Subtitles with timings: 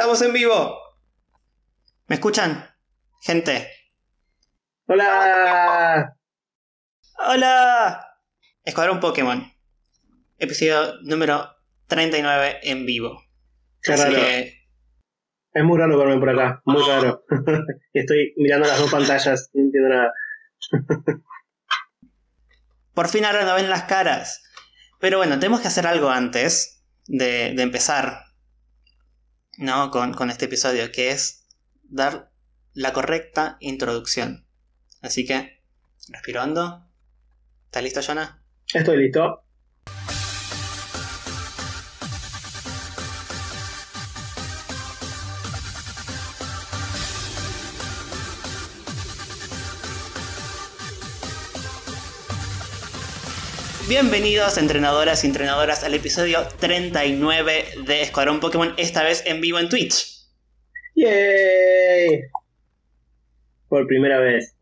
[0.00, 0.78] Estamos en vivo.
[2.06, 2.64] ¿Me escuchan?
[3.20, 3.70] Gente.
[4.86, 6.16] Hola.
[7.18, 8.06] Hola.
[8.64, 9.52] Escuadrón Pokémon.
[10.38, 11.54] Episodio número
[11.88, 13.22] 39 en vivo.
[13.82, 14.16] Qué Así raro.
[14.16, 14.62] que,
[15.52, 17.22] Es muy raro verme por acá, muy raro.
[17.92, 20.12] Estoy mirando las dos pantallas, no entiendo nada.
[22.94, 24.42] por fin ahora no ven las caras.
[24.98, 28.29] Pero bueno, tenemos que hacer algo antes de, de empezar.
[29.60, 29.90] ¿No?
[29.90, 31.46] Con, con este episodio, que es
[31.84, 32.30] dar
[32.72, 34.46] la correcta introducción.
[35.02, 35.62] Así que,
[36.08, 36.86] respiro hondo.
[37.66, 38.42] ¿Estás listo, Jonah?
[38.72, 39.44] Estoy listo.
[53.90, 59.68] Bienvenidos entrenadoras y entrenadoras al episodio 39 de Escuadrón Pokémon, esta vez en vivo en
[59.68, 60.28] Twitch.
[60.94, 62.20] ¡Yay!
[63.68, 64.54] Por primera vez.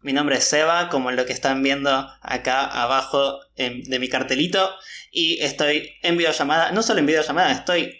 [0.00, 1.90] Mi nombre es Seba, como lo que están viendo
[2.22, 4.70] acá abajo en- de mi cartelito,
[5.10, 7.94] y estoy en videollamada, no solo en videollamada, estoy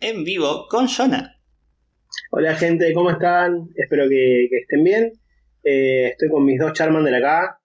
[0.00, 1.38] en vivo con Jonah.
[2.32, 3.68] Hola gente, ¿cómo están?
[3.76, 5.12] Espero que, que estén bien.
[5.62, 7.60] Eh, estoy con mis dos Charmander acá.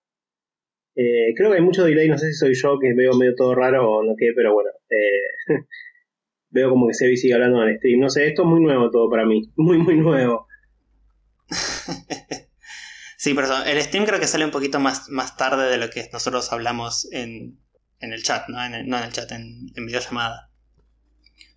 [1.01, 3.55] Eh, creo que hay mucho delay, no sé si soy yo que veo medio todo
[3.55, 4.69] raro o no qué, pero bueno.
[4.89, 5.55] eh,
[6.51, 7.99] veo como que Sebi sigue hablando en el stream.
[8.01, 9.51] No sé, esto es muy nuevo todo para mí.
[9.55, 10.47] Muy, muy nuevo.
[13.17, 16.09] Sí, pero el stream creo que sale un poquito más, más tarde de lo que
[16.13, 17.59] nosotros hablamos en,
[17.99, 18.63] en el chat, ¿no?
[18.63, 20.49] En el, no en el chat, en, en videollamada.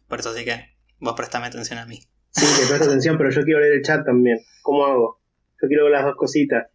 [0.08, 2.00] Por eso sí que vos prestame atención a mí.
[2.30, 4.40] Sí, te presto atención, pero yo quiero leer el chat también.
[4.62, 5.20] ¿Cómo hago?
[5.62, 6.66] Yo quiero ver las dos cositas.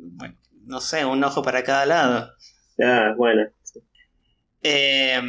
[0.00, 2.32] Bueno, no sé, un ojo para cada lado.
[2.82, 3.42] Ah, bueno.
[4.62, 5.20] Eh,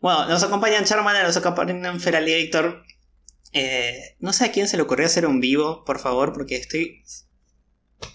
[0.00, 2.82] bueno, nos acompañan Charmander, nos acompañan Feraligator.
[3.52, 7.02] Eh, no sé a quién se le ocurrió hacer un vivo, por favor, porque estoy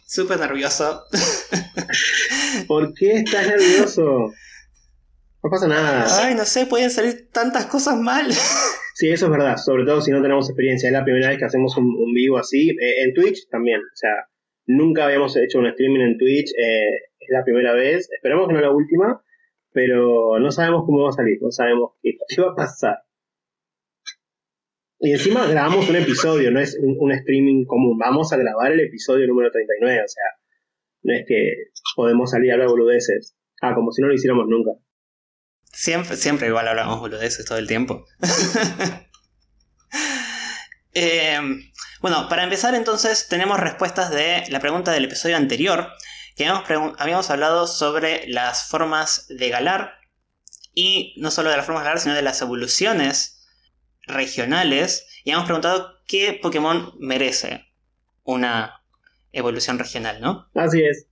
[0.05, 1.03] súper nervioso.
[2.67, 4.33] ¿Por qué estás nervioso?
[5.41, 6.25] No pasa nada.
[6.25, 8.31] Ay, no sé, pueden salir tantas cosas mal.
[8.95, 10.87] Sí, eso es verdad, sobre todo si no tenemos experiencia.
[10.87, 12.71] Es la primera vez que hacemos un, un vivo así.
[12.71, 14.11] Eh, en Twitch también, o sea,
[14.69, 16.51] nunca habíamos hecho un streaming en Twitch.
[16.57, 18.09] eh, es la primera vez.
[18.11, 19.21] Esperamos que no la última,
[19.71, 22.97] pero no sabemos cómo va a salir, no sabemos qué, va a pasar.
[24.99, 27.97] Y encima grabamos un episodio, no es un, un streaming común.
[27.97, 30.23] Vamos a grabar el episodio número 39, o sea,
[31.03, 31.53] no es que
[31.95, 33.35] podemos salir a hablar boludeces.
[33.61, 34.71] Ah, como si no lo hiciéramos nunca.
[35.63, 38.05] Siempre, siempre igual hablamos boludeces todo el tiempo.
[41.01, 41.39] Eh,
[42.01, 45.87] bueno, para empezar entonces tenemos respuestas de la pregunta del episodio anterior,
[46.35, 49.93] que habíamos, hablado sobre las formas de galar,
[50.73, 53.47] y no solo de las formas de galar, sino de las evoluciones
[54.07, 57.65] regionales, y habíamos preguntado qué Pokémon merece
[58.25, 58.81] una
[59.31, 60.49] evolución regional, ¿no?
[60.55, 61.07] Así es.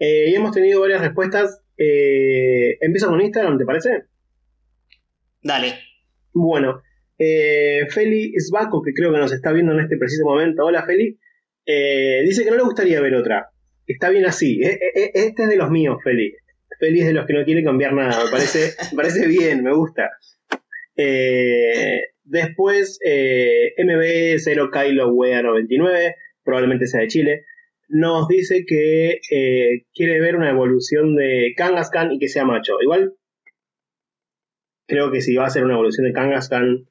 [0.00, 1.60] Eh, y hemos tenido varias respuestas.
[1.76, 4.06] Eh, empiezo con Instagram, ¿te parece?
[5.42, 5.78] Dale.
[6.32, 6.82] Bueno,
[7.18, 10.64] eh, Feli Sbaco, que creo que nos está viendo en este preciso momento.
[10.64, 11.18] Hola, Feli.
[11.66, 13.50] eh, dice que no le gustaría ver otra.
[13.86, 14.60] Está bien así.
[14.62, 16.32] Eh, eh, este es de los míos, Feli.
[16.78, 18.24] Feli es de los que no quiere cambiar nada.
[18.24, 20.10] Me parece, parece bien, me gusta.
[22.24, 26.14] Después, eh, MB0 Kylo Wea 99,
[26.44, 27.44] probablemente sea de Chile,
[27.88, 29.20] nos dice que
[29.94, 32.74] quiere ver una evolución de Kangaskhan y que sea macho.
[32.82, 33.14] Igual,
[34.86, 36.87] creo que si va a ser una evolución de Kangaskhan.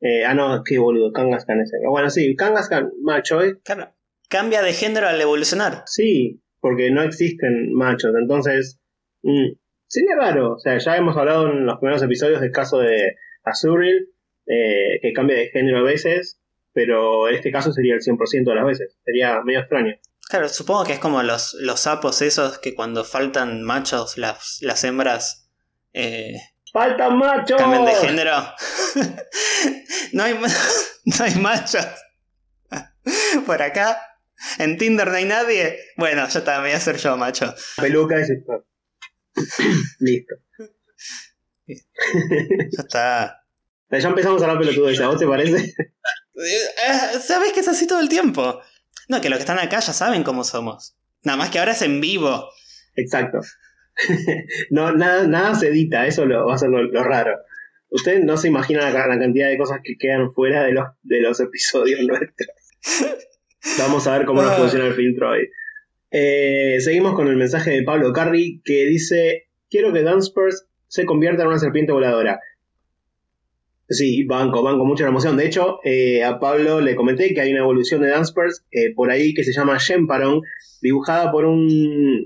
[0.00, 1.72] Eh, ah, no, qué boludo, Kangaskhan es.
[1.88, 3.58] Bueno, sí, Kangaskhan macho, ¿eh?
[3.62, 3.94] Claro.
[4.28, 5.82] Cambia de género al evolucionar.
[5.86, 8.80] Sí, porque no existen machos, entonces
[9.22, 9.52] mm,
[9.86, 10.54] sería raro.
[10.54, 14.08] O sea, ya hemos hablado en los primeros episodios del caso de Azuril,
[14.46, 16.40] eh, que cambia de género a veces,
[16.72, 18.96] pero en este caso sería el 100% de las veces.
[19.04, 19.94] Sería medio extraño.
[20.28, 24.84] Claro, supongo que es como los, los sapos esos que cuando faltan machos, las, las
[24.84, 25.50] hembras
[25.92, 26.36] eh,
[26.72, 27.58] ¡Faltan machos!
[27.58, 28.54] cambian de género.
[30.12, 30.34] no, hay,
[31.04, 31.86] no hay machos.
[33.46, 34.00] Por acá,
[34.58, 35.78] en Tinder no hay nadie.
[35.96, 37.52] Bueno, ya está, me voy a hacer yo, macho.
[37.76, 38.66] Peluca es esto.
[39.98, 40.34] Listo.
[41.66, 41.76] Ya
[42.78, 43.44] está.
[43.90, 45.56] Ya empezamos a hablar pelotudes, ¿a vos te parece?
[45.56, 48.60] Eh, Sabes que es así todo el tiempo.
[49.08, 50.96] No, que los que están acá ya saben cómo somos.
[51.22, 52.48] Nada más que ahora es en vivo.
[52.94, 53.40] Exacto.
[54.70, 57.38] no, nada, nada se edita, eso lo, va a ser lo, lo raro.
[57.90, 61.20] Ustedes no se imaginan la, la cantidad de cosas que quedan fuera de los, de
[61.20, 62.48] los episodios nuestros.
[63.78, 64.56] Vamos a ver cómo nos Ah.
[64.56, 65.48] funciona el filtro hoy.
[66.10, 71.42] Eh, seguimos con el mensaje de Pablo Carri que dice: Quiero que Dunsparce se convierta
[71.42, 72.40] en una serpiente voladora.
[73.90, 75.36] Sí, banco, banco, mucha emoción.
[75.36, 79.10] De hecho, eh, a Pablo le comenté que hay una evolución de Danspers eh, por
[79.10, 80.42] ahí que se llama Shemparon,
[80.80, 82.24] dibujada por un,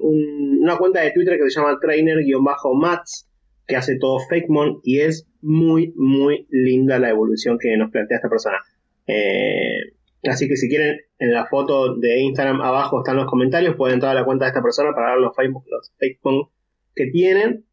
[0.61, 3.31] una cuenta de Twitter que se llama trainer-mats,
[3.67, 8.29] que hace todo Fakemon y es muy, muy linda la evolución que nos plantea esta
[8.29, 8.59] persona.
[9.07, 9.95] Eh,
[10.25, 14.15] así que si quieren, en la foto de Instagram abajo están los comentarios, pueden entrar
[14.15, 16.51] a la cuenta de esta persona para ver los Fakemon
[16.95, 17.65] que tienen.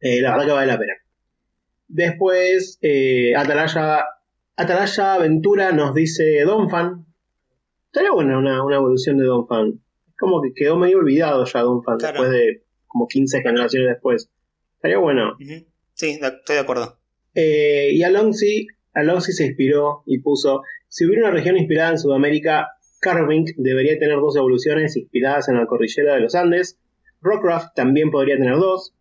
[0.00, 0.94] la verdad que vale la pena.
[1.88, 4.04] Después, eh, Atalaya,
[4.56, 7.06] Atalaya Aventura nos dice Donphan.
[7.86, 9.80] Estaría buena una, una evolución de Donphan.
[10.08, 14.30] Es como que quedó medio olvidado ya Donphan después de como 15 generaciones después.
[14.76, 15.36] Estaría bueno.
[15.94, 16.98] Sí, estoy de acuerdo.
[17.34, 22.68] Eh, y Alonsi, Alonsi se inspiró y puso, si hubiera una región inspirada en Sudamérica,
[23.00, 26.78] Carving debería tener dos evoluciones inspiradas en la cordillera de los Andes.
[27.20, 28.94] Rockcraft también podría tener dos.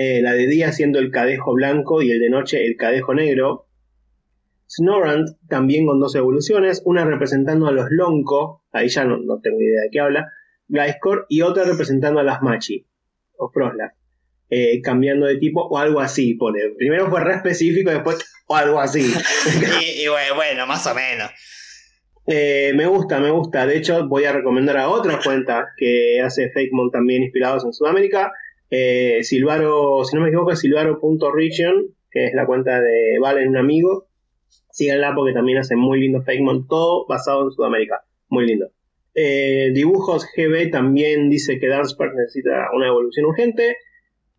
[0.00, 3.66] Eh, la de día siendo el cadejo blanco y el de noche el cadejo negro.
[4.70, 9.80] Snorant también con dos evoluciones, una representando a los Lonco, ahí ya no, tengo idea
[9.80, 10.30] de qué habla,
[10.68, 12.86] Gliscor, y otra representando a las Machi,
[13.38, 13.96] o Frosla,
[14.50, 16.60] eh, cambiando de tipo o algo así, pone.
[16.76, 19.00] Primero fue re específico, después o algo así.
[19.96, 21.28] y, bueno, más o menos.
[22.28, 23.66] Eh, me gusta, me gusta.
[23.66, 28.30] De hecho, voy a recomendar a otra cuenta que hace Fakemon también inspirados en Sudamérica,
[28.70, 33.56] eh, Silvaro, si no me equivoco, es silvaro.region, que es la cuenta de Valen, un
[33.56, 34.08] amigo.
[34.70, 38.02] Síganla porque también hace muy lindo Fakemon, todo basado en Sudamérica.
[38.28, 38.70] Muy lindo.
[39.14, 43.76] Eh, dibujos GB también dice que Dancepark necesita una evolución urgente.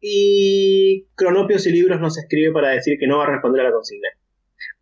[0.02, 3.72] Y Cronopios y Libros nos escribe para decir que no va a responder a la
[3.72, 4.10] consigna.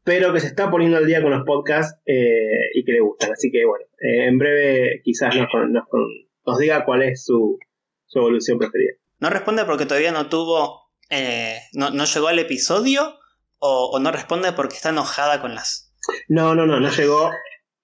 [0.04, 3.32] Pero que se está poniendo al día con los podcasts eh, y que le gustan.
[3.32, 7.58] Así que bueno, en breve quizás nos, diga cuál es su
[8.14, 8.94] evolución preferida.
[9.19, 10.92] No responde porque todavía no tuvo.
[11.10, 13.18] Eh, no, llegó al episodio
[13.60, 15.94] o, no responde porque está enojada con las.
[16.28, 17.31] No, no, no, no llegó.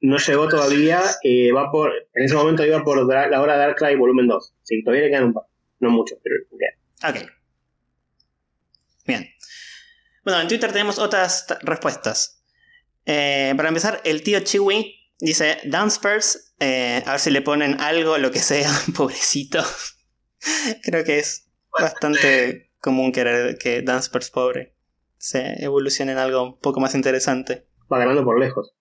[0.02, 1.02] No llegó todavía.
[1.24, 1.92] Eh, va por.
[2.14, 4.54] En ese momento iba por la hora de Darkrai volumen 2.
[4.64, 5.46] Sí, todavía le quedan un par.
[5.80, 6.36] No mucho, pero
[7.10, 7.30] Ok.
[9.06, 9.30] Bien.
[10.24, 12.44] Bueno, en Twitter tenemos otras respuestas.
[13.06, 16.56] Eh, para empezar, el tío Chiwi dice: Danspers.
[16.60, 19.64] a ver si le ponen algo, lo que sea, pobrecito.
[20.84, 24.74] Creo que es bastante común que, que Dancepers pobre
[25.24, 27.66] se evolucione en algo un poco más interesante.
[27.92, 28.74] Va ganando por lejos.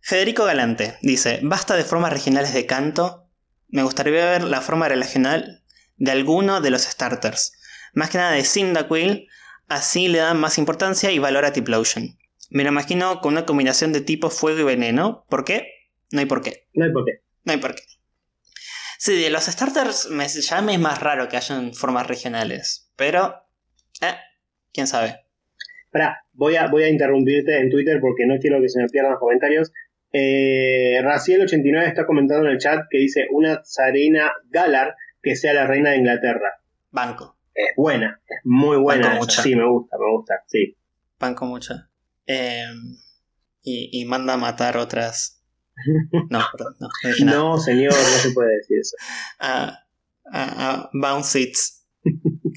[0.00, 3.28] Federico Galante dice: Basta de formas regionales de canto.
[3.68, 5.62] Me gustaría ver la forma regional
[5.96, 7.52] de alguno de los starters.
[7.92, 9.28] Más que nada de Cyndaquil,
[9.68, 12.18] así le dan más importancia y valor a Tiplosion.
[12.48, 15.26] Me lo imagino con una combinación de tipo fuego y veneno.
[15.28, 15.68] ¿Por qué?
[16.10, 16.68] No hay por qué.
[16.72, 17.20] No hay por qué.
[17.44, 17.82] No hay por qué.
[19.04, 22.88] Sí, de los starters me, ya me es más raro que hayan formas regionales.
[22.94, 23.34] Pero,
[24.00, 24.14] eh,
[24.72, 25.24] quién sabe.
[25.86, 29.10] Espera, voy a, voy a interrumpirte en Twitter porque no quiero que se me pierdan
[29.10, 29.72] los comentarios.
[30.12, 35.66] Eh, Raciel89 está comentando en el chat que dice una Zarina Galar que sea la
[35.66, 36.60] reina de Inglaterra.
[36.92, 37.36] Banco.
[37.52, 39.20] Es buena, es muy buena.
[39.28, 40.76] Sí, me gusta, me gusta, sí.
[41.18, 41.74] Banco mucho.
[42.24, 42.66] Eh,
[43.64, 45.41] y, y manda a matar otras
[46.30, 46.88] no, perdón, no.
[47.24, 48.96] No, señor, no se puede decir eso.
[49.40, 49.78] A,
[50.32, 50.90] a,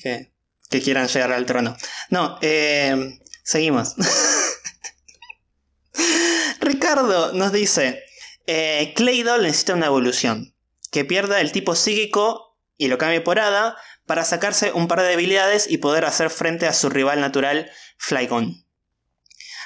[0.01, 0.31] que,
[0.69, 1.75] que, quieran llegar al trono.
[2.09, 3.95] No, eh, seguimos.
[6.61, 8.03] Ricardo nos dice:
[8.47, 10.53] eh, Claydol necesita una evolución.
[10.91, 15.07] Que pierda el tipo psíquico y lo cambie por hada para sacarse un par de
[15.07, 18.65] debilidades y poder hacer frente a su rival natural, Flygon.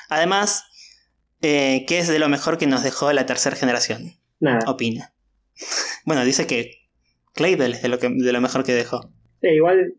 [0.10, 0.64] Además,
[1.42, 4.14] eh, ¿qué es de lo mejor que nos dejó la tercera generación?
[4.40, 4.70] Nada.
[4.70, 5.14] Opina.
[6.06, 6.88] Bueno, dice que
[7.34, 9.12] Claydel es de lo, que, de lo mejor que dejó.
[9.42, 9.96] Sí, igual.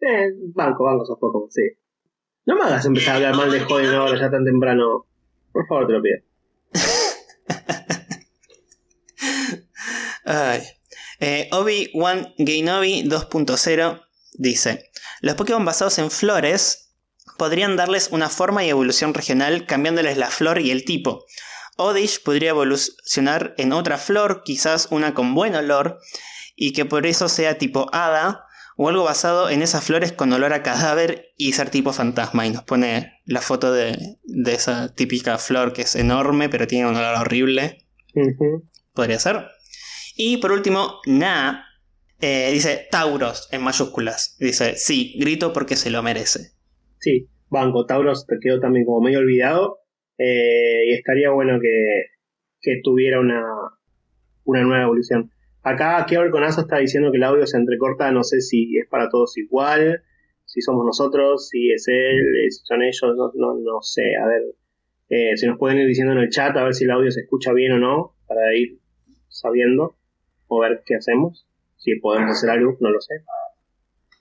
[0.00, 1.62] Eh, banco, banco, sos poco, sí.
[2.44, 5.06] No me hagas empezar a hablar mal de Joden ahora ya tan temprano.
[5.52, 6.18] Por favor, te lo pido.
[10.24, 10.62] Ay.
[11.20, 14.02] Eh, Obi-Wan Gainobi 2.0
[14.34, 16.81] dice: Los Pokémon basados en flores
[17.42, 21.24] podrían darles una forma y evolución regional cambiándoles la flor y el tipo.
[21.76, 25.98] Odish podría evolucionar en otra flor, quizás una con buen olor,
[26.54, 28.44] y que por eso sea tipo hada,
[28.76, 32.46] o algo basado en esas flores con olor a cadáver y ser tipo fantasma.
[32.46, 36.94] Y nos pone la foto de, esa típica flor que es enorme, pero tiene un
[36.94, 37.88] olor horrible.
[38.94, 39.48] Podría ser.
[40.14, 41.66] Y por último, Na
[42.20, 44.36] eh, dice Tauros en mayúsculas.
[44.38, 46.52] Dice, sí, grito porque se lo merece.
[47.00, 49.78] Sí, Banco Tauros te quedó también como medio olvidado.
[50.18, 53.44] Eh, y estaría bueno que, tuviera una,
[54.44, 55.30] una nueva evolución.
[55.62, 59.08] Acá Kevin Conazo está diciendo que el audio se entrecorta, no sé si es para
[59.08, 60.02] todos igual.
[60.44, 64.42] si somos nosotros, si es él, si son ellos, no, no, no sé, a ver,
[65.08, 67.20] eh, si nos pueden ir diciendo en el chat a ver si el audio se
[67.20, 68.78] escucha bien o no, para ir
[69.28, 69.96] sabiendo
[70.48, 73.22] o ver qué hacemos, si podemos hacer algo, no lo sé.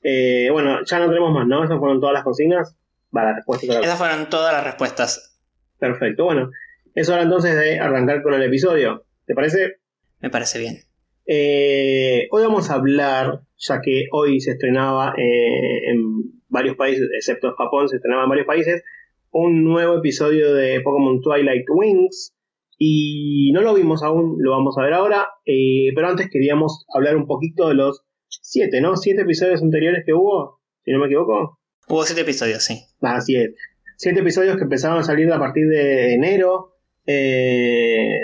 [0.03, 1.63] Eh, bueno, ya no tenemos más, ¿no?
[1.63, 2.75] Esas fueron todas las consignas.
[3.15, 3.43] Va.
[3.47, 5.39] Esas fueron todas las respuestas.
[5.79, 6.51] Perfecto, bueno,
[6.93, 9.05] es hora entonces de arrancar con el episodio.
[9.25, 9.77] ¿Te parece?
[10.19, 10.77] Me parece bien.
[11.25, 17.53] Eh, hoy vamos a hablar, ya que hoy se estrenaba eh, en varios países, excepto
[17.55, 18.83] Japón, se estrenaba en varios países,
[19.31, 22.33] un nuevo episodio de Pokémon Twilight Wings.
[22.77, 25.29] Y no lo vimos aún, lo vamos a ver ahora.
[25.45, 28.97] Eh, pero antes queríamos hablar un poquito de los siete, ¿no?
[28.97, 31.59] Siete episodios anteriores que hubo, si no me equivoco.
[31.91, 32.85] Hubo siete episodios, sí.
[33.01, 33.51] Así es.
[33.97, 36.77] Siete episodios que empezaron a salir a partir de enero.
[37.05, 38.17] Eh,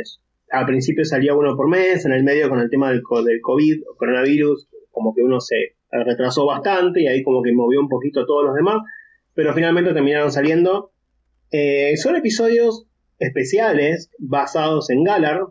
[0.51, 3.81] al principio salía uno por mes, en el medio con el tema del, del COVID,
[3.97, 8.25] coronavirus, como que uno se retrasó bastante y ahí como que movió un poquito a
[8.25, 8.83] todos los demás,
[9.33, 10.93] pero finalmente terminaron saliendo.
[11.51, 12.85] Eh, son episodios
[13.19, 15.41] especiales basados en Galar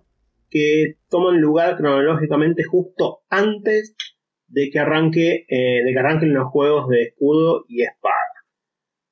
[0.49, 3.95] que toman lugar cronológicamente justo antes
[4.49, 8.15] de que arranque eh, de que arranquen los juegos de escudo y espada.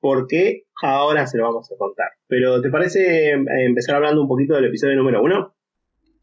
[0.01, 0.65] ¿Por qué?
[0.83, 2.09] Ahora se lo vamos a contar.
[2.27, 5.55] Pero ¿te parece eh, empezar hablando un poquito del episodio número uno?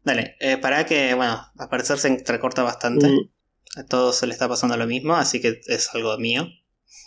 [0.04, 3.08] Dale, eh, para que, bueno, al parecer se entrecorta bastante.
[3.08, 3.30] Mm.
[3.78, 6.46] A todos se le está pasando lo mismo, así que es algo mío,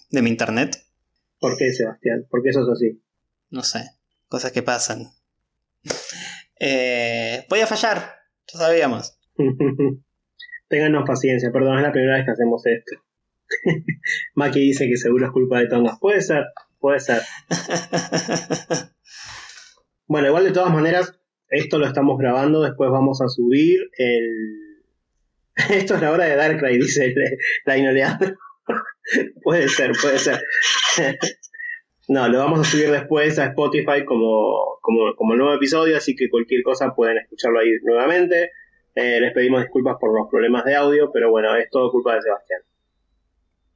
[0.10, 0.84] de mi internet.
[1.40, 2.26] ¿Por qué, Sebastián?
[2.30, 3.02] ¿Por qué eso es así?
[3.52, 3.92] No sé,
[4.28, 5.12] cosas que pasan.
[6.60, 8.16] eh, voy a fallar,
[8.48, 9.20] ya sabíamos.
[10.68, 12.96] Ténganos paciencia, perdón, es la primera vez que hacemos esto.
[14.36, 16.00] Maki dice que seguro es culpa de Tongas.
[16.00, 16.46] Puede ser,
[16.80, 17.22] puede ser.
[20.08, 21.20] bueno, igual de todas maneras,
[21.50, 24.82] esto lo estamos grabando, después vamos a subir el...
[25.70, 27.14] esto es la hora de Darkrai, dice
[27.66, 28.36] la Inoleandro.
[29.44, 30.42] puede ser, puede ser.
[32.08, 36.30] no, lo vamos a subir después a Spotify como, como, como nuevo episodio, así que
[36.30, 38.52] cualquier cosa pueden escucharlo ahí nuevamente.
[38.96, 42.22] Eh, les pedimos disculpas por los problemas de audio, pero bueno, es todo culpa de
[42.22, 42.62] Sebastián.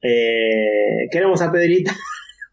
[0.00, 1.94] Eh, queremos a Pedrita.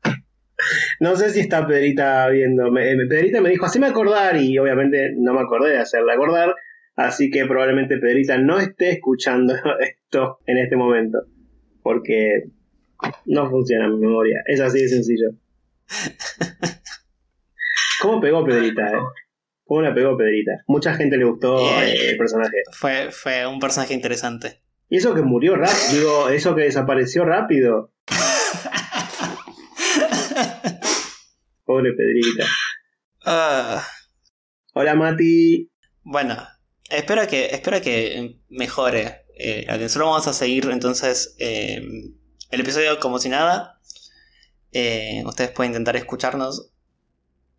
[1.00, 2.72] no sé si está Pedrita viendo.
[2.74, 6.54] Pedrita me dijo, haceme acordar y obviamente no me acordé de hacerle acordar.
[6.98, 11.20] Así que probablemente Pedrita no esté escuchando esto en este momento.
[11.82, 12.50] Porque
[13.26, 14.42] no funciona mi memoria.
[14.46, 15.30] Es así de sencillo.
[18.02, 18.92] ¿Cómo pegó Pedrita?
[18.92, 19.00] Eh?
[19.68, 20.64] ¿Cómo la pegó Pedrita?
[20.68, 22.56] Mucha gente le gustó eh, el personaje.
[22.72, 24.62] Fue, fue un personaje interesante.
[24.90, 27.92] Y eso que murió rápido, digo, eso que desapareció rápido.
[31.66, 32.46] Pobre Pedrita.
[33.26, 33.86] Ah.
[34.74, 35.70] Hola Mati.
[36.02, 36.38] Bueno,
[36.90, 39.26] espero que, espero que mejore.
[39.38, 41.82] Eh, solo vamos a seguir entonces eh,
[42.52, 43.82] el episodio como si nada.
[44.72, 46.72] Eh, ustedes pueden intentar escucharnos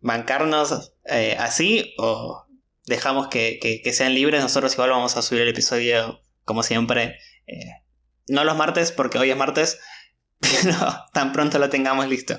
[0.01, 2.45] bancarnos eh, así o
[2.85, 4.41] dejamos que, sean libres.
[4.41, 7.17] Nosotros igual vamos a subir el episodio como siempre.
[7.47, 7.83] Eh,
[8.27, 9.79] no los martes porque hoy es martes,
[10.39, 10.75] pero
[11.13, 12.35] tan pronto lo tengamos listo.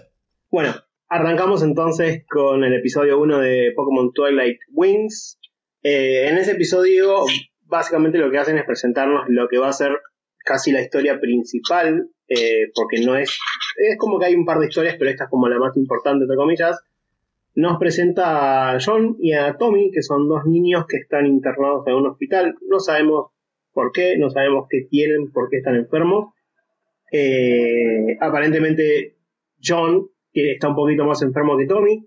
[0.50, 0.74] Bueno,
[1.08, 5.38] arrancamos entonces con el episodio 1 de Pokémon Twilight Wings.
[5.82, 7.24] Eh, en ese episodio
[7.62, 9.92] básicamente lo que hacen es presentarnos lo que va a ser
[10.44, 12.08] casi la historia principal,
[12.74, 13.38] porque no es...
[13.76, 16.24] Es como que hay un par de historias, pero esta es como la más importante,
[16.24, 16.80] entre comillas
[17.60, 21.94] nos presenta a John y a Tommy, que son dos niños que están internados en
[21.94, 22.54] un hospital.
[22.68, 23.32] No sabemos
[23.72, 26.34] por qué, no sabemos qué tienen, por qué están enfermos.
[27.12, 29.16] Eh, aparentemente
[29.62, 32.06] John está un poquito más enfermo que Tommy.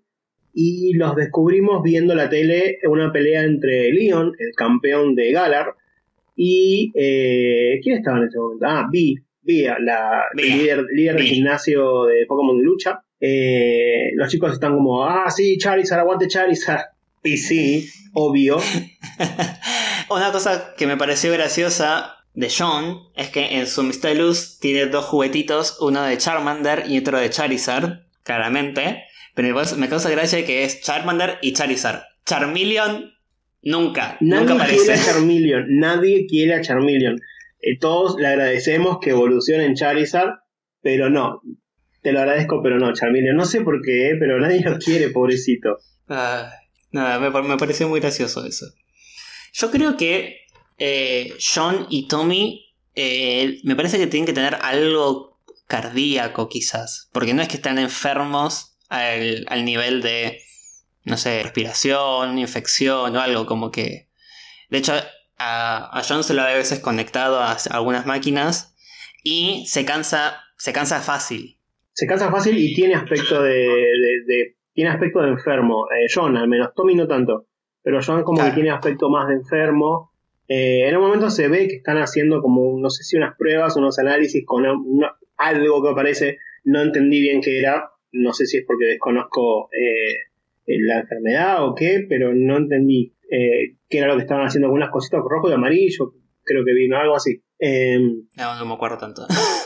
[0.55, 5.73] Y los descubrimos viendo la tele una pelea entre Leon, el campeón de Galar,
[6.35, 6.91] y...
[6.95, 8.65] Eh, ¿Quién estaba en ese momento?
[8.67, 13.03] Ah, Vi, Vi, la líder, líder del gimnasio de Pokémon de lucha.
[13.25, 16.87] Eh, los chicos están como, ah, sí, Charizard, aguante Charizard.
[17.23, 18.57] Y sí, obvio.
[20.09, 24.17] Una cosa que me pareció graciosa de John es que en su Mr.
[24.17, 29.05] Luz tiene dos juguetitos, uno de Charmander y otro de Charizard, claramente.
[29.35, 32.01] Pero me causa gracia que es Charmander y Charizard.
[32.25, 33.13] Charmeleon,
[33.61, 34.17] nunca.
[34.19, 37.21] Nadie nunca quiere a Charmeleon, nadie quiere a Charmeleon.
[37.61, 40.39] Eh, todos le agradecemos que evolucione en Charizard,
[40.81, 41.41] pero no,
[42.03, 43.35] te lo agradezco, pero no, Charmeleon.
[43.35, 44.15] No sé por qué, ¿eh?
[44.19, 45.79] pero nadie lo quiere, pobrecito.
[46.07, 48.67] nada, me, pareció muy gracioso eso.
[49.53, 50.41] Yo creo que
[50.77, 57.09] eh, John y Tommy eh, me parece que tienen que tener algo cardíaco quizás.
[57.13, 60.41] Porque no es que están enfermos al, nivel de,
[61.05, 64.09] no sé, respiración, infección o algo como que...
[64.69, 64.93] De hecho,
[65.37, 68.75] a, John se lo ha a veces conectado a algunas máquinas
[69.23, 71.59] y se cansa, se cansa fácil.
[71.93, 75.85] Se cansa fácil y tiene aspecto de, tiene aspecto de enfermo.
[75.91, 77.47] Eh, John, al menos, Tommy no tanto,
[77.81, 80.11] pero John como que tiene aspecto más de enfermo.
[80.47, 83.77] Eh, en un momento se ve que están haciendo como, no sé si unas pruebas,
[83.77, 84.65] unos análisis con
[85.37, 90.17] algo que parece, no entendí bien qué era, no sé si es porque desconozco eh,
[90.65, 94.91] la enfermedad o qué, pero no entendí qué era lo que estaban haciendo con unas
[94.91, 97.41] cositas rojo y amarillo, creo que vino algo así.
[97.59, 99.25] no, no me acuerdo tanto.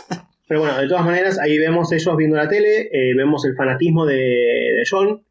[0.48, 4.06] Pero bueno, de todas maneras, ahí vemos ellos viendo la tele, eh, vemos el fanatismo
[4.06, 5.24] de, John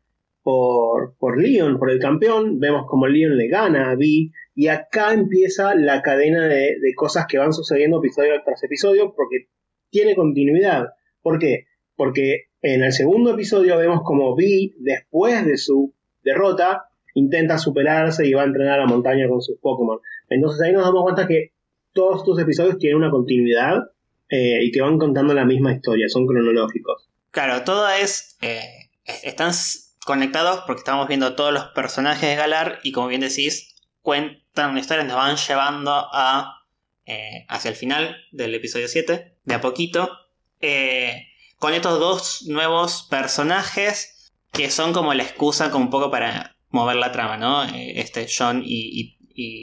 [0.43, 5.15] por, por Leon, por el campeón, vemos como Leon le gana a Vi, y acá
[5.15, 9.49] empieza la cadena de, cosas que van sucediendo episodio tras episodio, porque
[9.91, 10.89] tiene continuidad.
[11.23, 11.65] ¿Por qué?
[11.97, 18.35] Porque en el segundo episodio vemos como Vi, después de su derrota, intenta superarse y
[18.35, 19.99] va a entrenar a la montaña con sus Pokémon.
[20.29, 21.53] Entonces ahí nos damos cuenta que
[21.93, 23.79] todos estos episodios tienen una continuidad
[24.29, 27.09] eh, y que van contando la misma historia, son cronológicos.
[27.31, 28.37] Claro, todo es...
[28.41, 28.61] Eh,
[29.23, 29.53] están
[30.05, 34.81] conectados porque estamos viendo todos los personajes de Galar y como bien decís, cuentan una
[34.81, 36.65] historia, nos van llevando a,
[37.05, 40.11] eh, hacia el final del episodio 7, de a poquito,
[41.59, 46.97] con estos dos nuevos personajes que son como la excusa como un poco para mover
[46.97, 47.63] la trama, ¿no?
[47.65, 49.16] este John y y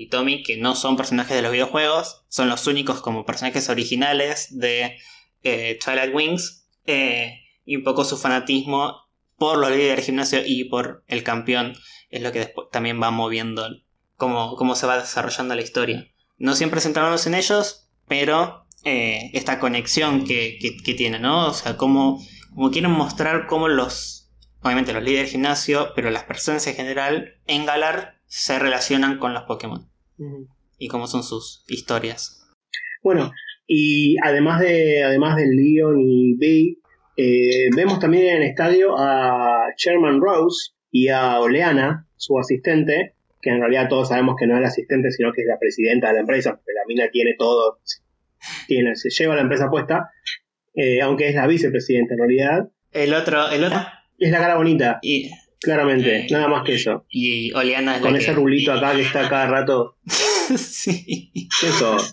[0.09, 4.97] Tommy, que no son personajes de los videojuegos, son los únicos como personajes originales de
[5.43, 10.65] eh, Twilight Wings, eh, y un poco su fanatismo por los líderes del gimnasio y
[10.65, 11.73] por el campeón
[12.09, 13.67] es lo que después también va moviendo
[14.17, 16.07] cómo, cómo se va desarrollando la historia.
[16.37, 21.47] No siempre centrándonos en ellos, pero eh, esta conexión que, que, tiene, ¿no?
[21.47, 22.21] O sea, cómo,
[22.71, 24.29] quieren mostrar cómo los,
[24.61, 29.31] obviamente los líderes del gimnasio, pero las personas en general en Galar se relacionan con
[29.31, 29.87] los Pokémon.
[30.79, 32.49] Y cómo son sus historias.
[33.03, 33.31] Bueno,
[33.67, 36.77] y además de además del Leon y B,
[37.15, 43.51] eh, vemos también en el estadio a Sherman Rose y a Oleana, su asistente, que
[43.51, 46.13] en realidad todos sabemos que no es la asistente, sino que es la presidenta de
[46.15, 47.81] la empresa, porque la mina tiene todo,
[48.65, 50.09] tiene, se lleva la empresa puesta,
[50.73, 52.71] eh, aunque es la vicepresidenta en realidad.
[52.91, 53.79] El otro, el otro.
[54.17, 54.97] Es la cara bonita.
[55.03, 55.29] Y
[55.63, 57.05] Claramente, nada más que eso.
[57.09, 59.95] Y Oleana Con ese rulito acá que está cada rato.
[60.05, 61.31] sí.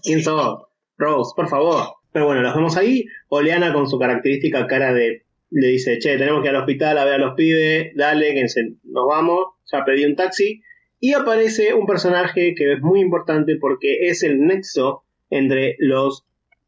[0.03, 0.67] ¿Quién sos?
[0.97, 1.95] Rose, por favor.
[2.13, 3.07] Pero bueno, los vemos ahí.
[3.29, 5.25] Oleana con su característica cara de.
[5.51, 8.45] Le dice, che, tenemos que ir al hospital a ver a los pibes, dale, que
[8.85, 9.47] nos vamos.
[9.73, 10.63] Ya pedí un taxi.
[11.01, 16.25] Y aparece un personaje que es muy importante porque es el nexo entre los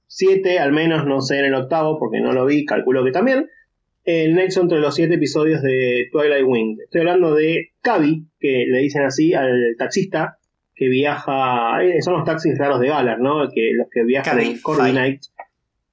[0.09, 3.49] siete, al menos no sé en el octavo, porque no lo vi, calculo que también,
[4.05, 6.79] el nexo entre los siete episodios de Twilight Wing.
[6.83, 10.39] Estoy hablando de Cavi, que le dicen así al taxista
[10.75, 11.83] que viaja.
[11.83, 13.49] Eh, son los taxis raros de Galar, ¿no?
[13.55, 15.21] Que, los que viajan en Coordinate.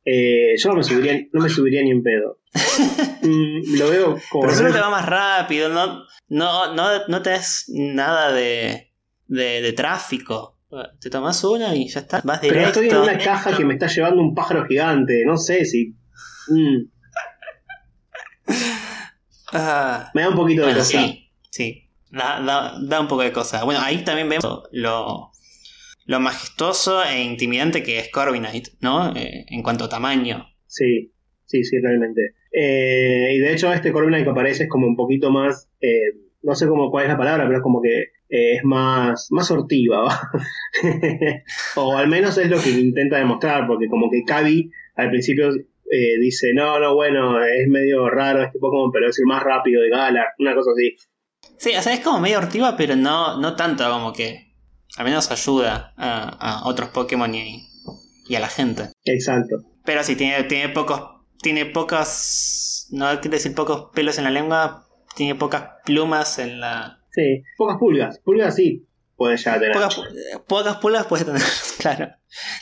[0.05, 2.39] Eh, yo no me subiría, no me subiría ni en pedo.
[3.21, 4.45] Mm, lo veo como.
[4.45, 7.35] Pero solo te va más rápido, no, no, no, no te
[7.67, 8.93] nada de,
[9.27, 10.57] de, tráfico.
[11.01, 12.79] Te tomas una y ya está, vas directo.
[12.79, 15.97] Pero estoy en una caja que me está llevando un pájaro gigante, no sé si.
[16.47, 16.87] Mm.
[19.51, 20.11] Ah.
[20.13, 20.83] me da un poquito de cosa.
[20.85, 21.89] Sí, sí.
[22.11, 23.63] Da, un poco de cosa.
[23.63, 25.31] Bueno, ahí también vemos lo,
[26.05, 29.15] lo majestuoso e intimidante que es Corbinite, ¿no?
[29.15, 30.47] Eh, en cuanto a tamaño.
[30.67, 31.13] Sí,
[31.45, 32.35] sí, sí, realmente.
[32.51, 35.67] Eh, y de hecho, este que aparece es como un poquito más.
[35.81, 39.47] Eh, no sé cómo cuál es la palabra, pero es como que es más, más
[39.47, 40.31] sortiva,
[41.75, 45.49] o al menos es lo que intenta demostrar, porque como que Cavi al principio
[45.91, 49.81] eh, dice, no, no, bueno, es medio raro este Pokémon, pero es el más rápido
[49.81, 50.95] de Galar, una cosa así.
[51.57, 54.53] Sí, o sea, es como medio hortiva, pero no, no tanto como que
[54.97, 57.67] al menos ayuda a, otros Pokémon y,
[58.35, 58.89] a la gente.
[59.03, 59.57] Exacto.
[59.83, 61.01] Pero sí, tiene, tiene pocos,
[61.41, 66.99] tiene pocas, no quiero decir pocos pelos en la lengua, tiene pocas plumas en la...
[67.11, 69.71] Sí, pocas pulgas, pulgas sí, puede ya tener.
[69.71, 70.01] Pocas,
[70.47, 71.41] pocas pulgas puede tener,
[71.79, 72.09] claro.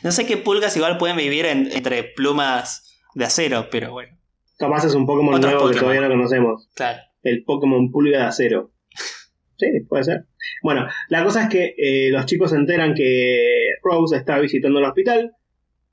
[0.04, 2.87] No sé qué pulgas igual pueden vivir entre plumas
[3.18, 4.16] de acero, pero bueno.
[4.60, 6.70] Capaz es un Pokémon nuevo que todavía no conocemos.
[6.76, 7.00] Claro.
[7.24, 8.72] El Pokémon Pulga de Acero.
[9.60, 10.26] Sí, puede ser.
[10.62, 14.86] Bueno, la cosa es que eh, los chicos se enteran que Rose está visitando el
[14.86, 15.32] hospital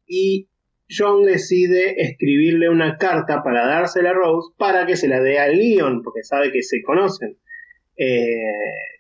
[0.07, 0.51] y
[0.87, 5.49] John decide escribirle una carta para dársela a Rose para que se la dé a
[5.49, 7.39] Leon, porque sabe que se conocen.
[7.97, 8.37] Eh,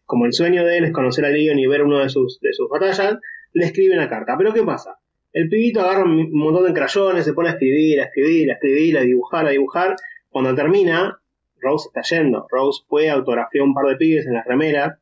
[0.06, 2.54] como el sueño de él es conocer a Leon y ver uno de sus, de
[2.54, 3.18] sus batallas,
[3.52, 4.34] le escribe una carta.
[4.38, 4.96] Pero ¿qué pasa?
[5.35, 8.97] El pibito agarra un montón de crayones, se pone a escribir, a escribir, a escribir,
[8.97, 9.97] a dibujar, a dibujar.
[10.31, 11.20] Cuando termina,
[11.61, 12.47] Rose está yendo.
[12.49, 14.97] Rose fue, autografió un par de pibes en las remeras.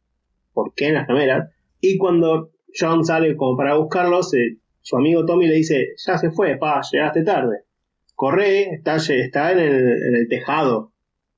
[0.54, 1.50] ¿Por qué en las remeras?
[1.82, 4.32] Y cuando John sale como para buscarlos,
[4.80, 7.64] su amigo Tommy le dice, ya se fue, pa, llegaste tarde.
[8.14, 10.92] corre, está, está en, el, tejado.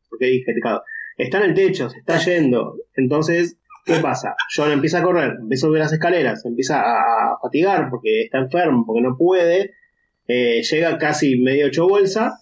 [0.08, 0.84] porque dije tejado?
[1.18, 2.76] Está en el techo, se está yendo.
[2.94, 4.34] Entonces, ¿qué pasa?
[4.54, 8.84] John empieza a correr, empieza a subir las escaleras, empieza a fatigar porque está enfermo,
[8.86, 9.74] porque no puede.
[10.26, 12.38] Eh, llega casi medio ocho bolsa.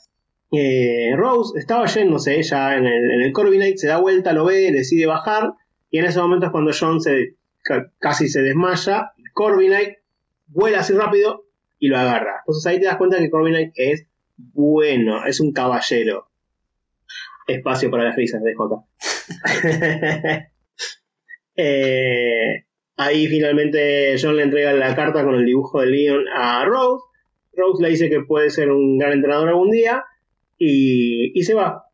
[0.52, 4.70] Eh, Rose estaba yéndose ella en el, en el Corbinite, se da vuelta, lo ve,
[4.70, 5.55] decide bajar.
[5.90, 7.35] Y en ese momento es cuando John se,
[7.98, 9.12] casi se desmaya.
[9.35, 10.00] Corbinite
[10.48, 11.44] vuela así rápido
[11.78, 12.40] y lo agarra.
[12.40, 16.28] Entonces ahí te das cuenta que Corbinite es bueno, es un caballero.
[17.46, 18.85] Espacio para las risas de J.
[21.64, 22.64] Eh,
[22.96, 27.05] ahí finalmente John le entrega la carta con el dibujo de Leon a Rose.
[27.57, 30.03] Rose le dice que puede ser un gran entrenador algún día
[30.59, 31.85] y, se va.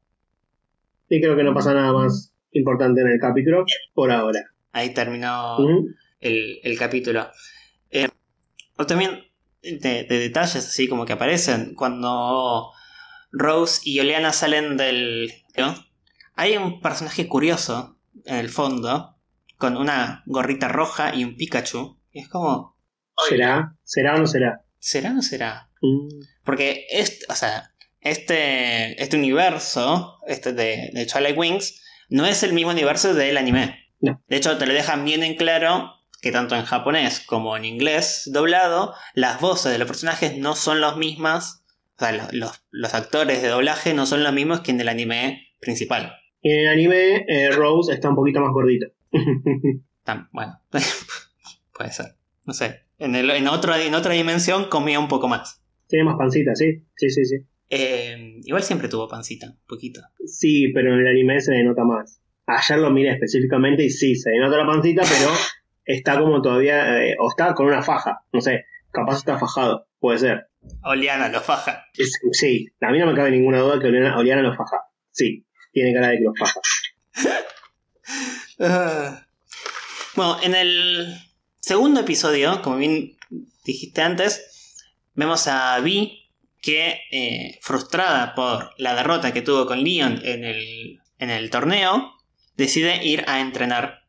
[1.10, 4.40] Y creo que no pasa nada más importante en el capítulo por ahora.
[4.72, 5.58] Ahí terminó
[6.20, 7.28] el, capítulo.
[7.90, 8.08] Eh,
[8.78, 9.24] o también
[9.60, 12.70] de, detalles así como que aparecen cuando
[13.32, 15.30] Rose y Oleana salen del...
[16.36, 19.17] Hay un personaje curioso en el fondo
[19.58, 22.00] con una gorrita roja y un Pikachu.
[22.10, 22.76] Y es como...
[23.28, 23.76] ¿Será?
[23.82, 24.64] ¿Será o no será?
[24.78, 25.68] ¿Será o no será?
[25.82, 26.08] Mm.
[26.44, 32.52] Porque es, o sea, este, este universo este de, de Twilight Wings no es el
[32.52, 33.76] mismo universo del anime.
[34.00, 38.28] De hecho, te lo dejan bien en claro que tanto en japonés como en inglés
[38.32, 41.64] doblado, las voces de los personajes no son las mismas,
[41.96, 46.14] o sea, los, actores de doblaje no son los mismos que en el anime principal.
[46.42, 48.86] En el anime, eh, Rose está un poquito más gordita.
[50.32, 50.60] bueno,
[51.74, 52.06] puede ser.
[52.44, 52.82] No sé.
[52.98, 55.62] En, el, en, otro, en otra dimensión comía un poco más.
[55.86, 56.84] Tiene más pancita, sí.
[56.96, 57.36] Sí, sí, sí.
[57.70, 60.00] Eh, igual siempre tuvo pancita, un poquito.
[60.24, 62.20] Sí, pero en el anime se le nota más.
[62.46, 65.30] Ayer lo miré específicamente y sí, se le nota la pancita, pero
[65.84, 70.18] está como todavía, eh, o está con una faja, no sé, capaz está fajado, puede
[70.18, 70.48] ser.
[70.82, 71.84] Oliana lo faja.
[72.32, 74.82] sí, a mí no me cabe ninguna duda que Oliana, lo faja.
[75.10, 76.60] Sí, tiene cara de que lo faja.
[78.60, 79.26] Ah.
[80.16, 81.16] bueno, en el
[81.60, 83.16] segundo episodio, como bien
[83.64, 84.76] dijiste antes,
[85.14, 91.00] vemos a Vi que, eh, frustrada por la derrota que tuvo con Leon en el,
[91.18, 92.14] en el torneo,
[92.56, 94.04] decide ir a entrenar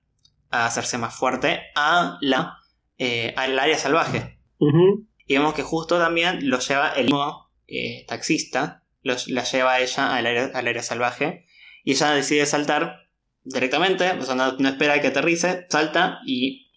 [0.49, 2.57] a hacerse más fuerte a la,
[2.97, 4.39] eh, al área salvaje.
[5.25, 10.15] Y vemos que justo también lo lleva el mismo eh, taxista, la lleva a ella
[10.15, 11.45] al área, al área, salvaje.
[11.83, 13.08] Y ella decide saltar
[13.43, 16.71] directamente, o no, espera que aterrice, salta y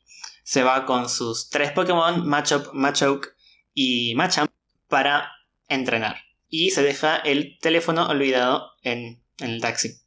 [0.45, 3.31] se va con sus tres Pokémon, Machop, Machoke
[3.75, 4.51] y Machamp,
[4.89, 5.33] para
[5.69, 6.17] entrenar.
[6.49, 10.03] Y se deja el teléfono olvidado en, en el taxi.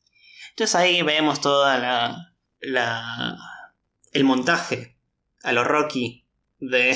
[0.51, 3.37] Entonces ahí vemos toda la, la
[4.13, 4.95] el montaje
[5.43, 6.25] a lo Rocky
[6.59, 6.95] de,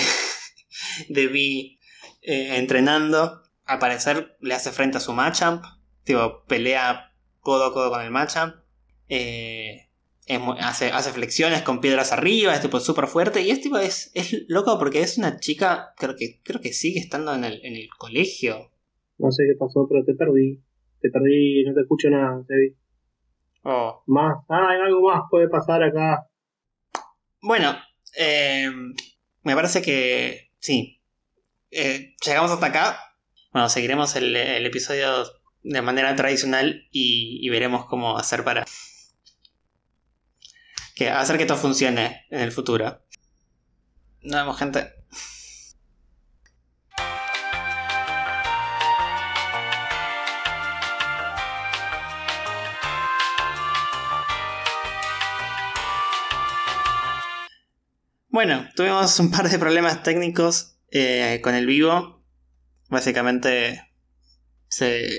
[1.09, 1.79] de Vi
[2.21, 3.43] eh, entrenando.
[3.65, 5.63] Al parecer le hace frente a su Machamp.
[6.03, 8.55] Tipo, pelea codo a codo con el Machamp.
[9.09, 9.89] Eh,
[10.59, 13.41] hace, hace, flexiones con piedras arriba, es tipo súper fuerte.
[13.41, 16.99] Y es tipo, es, es loco porque es una chica, creo que, creo que sigue
[16.99, 18.71] estando en el, en el colegio.
[19.17, 20.61] No sé qué pasó, pero te perdí.
[21.01, 22.75] Te perdí, no te escucho nada, Sebi.
[23.63, 24.03] Oh.
[24.07, 26.27] Más, ah, algo más puede pasar acá.
[27.41, 27.75] Bueno,
[28.17, 28.69] eh,
[29.43, 31.01] me parece que sí.
[31.71, 32.99] Eh, llegamos hasta acá.
[33.51, 35.25] Bueno, seguiremos el, episodio
[35.63, 38.65] de manera tradicional y, y, veremos cómo hacer para
[40.99, 43.01] que hacer que todo funcione en el futuro.
[44.21, 44.93] Nos vemos, gente.
[58.27, 62.21] Bueno, tuvimos un par de problemas técnicos eh, con el vivo.
[62.89, 63.89] Básicamente
[64.67, 65.09] se,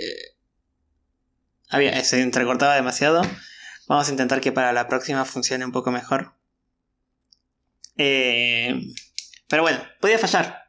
[1.71, 3.23] había, se entrecortaba demasiado.
[3.91, 6.31] Vamos a intentar que para la próxima funcione un poco mejor.
[7.97, 8.73] Eh,
[9.49, 10.69] pero bueno, podía fallar.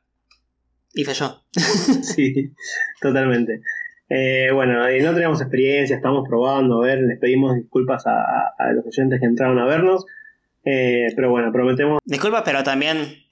[0.92, 1.44] Y falló.
[2.02, 2.52] sí,
[3.00, 3.62] totalmente.
[4.10, 8.88] Eh, bueno, no teníamos experiencia, estamos probando, a ver, les pedimos disculpas a, a los
[8.88, 10.04] oyentes que entraron a vernos.
[10.66, 12.00] Eh, pero bueno, prometemos.
[12.04, 13.24] Disculpa, pero también,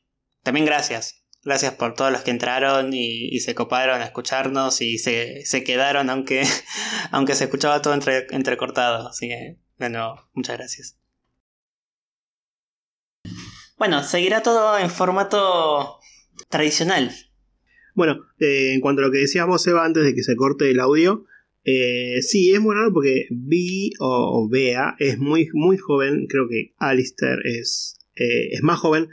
[0.43, 1.25] también gracias.
[1.43, 6.43] Gracias por todos los que entraron y, se coparon a escucharnos y se, quedaron, aunque,
[7.11, 9.07] aunque se escuchaba todo entre, entrecortado.
[9.07, 10.97] Así que, bueno, muchas gracias.
[13.77, 15.99] Bueno, seguirá todo en formato
[16.49, 17.11] tradicional.
[17.95, 20.69] Bueno, eh, en cuanto a lo que decías vos, Eva, antes de que se corte
[20.69, 21.25] el audio,
[21.63, 26.27] eh, sí, es muy raro porque Vi o, Bea es muy, muy joven.
[26.27, 29.09] Creo que Alistair es, eh, es más joven.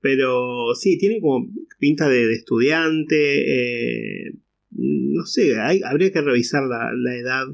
[0.00, 4.26] Pero sí, tiene como pinta de, estudiante.
[4.26, 4.32] Eh,
[4.70, 7.46] no sé, habría que revisar la, la, edad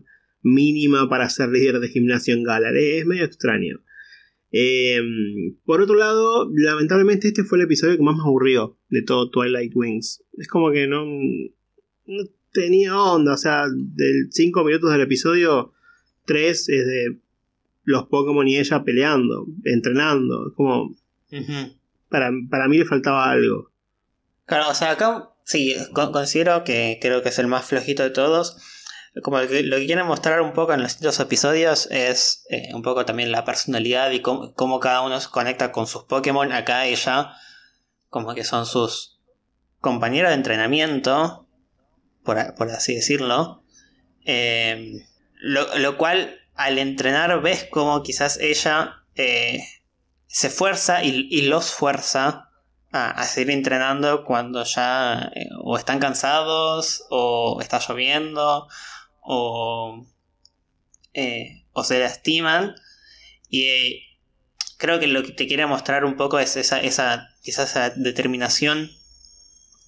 [0.46, 2.76] mínima para ser líder de gimnasio en Galar.
[2.76, 3.80] Es medio extraño.
[4.52, 5.00] Eh,
[5.64, 9.72] por otro lado, lamentablemente este fue el episodio que más me aburrió de todo Twilight
[9.74, 10.22] Wings.
[10.38, 15.72] Es como que no, no tenía onda, o sea, del 5 minutos del episodio,
[16.26, 17.18] 3 es de
[17.82, 20.94] los Pokémon y ella peleando, entrenando, como...
[22.08, 23.70] para, para mí le faltaba algo.
[24.46, 28.56] Claro, o sea, acá sí, considero que creo que es el más flojito de todos
[29.22, 32.82] como lo que, lo quieren mostrar un poco en los distintos episodios es eh, un
[32.82, 36.52] poco también la personalidad y cómo, cada uno se conecta con sus Pokémon.
[36.52, 37.32] Acá ella,
[38.10, 39.18] como que son sus
[39.80, 41.46] compañeros de entrenamiento,
[42.24, 42.38] por,
[42.70, 43.62] así decirlo.
[44.24, 45.04] Em,
[45.40, 49.60] lo, cual al entrenar ves como quizás ella eh,
[50.26, 52.50] se esfuerza y, los fuerza
[52.92, 58.68] a, seguir entrenando cuando ya eh, o están cansados o está lloviendo
[59.26, 60.06] o,
[61.12, 62.74] eh, o se lastiman.
[63.48, 64.02] Y eh,
[64.78, 68.90] creo que lo que te quiere mostrar un poco es esa, esa quizás esa determinación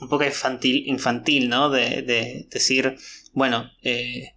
[0.00, 1.70] un poco infantil, infantil ¿no?
[1.70, 2.96] De, decir,
[3.32, 4.34] bueno, eh,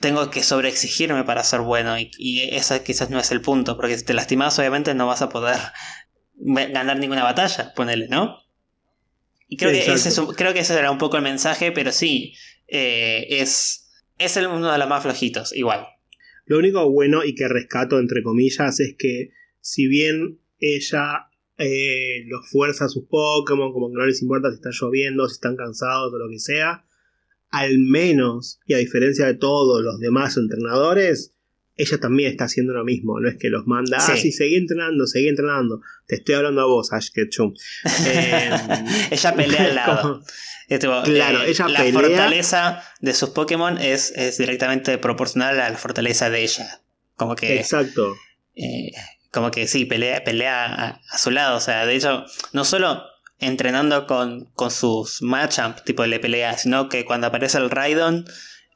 [0.00, 3.98] tengo que sobreexigirme para ser bueno y, y ese quizás no es el punto, porque
[3.98, 5.58] si te lastimas obviamente no vas a poder
[6.34, 8.38] ganar ninguna batalla, ponele, ¿no?
[9.48, 12.34] Y creo, que, ese creo que ese era un poco el mensaje, pero sí,
[12.66, 13.85] es
[14.18, 15.86] es el, uno de los más flojitos, igual.
[16.46, 22.48] Lo único bueno y que rescato, entre comillas, es que si bien ella eh, los
[22.48, 26.12] fuerza a sus Pokémon, como que no les importa si está lloviendo, si están cansados
[26.12, 26.84] o lo que sea,
[27.50, 31.35] al menos, y a diferencia de todos los demás entrenadores,
[31.76, 33.20] ella también está haciendo lo mismo.
[33.20, 35.80] No es que los manda, ah, sí, seguí entrenando, seguí entrenando.
[36.06, 37.54] Te estoy hablando a vos, Ash Ketchum.
[38.06, 38.50] Eh,
[39.10, 40.22] ella pelea al lado.
[41.04, 46.30] claro, eh, ella la fortaleza de sus Pokémon es, es, directamente proporcional a la fortaleza
[46.30, 46.80] de ella.
[47.16, 47.56] Como que.
[47.56, 48.16] Exacto.
[48.54, 48.92] Eh,
[49.30, 51.56] como que sí, pelea, pelea a, su lado.
[51.56, 53.02] O sea, de hecho, no solo
[53.38, 58.24] entrenando con, con sus Machamp, tipo le pelea, sino que cuando aparece el Raidon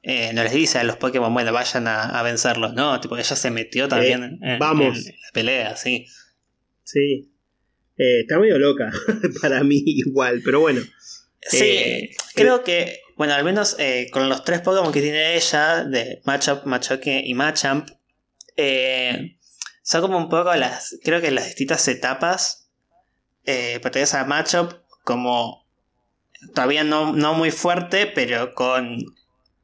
[0.02, 3.00] eh, no les dice a los Pokémon, bueno, vayan a, vencerlos, ¿no?
[3.00, 5.04] Tipo, ella se metió también en, vamos.
[5.04, 6.06] la pelea, sí.
[6.84, 7.30] Sí.
[7.96, 8.90] Eh, está medio loca,
[9.42, 10.80] para mí igual, pero bueno.
[11.42, 13.76] Sí, eh, creo que, bueno, al menos
[14.10, 17.88] con los tres Pokémon que tiene ella, de Machop, Machoke y Machamp,
[19.90, 22.68] son como un poco las, creo que las distintas etapas.
[23.44, 25.66] Eh, tenés a Machop como
[26.54, 28.98] todavía no, no muy fuerte, pero con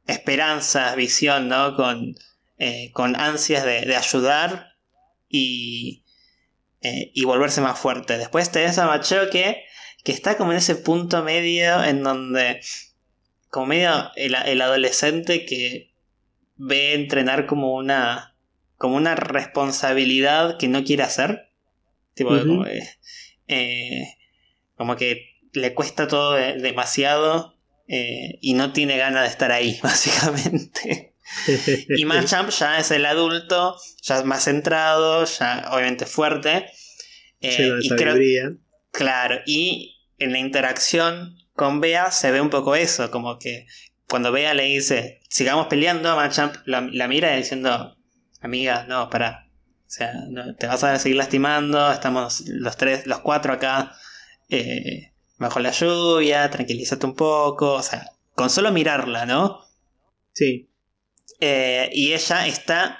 [0.07, 1.75] esperanzas, visión, ¿no?
[1.75, 2.15] Con,
[2.57, 4.73] eh, con ansias de, ayudar
[5.29, 6.03] y,
[6.81, 8.17] eh, y volverse más fuerte.
[8.17, 9.63] Después tenés a Machoque,
[10.03, 12.61] que está como en ese punto medio en donde,
[13.49, 15.91] como medio el, adolescente que
[16.55, 18.35] ve entrenar como una,
[18.77, 21.51] como una responsabilidad que no quiere hacer.
[22.13, 22.65] Tipo, como,
[23.47, 24.17] eh,
[24.75, 27.56] como, que le cuesta todo demasiado
[27.87, 31.15] eh, y no tiene ganas de estar ahí, básicamente.
[31.89, 36.65] y Machamp ya es el adulto, ya más centrado, ya obviamente fuerte.
[37.41, 37.89] Eh, y
[38.91, 43.67] claro, y en la interacción con Bea se ve un poco eso, como que
[44.07, 47.97] cuando Bea le dice, sigamos peleando, Machamp la, mira diciendo,
[48.41, 49.47] amiga, no, para.
[49.85, 50.13] O sea,
[50.59, 53.93] te vas a seguir lastimando, estamos los tres, los cuatro acá.
[54.49, 59.61] Eh, bajo la lluvia, tranquilízate un poco, o sea, con solo mirarla, ¿no?
[60.33, 60.69] Sí.
[61.39, 62.99] Eh, y ella está,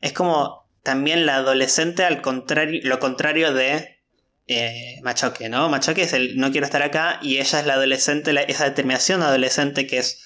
[0.00, 4.00] es como también la adolescente al contrario, lo contrario de
[4.46, 5.68] eh, Machoque, ¿no?
[5.68, 9.86] Machoque es el no quiero estar acá y ella es la adolescente, esa determinación adolescente
[9.86, 10.22] que es,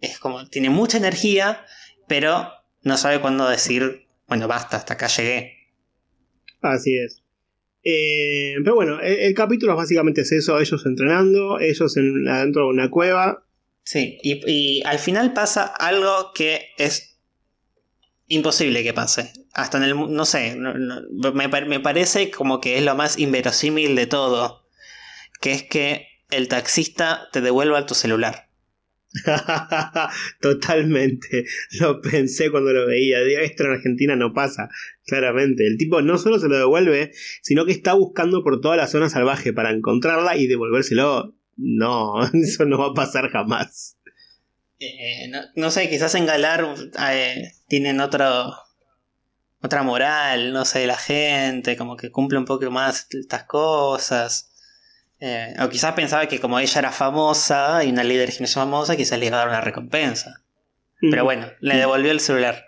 [0.00, 1.64] es como, tiene mucha energía,
[2.06, 2.50] pero
[2.82, 5.72] no sabe cuándo decir, bueno, basta, hasta acá llegué.
[6.62, 7.22] Así es.
[7.88, 12.90] Eh, pero bueno, el, capítulo básicamente es eso, ellos entrenando, ellos en, adentro de una
[12.90, 13.44] cueva.
[13.84, 17.20] Sí, y, al final pasa algo que es
[18.26, 19.32] imposible que pase.
[19.54, 19.94] Hasta en el...
[20.12, 24.66] no sé, me, me parece como que es lo más inverosímil de todo.
[25.40, 28.45] Que es que el taxista te devuelva tu celular.
[30.40, 31.44] Totalmente.
[31.80, 33.20] Lo pensé cuando lo veía.
[33.42, 34.68] Esto en Argentina no pasa,
[35.04, 35.66] claramente.
[35.66, 39.08] El tipo no solo se lo devuelve, sino que está buscando por toda la zona
[39.08, 41.34] salvaje para encontrarla y devolvérselo.
[41.56, 43.96] No, eso no va a pasar jamás.
[44.78, 46.66] Eh, no, sé, quizás en Galar
[47.10, 48.54] eh, tienen otro,
[49.62, 54.52] otra moral, no sé, la gente, como que cumple un poco más estas cosas.
[55.20, 59.18] Eh, o quizás pensaba que como ella era famosa y una líder gimnasio famosa, quizás
[59.18, 60.42] le iba a dar una recompensa.
[61.00, 61.24] Pero Mm.
[61.24, 62.64] bueno, le devolvió el celular.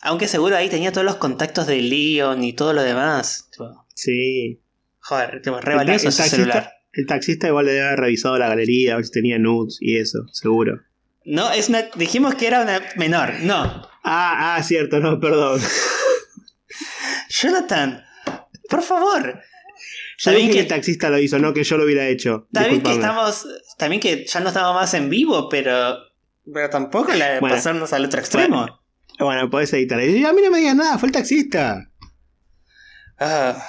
[0.00, 3.48] Aunque seguro ahí tenía todos los contactos de Leon y todo lo demás.
[3.94, 4.60] Sí.
[5.00, 6.72] joder, re valioso ese celular.
[6.92, 9.96] el taxista igual le debe haber revisado la galería, a ver si tenía nudes y
[9.98, 10.80] eso, seguro.
[11.24, 13.34] No, es una, dijimos que era una menor.
[13.42, 13.62] No.
[14.04, 15.60] Ah, ah, cierto, no, perdón.
[17.28, 18.04] Jonathan,
[18.68, 19.40] por favor.
[20.24, 22.46] Dije que que- el taxista lo hizo, no que yo lo hubiera hecho.
[22.50, 23.46] Bien que estamos.
[23.78, 25.96] También que ya no estamos más en vivo, pero.
[26.52, 27.54] Pero tampoco la de Bueno.
[27.56, 28.80] pasarnos al otro extremo.
[29.18, 30.02] Bueno, podés editar.
[30.02, 31.88] Y a mí no me digas nada, fue el taxista.
[33.18, 33.62] Ah,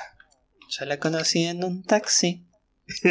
[0.70, 2.44] yo la conocí en un taxi.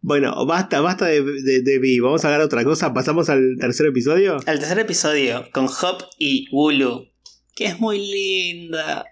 [0.00, 1.98] Bueno, basta, basta de, de, de Vi.
[1.98, 2.94] Vamos a hablar de otra cosa.
[2.94, 4.36] Pasamos al tercer episodio.
[4.46, 7.07] Al tercer episodio con Hop y Wulu.
[7.58, 9.04] Que es muy linda.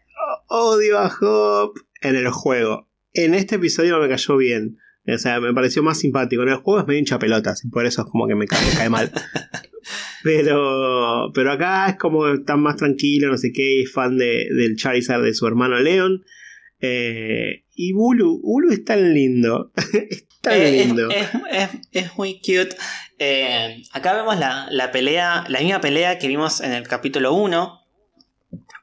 [0.48, 2.88] Odio a Hop en el juego.
[3.12, 4.78] En este episodio me cayó bien.
[5.12, 6.42] O sea, me pareció más simpático.
[6.44, 8.64] En el juego es medio hincha pelotas y por eso es como que me cae,
[8.64, 9.10] me cae mal.
[10.22, 14.48] Pero, pero acá es como está más tranquilo, no sé qué, y es fan de,
[14.56, 16.24] del Charizard de su hermano Leon.
[16.80, 19.70] Eh, y Bulu, Bulu es tan lindo.
[20.10, 21.08] es tan Eh, lindo.
[21.10, 21.68] es- es-
[22.04, 22.70] es muy cute.
[23.20, 27.80] Eh, acá vemos la, la pelea, la misma pelea que vimos en el capítulo 1.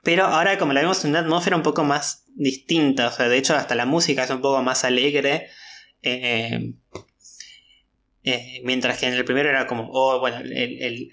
[0.04, 3.08] Pero ahora como la vemos en una atmósfera un poco más distinta.
[3.08, 5.50] O sea, de hecho hasta la música es un poco más alegre.
[6.02, 6.74] Eh,
[8.24, 11.10] eh, mientras que en el primero era como, oh, bueno, el- el-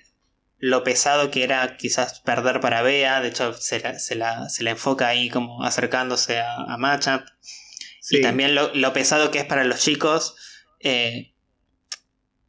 [0.58, 3.20] lo pesado que era quizás perder para Bea.
[3.20, 7.24] De hecho, se la, se la- se la enfoca ahí como acercándose a, a.
[8.00, 8.18] Sí.
[8.18, 10.34] Y también lo, lo pesado que es para los chicos
[10.80, 11.34] eh,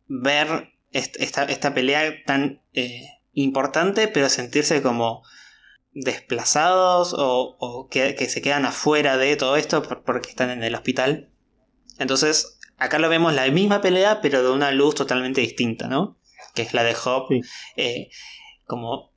[0.08, 2.62] ver est- esta, esta pelea tan
[3.34, 5.24] importante, pero sentirse como
[5.94, 10.64] desplazados o, o que, que se quedan afuera de todo esto por- porque están en
[10.64, 11.30] el hospital.
[12.00, 16.18] Entonces, acá lo vemos la misma pelea, pero de una luz totalmente distinta, ¿no?
[16.56, 17.42] Que es la de Hop, Sí.
[17.78, 18.10] eh,
[18.66, 19.12] como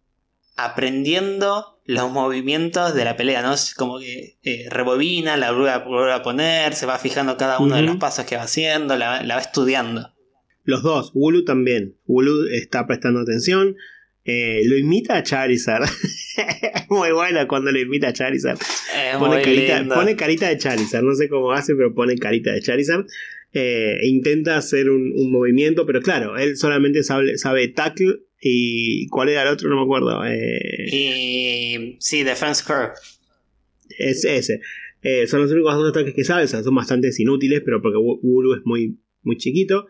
[0.56, 3.52] aprendiendo los movimientos de la pelea, ¿no?
[3.54, 7.82] Es como que eh, rebobina, la vuelve a, poner, se va fijando cada uno de
[7.82, 10.10] los pasos que va haciendo, la, la va estudiando.
[10.62, 11.98] Los dos, Wulu también.
[12.06, 13.76] Wulu está prestando atención.
[14.24, 15.84] Eh, lo imita a Charizard.
[16.88, 18.58] Muy buena cuando lo imita a Charizard.
[18.58, 21.04] Es Pone carita, pone carita de Charizard.
[21.04, 23.06] No sé cómo hace, pero pone carita de Charizard.
[23.52, 28.20] Eh, intenta hacer un, un movimiento, pero claro, él solamente sabe, sabe tackle.
[28.40, 29.68] ¿Y cuál era el otro?
[29.68, 30.22] No me acuerdo.
[30.26, 32.92] Eh, Y sí, Defense Curve.
[33.98, 34.60] es ese.
[35.02, 36.44] Eh, son los únicos dos ataques que sabe.
[36.44, 39.86] O sea, son bastante inútiles, pero porque Wu- Wulu es muy, muy chiquito.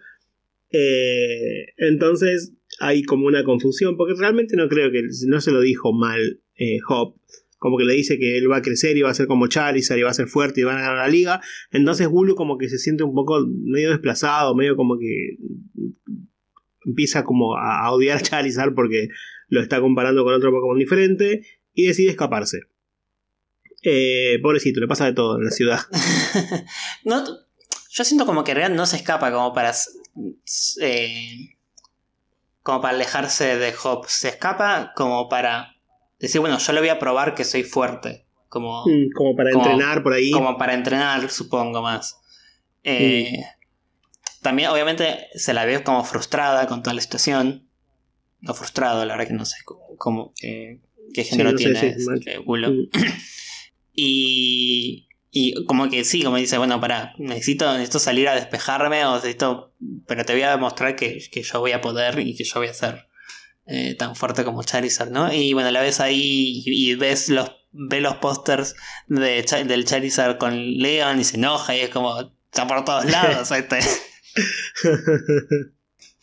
[1.77, 6.41] Entonces hay como una confusión, porque realmente no creo que no se lo dijo mal
[6.57, 7.17] eh, Hop.
[7.59, 9.99] Como que le dice que él va a crecer y va a ser como Charizard
[9.99, 11.41] y va a ser fuerte y va a ganar la liga.
[11.71, 15.39] Entonces Wulu como que se siente un poco medio desplazado, medio como que
[16.85, 19.09] empieza como a, odiar a Charizard porque
[19.49, 22.61] lo está comparando con otro Pokémon diferente y decide escaparse.
[23.83, 25.81] Eh, pobrecito, le pasa de todo en la ciudad.
[27.05, 27.25] no,
[27.91, 29.73] yo siento como que realidad no se escapa como para.
[30.81, 31.54] eh,
[32.65, 34.07] como para alejarse de Hop.
[34.09, 35.77] Se escapa como para
[36.19, 38.27] decir, bueno, yo le voy a probar que soy fuerte.
[38.49, 40.31] Como, Mm, como para Como- entrenar por ahí.
[40.33, 42.19] como para entrenar, supongo más.
[42.83, 43.45] Eh,
[44.43, 47.69] También, obviamente, se la ve como frustrada con toda la situación.
[48.41, 50.81] No frustrado, la verdad que no sé cómo, cómo- qué,
[51.25, 52.71] género no sé, tiene sí, eh, Gulo.
[52.71, 52.89] Mm.
[53.97, 59.17] Y, y como que sí, como dice, bueno, para, necesito, necesito salir a despejarme o
[59.17, 59.75] necesito,
[60.07, 62.69] pero te voy a demostrar que, que yo voy a poder y que yo voy
[62.69, 63.09] a ser
[63.67, 65.33] eh, tan fuerte como Charizard, ¿no?
[65.33, 68.77] Y bueno, la ves ahí y, y ves los, ves los pósters
[69.09, 73.51] de, del Charizard con Leon y se enoja y es como, está por todos lados
[73.51, 73.81] este.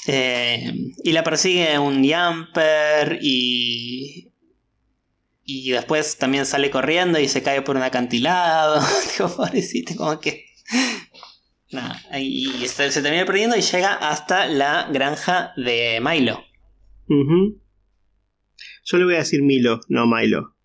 [0.08, 4.31] Eh, y la persigue un Yamper y.
[5.54, 8.82] Y después también sale corriendo y se cae por un acantilado.
[9.18, 10.46] Digo, pobrecito, como que.
[11.72, 16.44] Nada, y se, se termina perdiendo y llega hasta la granja de Milo.
[17.08, 17.62] Ujú.
[18.86, 20.56] Yo le voy a decir Milo, no Milo.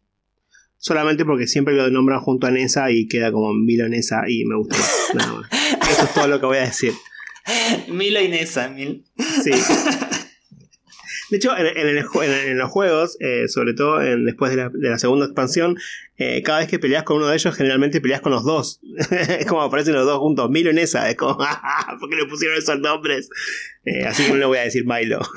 [0.79, 4.57] Solamente porque siempre lo nombran junto a Nessa y queda como Milo Nessa y me
[4.57, 5.11] gusta más.
[5.15, 5.51] Nada más.
[5.91, 6.93] Eso es todo lo que voy a decir.
[7.89, 8.69] Milo y Nessa.
[8.69, 9.05] Mil-
[9.43, 9.51] Sí.
[11.31, 14.57] De hecho, en, en el en- en los juegos, eh, sobre todo en- después de
[14.59, 15.77] la, de la segunda expansión,
[16.19, 18.81] eh, cada vez que peleas con uno de ellos, generalmente peleas con los dos.
[19.11, 21.11] es como aparecen los dos juntos, Milo y Nessa.
[21.11, 23.29] Es como, "Ah, ¿por qué le pusieron esos nombres?
[23.85, 25.21] Eh, así que no le voy a decir Milo.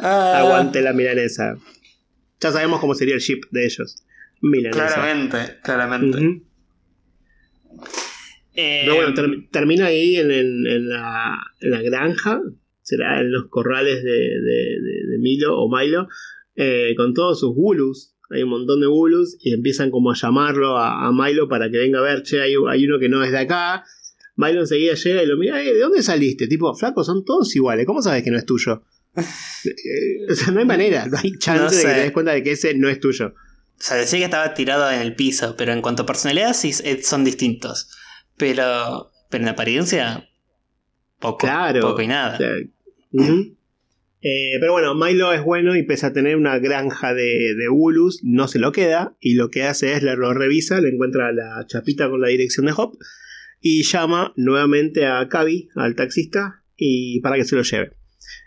[0.00, 1.56] Ah, Aguante la milanesa.
[2.40, 4.04] Ya sabemos cómo sería el ship de ellos.
[4.42, 4.86] Milanesa.
[4.94, 6.42] Claramente, claramente.
[8.54, 12.40] Eh, Pero bueno, ter- termina ahí en, en- en la, en la granja,
[12.82, 16.06] será en los corrales de, de- de- de Milo o Milo,
[16.56, 18.14] eh, con todos sus bulus.
[18.30, 21.78] Hay un montón de bulus y empiezan como a llamarlo a, a Milo para que
[21.78, 23.84] venga a ver, che, hay, hay uno que no es de acá.
[24.36, 26.46] Milo enseguida llega y lo mira, "Eh, ¿de dónde saliste?
[26.48, 28.82] Tipo, flaco, son todos iguales, ¿cómo sabes que no es tuyo?
[29.64, 32.32] Eh, o sea, no hay manera, no hay chance No de que te des cuenta
[32.32, 33.28] de que ese no es tuyo.
[33.28, 33.34] O
[33.78, 37.24] sea, decía que estaba tirado en el piso, pero en cuanto a personalidad sí son
[37.24, 37.88] distintos.
[38.36, 40.28] Pero, pero en apariencia,
[41.18, 41.38] poco.
[41.38, 41.80] Claro.
[41.80, 42.38] Poco y nada.
[44.26, 48.20] Eh, pero bueno, Milo es bueno y pese a tener una granja de, de Bulus,
[48.24, 49.14] no se lo queda.
[49.20, 52.64] Y lo que hace es, le lo revisa, le encuentra la chapita con la dirección
[52.66, 52.96] de Hop.
[53.60, 57.92] Y llama nuevamente a Cavi, al taxista, y para que se lo lleve.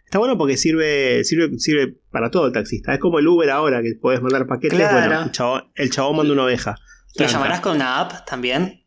[0.04, 2.94] Está bueno porque sirve, sirve, sirve para todo el taxista.
[2.94, 4.80] Es como el Uber ahora, que puedes mandar paquetes.
[4.80, 4.98] Claro.
[4.98, 6.76] Bueno, el chabón, el chabón manda una oveja.
[7.16, 8.84] ¿Lo llamarás con una app también?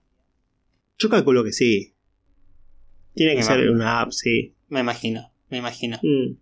[1.01, 1.94] Yo calculo que sí.
[3.14, 3.74] Tiene que Me ser imagino.
[3.74, 4.55] una app, sí.
[4.68, 5.98] Me imagino, me imagino.
[6.03, 6.36] Mm.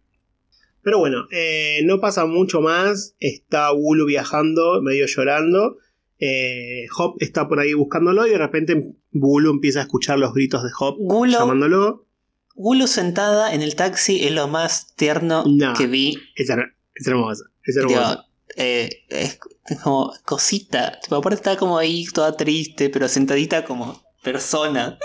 [0.82, 3.14] Pero bueno, eh, no pasa mucho más.
[3.20, 5.76] Está Wulu viajando, medio llorando.
[6.18, 10.62] Eh, Hop está por ahí buscándolo y de repente Wulu empieza a escuchar los gritos
[10.64, 12.06] de Hop Gulo, llamándolo.
[12.54, 15.74] Gulo sentada en el taxi es lo más tierno No.
[15.74, 16.18] que vi.
[16.34, 17.98] Es, her- es hermoso, es hermoso.
[18.00, 18.24] Digo,
[18.56, 19.38] eh, es
[19.82, 20.98] como cosita.
[21.00, 24.98] Tipo, aparte está como ahí toda triste, pero sentadita como persona.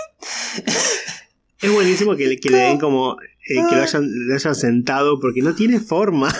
[1.60, 5.20] Es buenísimo que, le- que le den como eh, que lo hayan, lo hayan sentado
[5.20, 6.34] porque no tiene forma.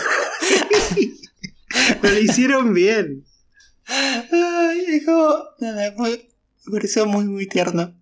[2.01, 3.25] Pero lo hicieron bien.
[3.87, 5.35] Ay, es como.
[5.59, 7.93] nada, me pareció muy, muy tierno.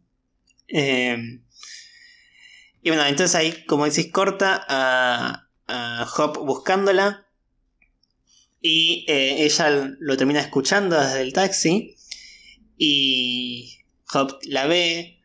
[0.67, 1.39] Eh,
[2.82, 7.26] y bueno, entonces ahí, como decís, corta a, a Hop buscándola.
[8.61, 11.95] Y eh, ella lo termina escuchando desde el taxi.
[12.78, 13.80] Y
[14.14, 15.20] Hop la ve,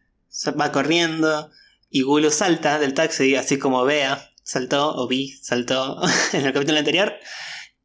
[0.59, 1.51] va corriendo.
[1.91, 6.01] Y Gulu salta del taxi, así como Bea saltó, o Vi saltó
[6.33, 7.13] en el capítulo anterior.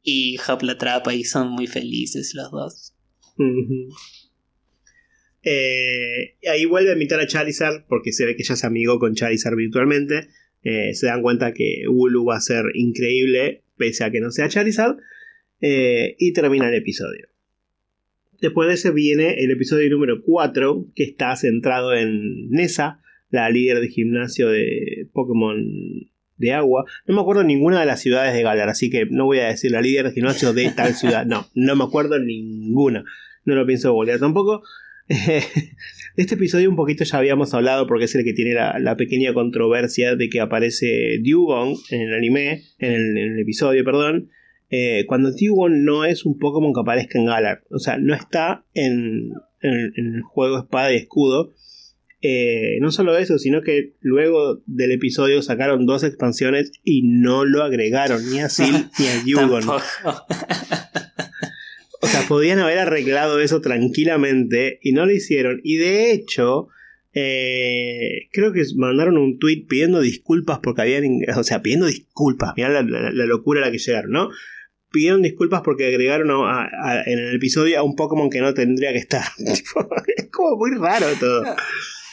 [0.02, 2.94] Y Hop la atrapa y son muy felices los dos.
[5.46, 9.14] Eh, ahí vuelve a invitar a Charizard porque se ve que ya se amigó con
[9.14, 10.28] Charizard virtualmente.
[10.62, 14.48] Eh, se dan cuenta que Wooloo va a ser increíble pese a que no sea
[14.48, 14.96] Charizard.
[15.60, 17.33] Eh, y termina el episodio.
[18.44, 23.80] Después de ese viene el episodio número 4 que está centrado en Nessa, la líder
[23.80, 25.56] de gimnasio de Pokémon
[26.36, 26.84] de agua.
[27.06, 29.70] No me acuerdo ninguna de las ciudades de Galar, así que no voy a decir
[29.70, 31.24] la líder de gimnasio de tal ciudad.
[31.24, 33.06] No, no me acuerdo ninguna.
[33.46, 34.62] No lo pienso googlear tampoco.
[35.08, 35.42] de
[36.14, 39.32] este episodio un poquito ya habíamos hablado porque es el que tiene la, la pequeña
[39.32, 44.28] controversia de que aparece Dugong en el anime, en el, en el episodio, perdón.
[44.70, 47.62] Eh, cuando Dugong no es un Pokémon que aparezca en Galar.
[47.70, 51.52] O sea, no está en, en- en el juego Espada y Escudo.
[52.26, 57.62] Eh, no solo eso, sino que luego del episodio sacaron dos expansiones y no lo
[57.62, 59.22] agregaron ni a Sil ni a.
[59.60, 59.82] Tampoco.
[62.00, 65.60] O sea, podían haber arreglado eso tranquilamente y no lo hicieron.
[65.64, 66.68] Y de hecho,
[67.14, 71.04] eh, creo que mandaron un tweet pidiendo disculpas porque habían.
[71.36, 72.52] O sea, pidiendo disculpas.
[72.56, 74.30] Mirá la, la- la locura a la que llegaron, ¿no?
[74.94, 78.92] Pidieron disculpas porque agregaron a- a- en el episodio a un Pokémon que no tendría
[78.92, 79.24] que estar.
[80.16, 81.42] Es como muy raro todo.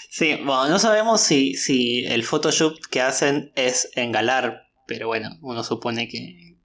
[0.09, 5.29] Sí, bueno, no sabemos si, si el Photoshop que hacen es en Galar, pero bueno,
[5.41, 6.57] uno supone que,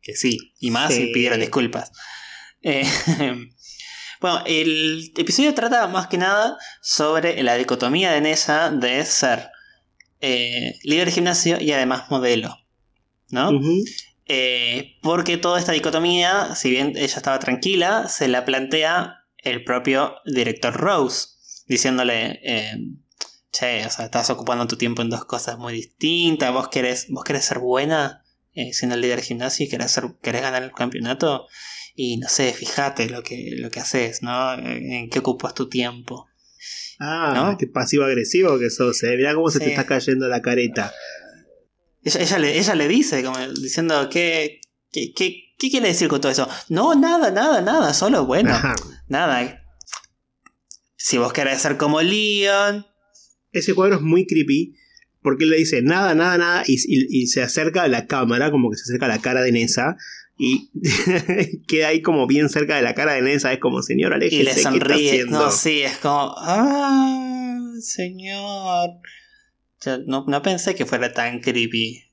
[0.00, 1.06] que sí, y más Sí.
[1.08, 1.90] si pidieron disculpas.
[2.62, 2.84] Eh,
[4.20, 9.48] bueno, el episodio trata más que nada sobre la dicotomía de Nessa de ser
[10.20, 12.54] eh, líder de gimnasio y además modelo,
[13.30, 13.50] ¿no?
[13.50, 13.84] Ujú.
[14.28, 20.16] Eh, porque toda esta dicotomía, si bien ella estaba tranquila, se la plantea el propio
[20.26, 21.28] director Rose,
[21.66, 22.76] diciéndole, eh,
[23.50, 27.24] che, o sea, estás ocupando tu tiempo en dos cosas muy distintas, vos querés, vos
[27.24, 28.22] querés ser buena
[28.52, 31.46] eh, siendo el líder de gimnasio y querés, ser- querés ganar el campeonato,
[31.94, 34.54] y no sé, fíjate lo que, lo que haces, ¿no?
[34.54, 36.26] Eh, En qué ocupas tu tiempo.
[37.00, 37.56] Ah, ¿No?
[37.56, 39.16] qué pasivo-agresivo que sos, eh.
[39.16, 40.92] Mirá cómo se te está cayendo la careta.
[42.16, 46.20] Ella, ella le, ella le dice, como diciendo, ¿qué, qué, qué, qué quiere decir con
[46.20, 46.48] todo eso?
[46.68, 48.50] No, nada, nada, nada, solo bueno.
[48.50, 48.74] Ajá.
[49.08, 49.62] Nada.
[50.96, 52.86] Si vos querés ser como Leon.
[53.52, 54.74] ese cuadro es muy creepy
[55.22, 58.50] porque él le dice nada, nada, nada y, y- y se acerca a la cámara,
[58.50, 59.96] como que se acerca a la cara de Nessa
[60.38, 60.70] y
[61.66, 64.44] queda ahí como bien cerca de la cara de Nessa, es como señor Y aléjese,
[64.44, 65.24] le ¿qué está sonríe.
[65.26, 66.34] No, sí, es como.
[66.38, 67.58] ¡Ah!
[67.80, 68.90] Señor.
[69.84, 72.04] Yo no, no pensé que fuera tan creepy.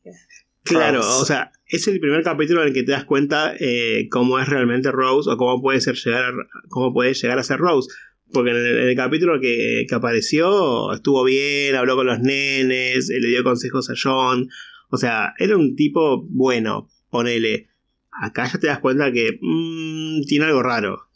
[0.63, 1.21] Claro, Rose.
[1.21, 4.49] o sea, es el primer capítulo en el que te das cuenta eh, cómo es
[4.49, 6.33] realmente Rose o cómo puede, ser llegar,
[6.69, 7.89] cómo puede llegar a ser Rose.
[8.31, 13.43] Porque en el, capítulo que, que, apareció estuvo bien, habló con los nenes, le dio
[13.43, 14.49] consejos a John.
[14.89, 17.69] O sea, era un tipo bueno, ponele.
[18.11, 21.07] Acá ya te das cuenta que mmm, tiene algo raro.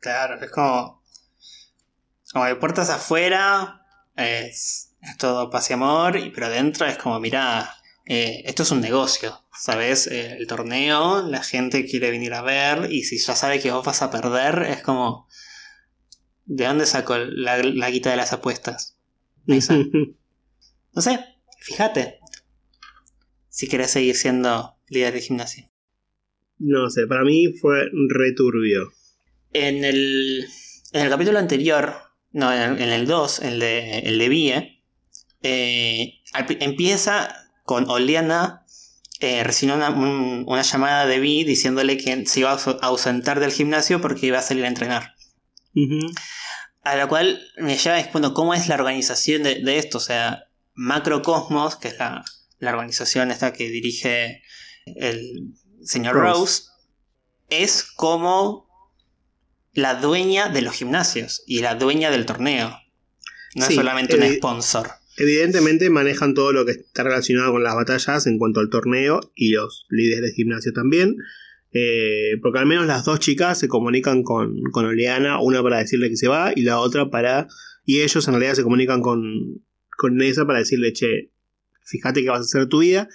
[0.00, 1.02] Claro, es como.
[2.32, 3.84] Como de puertas afuera
[4.16, 7.74] es, es todo paz y amor, pero adentro es como, mira,
[8.06, 10.06] eh, esto es un negocio, ¿sabes?
[10.06, 13.84] Eh, el torneo, la gente quiere venir a ver y si ya sabe que vos
[13.84, 15.28] vas a perder, es como...
[16.46, 18.98] ¿De dónde sacó la, la guita de las apuestas?
[19.46, 21.20] no sé,
[21.60, 22.20] fíjate.
[23.48, 25.70] Si querés seguir siendo líder de gimnasio.
[26.58, 28.92] No sé, para mí fue returbio.
[29.52, 30.46] En el,
[30.92, 31.94] en el capítulo anterior,
[32.32, 34.73] no, en, el 2, el de, el de Vie,
[35.44, 38.64] eh, empieza con Oliana
[39.20, 44.26] eh, recibió una, llamada de Vi diciéndole que se iba a ausentar del gimnasio porque
[44.26, 45.14] iba a salir a entrenar.
[46.82, 49.98] A lo cual me lleva a cómo es la organización de, esto.
[49.98, 52.24] O sea, Macrocosmos, que es la,
[52.60, 54.42] organización esta que dirige
[54.84, 56.64] el señor Rose,
[57.50, 58.68] es como
[59.72, 62.78] la dueña de los gimnasios y la dueña del torneo.
[63.54, 65.03] No es solamente un sponsor.
[65.16, 69.50] Evidentemente manejan todo lo que está relacionado con las batallas en cuanto al torneo y
[69.50, 71.16] los líderes de gimnasio también.
[71.72, 76.08] Eh, porque al menos las dos chicas se comunican con, con Oleana, una para decirle
[76.08, 77.48] que se va y la otra para...
[77.84, 79.62] Y ellos en realidad se comunican con,
[79.96, 81.30] con Nessa para decirle, che,
[81.84, 83.08] fíjate que vas a hacer tu vida.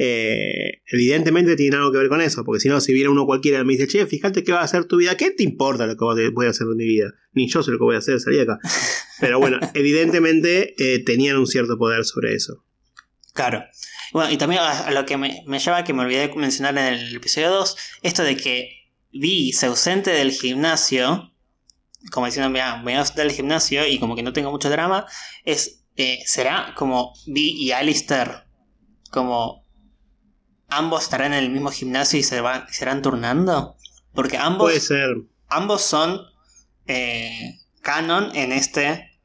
[0.00, 3.60] Eh, evidentemente tiene algo que ver con eso, porque si no, si viene uno cualquiera
[3.60, 5.96] y me dice, che, fíjate que va a hacer tu vida, ¿qué te importa lo
[5.96, 7.12] que voy a hacer en mi vida?
[7.32, 8.58] Ni yo sé lo que voy a hacer, salí acá.
[9.20, 12.64] Pero bueno, evidentemente eh, tenían un cierto poder sobre eso.
[13.34, 13.64] Claro.
[14.12, 16.94] Bueno, y también a, lo que me, me, lleva que me olvidé de mencionar en
[16.94, 18.78] el episodio 2, esto de que
[19.12, 21.32] Vi se ausente del gimnasio,
[22.12, 25.06] como diciendo, mira, voy a ausentar del gimnasio y como que no tengo mucho drama,
[25.44, 28.44] es, eh, será como Vi y Alistair,
[29.10, 29.67] como
[30.68, 33.76] ambos estarán en el mismo gimnasio y se van, serán turnando.
[34.14, 35.08] Porque ambos, Puede ser.
[35.48, 36.20] ambos son
[36.86, 39.18] eh, canon en este,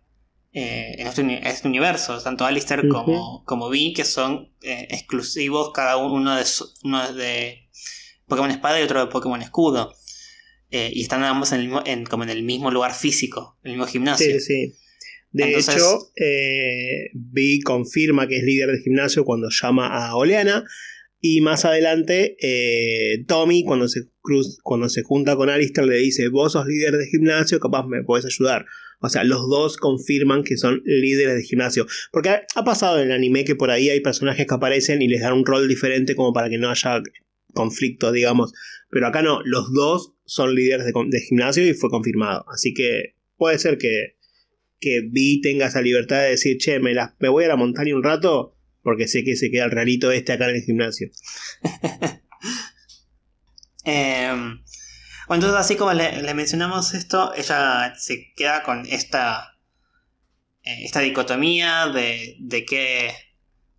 [0.54, 2.22] eh, en este, este, universo.
[2.22, 6.46] Tanto Alistair como, como Vi, que son eh, exclusivos cada uno de,
[6.84, 7.70] uno de
[8.28, 9.94] Pokémon Espada y otro de Pokémon Escudo.
[10.70, 13.78] y están ambos en el mismo, en, como en el mismo lugar físico, en el
[13.78, 14.39] mismo gimnasio.
[14.39, 14.76] Sí, sí.
[15.32, 16.12] De hecho,
[17.14, 20.64] Vi confirma que es líder de gimnasio cuando llama a Oleana.
[21.26, 24.09] Y más adelante, eh, Tommy, cuando se,
[24.61, 28.26] cuando se junta con Alistair, le dice: Vos sos líder de gimnasio, capaz me podés
[28.26, 28.65] ayudar.
[28.99, 31.88] O sea, los dos confirman que son líderes de gimnasio.
[32.11, 35.21] Porque ha pasado en el anime que por ahí hay personajes que aparecen y les
[35.21, 37.01] dan un rol diferente como para que no haya
[37.53, 38.51] conflicto, digamos.
[38.89, 42.43] Pero acá no, los dos son líderes de, gimnasio y fue confirmado.
[42.53, 44.17] Así que puede ser que,
[44.82, 48.03] que Vi tenga esa libertad de decir, che, me, me voy a la montaña un
[48.03, 48.53] rato
[48.84, 51.09] porque sé que se queda el rarito este acá en el gimnasio.
[55.27, 59.57] Bueno, entonces así como le, mencionamos esto, ella se queda con esta,
[60.63, 63.13] eh, esta dicotomía de, de, qué,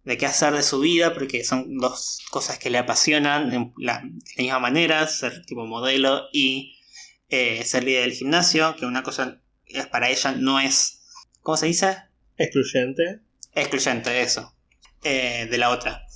[0.04, 4.02] de qué hacer de su vida, porque son dos cosas que le apasionan de la,
[4.38, 6.78] misma manera, ser tipo modelo y
[7.28, 11.02] eh, ser líder del gimnasio, que una cosa es para ella no es,
[11.42, 11.98] ¿cómo se dice?
[12.36, 13.20] Excluyente.
[13.54, 14.53] Excluyente, eso.
[15.04, 16.06] Eh, de la otra.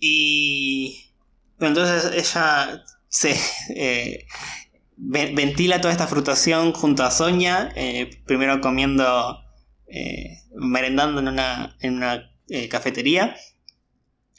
[0.00, 1.12] Y
[1.60, 3.38] entonces ella se
[3.76, 4.26] eh,
[4.96, 9.40] ventila toda esta frutación junto a Sonia, eh, primero comiendo,
[10.54, 12.30] merendando en una, en una
[12.70, 13.36] cafetería.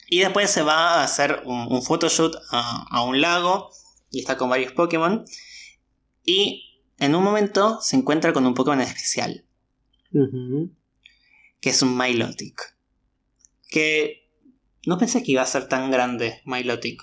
[0.08, 3.70] Y después se va a hacer un, photoshoot a, un lago
[4.10, 5.24] y está con varios Pokémon.
[6.24, 9.44] Y en un momento se encuentra con un Pokémon especial.
[11.60, 12.75] Que es un Milotic
[13.76, 14.30] que
[14.86, 17.02] no pensé que iba a ser tan grande Milotic.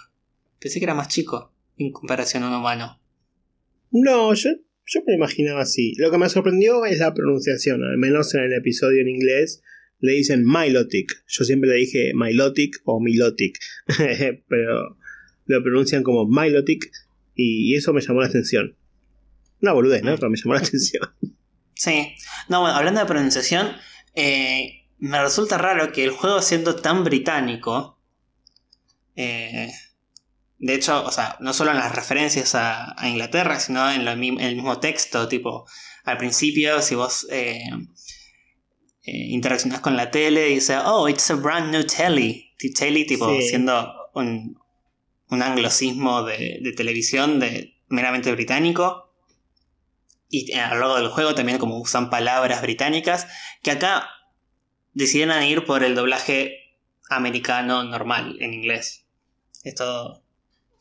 [0.60, 3.00] Pensé que era más chico en comparación a un humano.
[3.92, 4.50] No, yo,
[4.88, 5.94] yo me imaginaba así.
[5.98, 9.62] Lo que me sorprendió es la pronunciación, al menos en el episodio en inglés
[10.00, 11.24] le dicen Milotic.
[11.28, 13.60] Yo siempre le dije Milotic o Milotic,
[14.48, 14.98] pero
[15.46, 16.92] lo pronuncian como Milotic
[17.36, 18.76] y, eso me llamó la atención.
[19.62, 20.16] Una boludez, ¿no?
[20.16, 21.08] Pero me llamó la atención.
[21.76, 22.16] Sí.
[22.50, 23.74] No, bueno, hablando de pronunciación,
[24.16, 28.00] eh, me resulta raro que el juego siendo tan británico,
[29.18, 29.70] eh,
[30.58, 34.80] de hecho, o sea, no solo en las referencias a, Inglaterra, sino en, el mismo
[34.80, 35.66] texto, tipo,
[36.06, 37.64] al principio, si vos eh,
[39.04, 42.54] eh, interaccionás con la tele, dice, oh, it's a brand new telly.
[42.74, 44.58] Telly, tipo, siendo un,
[45.28, 49.14] un anglosismo de, de televisión de meramente británico.
[50.30, 53.28] Y a lo largo del juego también como usan palabras británicas,
[53.62, 54.08] que acá
[54.94, 56.78] decidieron ir por el doblaje
[57.10, 59.06] americano normal en inglés.
[59.64, 60.24] Esto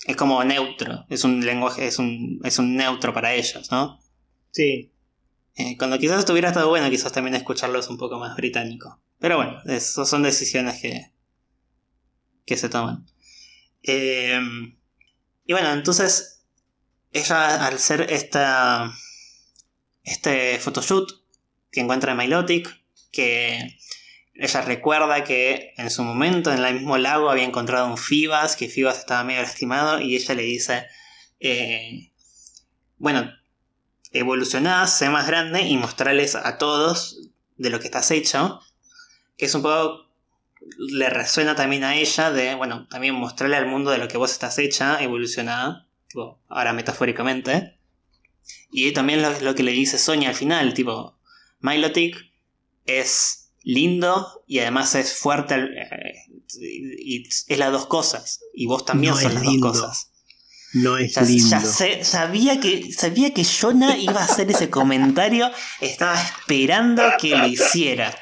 [0.07, 4.01] es como neutro, es un lenguaje, es un, es un neutro para ellos, ¿no?
[4.51, 4.93] Sí.
[5.55, 9.01] Eh, cuando quizás estuviera estado bueno, quizás también escucharlos un poco más británico.
[9.19, 11.13] Pero bueno, eso son decisiones que,
[12.45, 13.07] que se toman.
[13.83, 14.41] Eh,
[15.45, 16.45] y bueno, entonces,
[17.13, 18.93] ella al ser esta,
[20.03, 21.11] este photoshoot
[21.71, 23.77] que encuentra en Milotic, que
[24.35, 28.69] ella recuerda que en su momento en el mismo lago había encontrado un Fibas, que
[28.69, 30.87] Fibas estaba medio lastimado, y ella le dice,
[31.41, 32.11] eh,
[32.99, 33.31] bueno,
[34.11, 38.61] evolucionás, sé más grande y mostrarles a todos de lo que estás hecho,
[39.37, 40.09] que es un poco,
[40.79, 44.33] le resuena también a ella de, bueno, también mostrarle al mundo de lo que vos
[44.33, 45.87] estás hecha, evolucionada,
[46.49, 47.79] ahora metafóricamente.
[48.71, 51.19] Y también lo, lo que le dice Sonia al final, tipo,
[51.61, 52.17] Milotic
[52.87, 56.15] es lindo y además es fuerte eh,
[56.61, 59.69] y es las dos cosas y vos también No sos es las lindo.
[59.69, 60.11] dos cosas
[60.75, 61.49] No es ya, lindo.
[61.49, 65.51] ya sé- sabía que sabía que Jonah iba a hacer ese comentario
[65.81, 68.15] estaba esperando que lo hiciera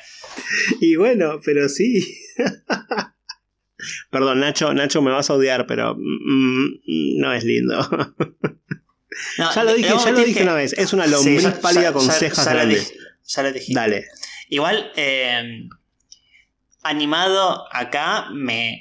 [0.81, 2.03] Y bueno, pero sí.
[4.11, 7.77] Perdón, Nacho, Nacho, me vas a odiar, pero mm, no es lindo.
[9.39, 10.73] No, ya lo dije, ya lo dije que- una vez.
[10.75, 12.93] Es una lombriz pálida ya- con ya- cejas grandes.
[13.27, 14.07] ya lo dije Dale.
[14.51, 15.69] Igual eh,
[16.83, 18.81] animado acá me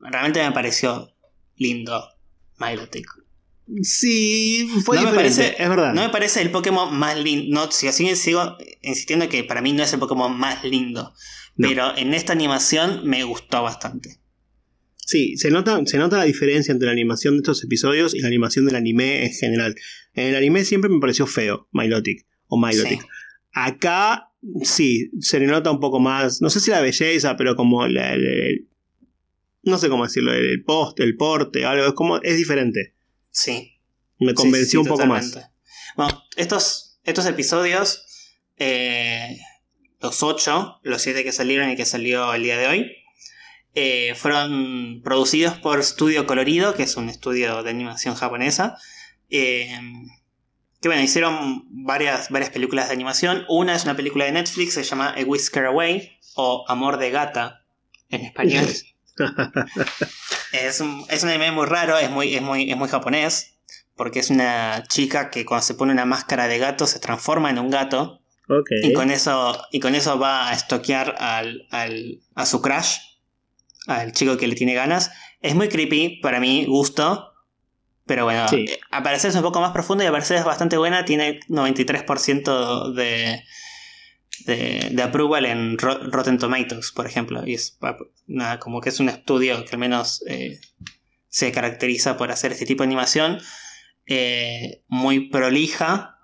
[0.00, 1.12] realmente me pareció
[1.56, 2.02] lindo
[2.58, 3.06] Milotic
[3.82, 5.94] Sí, fue No me parece- es verdad.
[5.94, 7.54] No me parece el Pokémon más lindo.
[7.54, 11.14] No, sigo, sigo, sigo insistiendo que para mí no es el Pokémon más lindo.
[11.54, 11.68] No.
[11.68, 14.18] Pero en esta animación me gustó bastante.
[14.96, 18.28] Sí, se nota, se nota la diferencia entre la animación de estos episodios y la
[18.28, 19.74] animación del anime en general.
[20.14, 23.00] En el anime siempre me pareció feo, Milotic o Milotic.
[23.02, 23.06] Sí.
[23.52, 24.29] Acá
[24.62, 28.14] sí, se le nota un poco más, no sé si la belleza, pero como la-
[28.14, 28.68] el- el-
[29.62, 32.94] no sé cómo decirlo, el, el post, el porte, algo, es como, es diferente.
[33.30, 33.74] Sí.
[34.18, 35.38] Me convenció Sí, sí, un poco más.
[35.96, 38.04] Bueno, estos, estos episodios,
[38.58, 39.38] eh,
[40.00, 42.90] los ocho, los siete que salieron y que salió el día de hoy,
[43.74, 48.76] eh, fueron producidos por Studio Colorido, que es un estudio de animación japonesa.
[49.32, 49.78] eh,
[50.80, 53.44] que bueno, hicieron varias, varias películas de animación.
[53.48, 57.62] Una es una película de Netflix, se llama A Whisker Away, o Amor de Gata
[58.08, 58.66] en español.
[60.52, 63.58] Es un, es un anime muy raro, es muy, es, muy, es muy japonés,
[63.96, 67.58] porque es una chica que cuando se pone una máscara de gato se transforma en
[67.58, 68.20] un gato
[68.82, 72.96] y con eso, y con eso va a estoquear al, al- a su crush,
[73.86, 75.12] al chico que le tiene ganas.
[75.40, 77.29] Es muy creepy, para mi gusto,
[78.10, 78.64] pero bueno, Sí.
[78.68, 81.38] eh, a parecer es un poco más profundo y a parecer es bastante buena, tiene
[81.48, 83.44] 93% de,
[84.46, 87.46] de, de approval en Ro- Rotten Tomatoes, por ejemplo.
[87.46, 87.78] Y es
[88.26, 90.58] nada, como que es un estudio que al menos eh,
[91.28, 93.38] se caracteriza por hacer este tipo de animación
[94.06, 96.16] eh, muy prolija.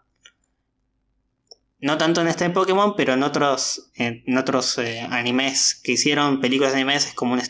[1.78, 6.72] No tanto en este Pokémon, pero en otros, en otros eh, animes que hicieron, películas
[6.72, 7.42] de animes, es como un,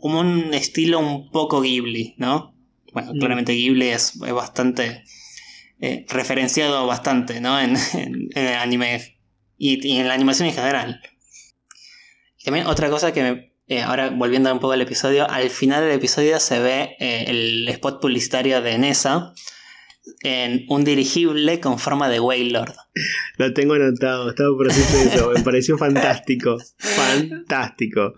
[0.00, 2.53] como un estilo un poco Ghibli, ¿no?
[2.94, 3.18] Bueno, Mm.
[3.18, 5.04] claramente Ghibli es, es bastante
[5.80, 7.60] eh, referenciado bastante, ¿no?
[7.60, 9.18] En, en- en el anime
[9.58, 11.00] y, y en la animación en general.
[12.38, 15.82] Y también otra cosa que me, eh, ahora volviendo un poco al episodio, al final
[15.82, 19.32] del episodio se ve eh, el spot publicitario de Nessa
[20.22, 22.74] en un dirigible con forma de Wailord.
[23.38, 26.58] Lo tengo anotado, estaba por decirte eso, me pareció fantástico.
[26.78, 28.14] Fantástico.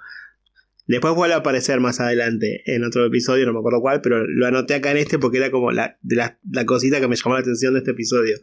[0.87, 4.47] Después vuelve a aparecer más adelante en otro episodio, no me acuerdo cuál, pero lo
[4.47, 7.34] anoté acá en este porque era como la, de la, la cosita que me llamó
[7.34, 8.39] la atención de este episodio.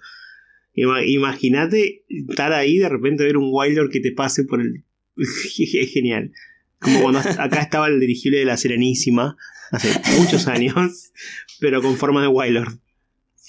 [0.75, 4.83] Ima- Imagínate estar ahí y de repente ver un Wilder que te pase por el.
[5.17, 6.31] es genial.
[6.79, 9.37] Como cuando acá estaba el dirigible de la Serenísima,
[9.71, 9.89] hace
[10.19, 11.11] muchos años,
[11.61, 12.67] pero con forma de Wilder.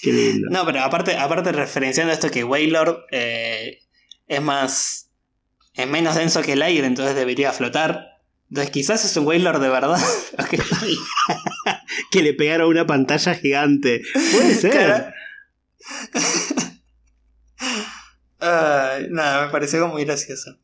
[0.01, 0.47] Qué lindo.
[0.51, 3.79] No, pero aparte, aparte referenciando esto que Wailord eh,
[4.27, 5.09] es más.
[5.73, 8.14] es menos denso que el aire, entonces debería flotar.
[8.49, 9.99] Entonces quizás es un Wailord de verdad.
[12.11, 14.01] que le pegaron una pantalla gigante.
[14.33, 15.13] Puede ser.
[18.39, 20.57] Ay, nada, me pareció muy gracioso.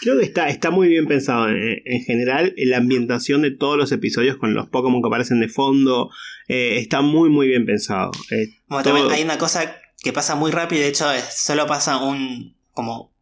[0.00, 2.54] Creo que está, está muy bien pensado en, en general.
[2.56, 6.10] La ambientación de todos los episodios con los Pokémon que aparecen de fondo
[6.48, 8.10] eh, está muy, muy bien pensado.
[8.30, 11.66] Eh, Bueno, todo- también hay una cosa que pasa muy rápido, de hecho, es- solo
[11.66, 12.56] pasa un.
[12.72, 13.12] como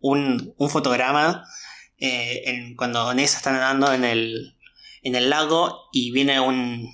[0.00, 1.42] un, un fotograma
[1.98, 4.56] eh, en- cuando Nessa está nadando en el,
[5.02, 6.88] en el lago y viene un,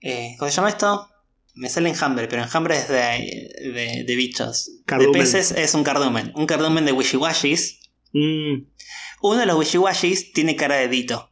[0.00, 1.08] Eh, ¿Cómo se llama esto?
[1.54, 2.94] Me sale enjambre, pero enjambre es de,
[3.72, 4.70] de, de bichos.
[4.86, 5.12] Cardumen.
[5.12, 6.32] De peces es un cardumen.
[6.34, 7.78] Un cardumen de wishiwashis.
[8.12, 8.64] Mm,
[9.22, 11.30] Uno de los wishiwashis tiene cara de Dito.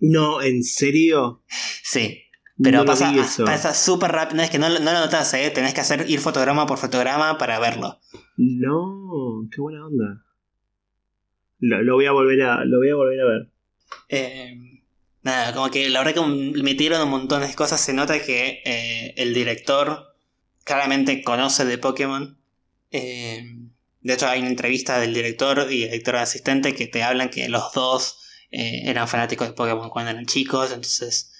[0.00, 1.42] no, ¿en serio?
[1.82, 2.18] Sí.
[2.62, 3.12] Pero No pasa,
[3.44, 4.36] pasa súper rápido.
[4.36, 5.50] No es que no, lo- no lo notas, ¿eh?
[5.50, 7.98] Tenés que hacer ir fotograma por fotograma para verlo.
[8.36, 10.22] No, qué buena onda.
[11.62, 13.48] Lo, lo voy a volver a, lo voy a volver a ver.
[14.08, 14.82] Eh,
[15.22, 17.80] nada, como que la verdad que metieron un montón de cosas.
[17.80, 20.12] Se nota que eh, el director
[20.64, 22.36] claramente conoce de Pokémon.
[22.90, 23.44] Eh,
[24.00, 27.72] de hecho, hay una entrevista del director y director asistente que te hablan que los
[27.72, 28.18] dos
[28.50, 30.72] eran fanáticos de Pokémon cuando eran chicos.
[30.72, 31.32] Entonces,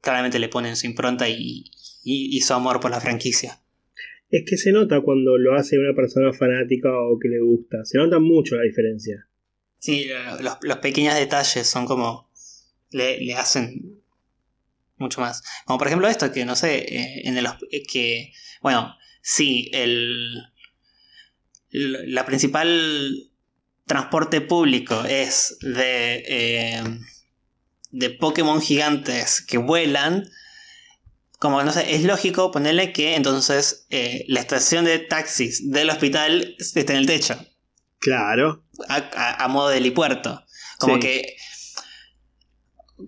[0.00, 1.70] claramente le ponen su impronta y-
[2.04, 3.60] y su amor por la franquicia.
[4.28, 7.84] Es que se nota cuando lo hace una persona fanática o que le gusta.
[7.84, 9.28] Se nota mucho la diferencia.
[9.78, 10.08] Sí,
[10.40, 12.30] los, pequeños detalles son como.
[12.90, 14.02] Le, hacen
[14.96, 15.42] mucho más.
[15.64, 17.46] Como por ejemplo esto, que no sé, eh, en el.
[17.70, 18.32] eh, que.
[18.62, 20.42] Bueno, sí, el.
[21.70, 23.30] La principal
[23.86, 26.24] transporte público es de.
[26.26, 26.82] eh,
[27.96, 30.28] de Pokémon gigantes que vuelan.
[31.38, 36.54] Como no sé, es lógico ponerle que entonces eh, la estación de taxis del hospital
[36.58, 37.36] esté en el techo
[37.98, 38.64] Claro.
[38.88, 40.42] a, a- a modo de helipuerto.
[40.78, 41.00] Como Sí.
[41.00, 41.36] que.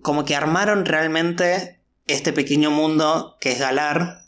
[0.01, 4.23] Como que armaron realmente este pequeño mundo que es Galar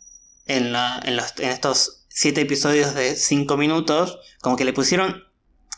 [0.47, 4.17] en, la- en, los- en estos siete episodios de cinco minutos.
[4.41, 5.23] Como que le pusieron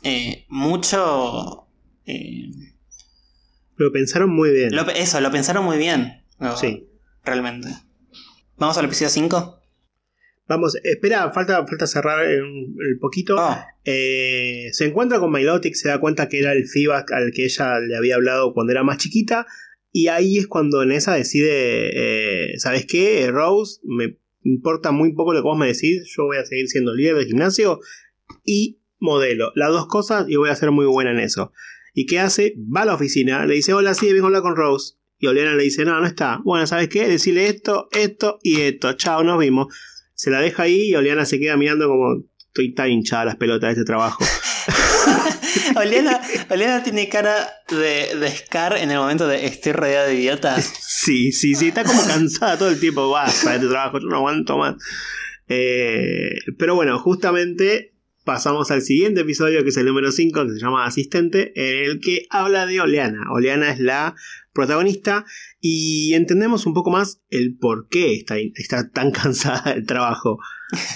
[0.03, 1.67] eh, mucho.
[2.05, 2.49] eh,
[3.75, 4.73] Lo pensaron muy bien.
[4.75, 6.23] lo- eso, lo pensaron muy bien.
[6.39, 6.55] ¿no?
[6.57, 6.87] Sí.
[7.25, 7.69] Realmente.
[8.57, 9.59] Vamos al episodio 5.
[10.47, 13.35] Vamos, espera, falta, falta cerrar un- el poquito.
[13.37, 17.43] Oh, Eh, se encuentra con Milotic, se da cuenta que era el feedback al que
[17.45, 19.45] ella le había hablado cuando era más chiquita.
[19.91, 21.89] Y ahí es cuando Nessa decide,
[22.53, 23.29] eh, ¿sabes qué?
[23.29, 26.93] Rose, me importa muy poco lo que vos me decís, yo voy a seguir siendo
[26.95, 27.79] líder del gimnasio
[28.45, 29.51] y modelo.
[29.55, 31.51] Las dos cosas y voy a ser muy buena en eso.
[31.93, 32.55] ¿Y qué hace?
[32.75, 34.95] Va a la oficina, le dice, hola, sí, vengo a hablar con Rose.
[35.23, 36.41] Y Oleana le dice, no, no está.
[36.43, 37.07] Bueno, ¿sabes qué?
[37.07, 38.91] Decirle esto, esto y esto.
[38.91, 39.73] Chao, nos vimos.
[40.13, 43.69] Se la deja ahí y Oleana se queda mirando como, estoy tan hinchada las pelotas
[43.69, 44.21] de este trabajo.
[45.77, 46.19] Oleana,
[46.49, 47.37] Oleana tiene cara
[47.69, 50.73] de, de Scar en el momento de estoy rodeado de idiotas.
[51.03, 53.09] Sí, sí, sí, está como cansada todo el tiempo.
[53.09, 54.75] Basta de este trabajo, yo no aguanto más.
[55.47, 57.93] Eh, pero bueno, justamente
[58.25, 61.99] pasamos al siguiente episodio, que es el número 5, que se llama Asistente, en el
[62.01, 63.31] que habla de Oleana.
[63.31, 64.15] Oleana es la
[64.53, 65.25] protagonista
[65.59, 70.39] y entendemos un poco más el por qué está, está tan cansada del trabajo.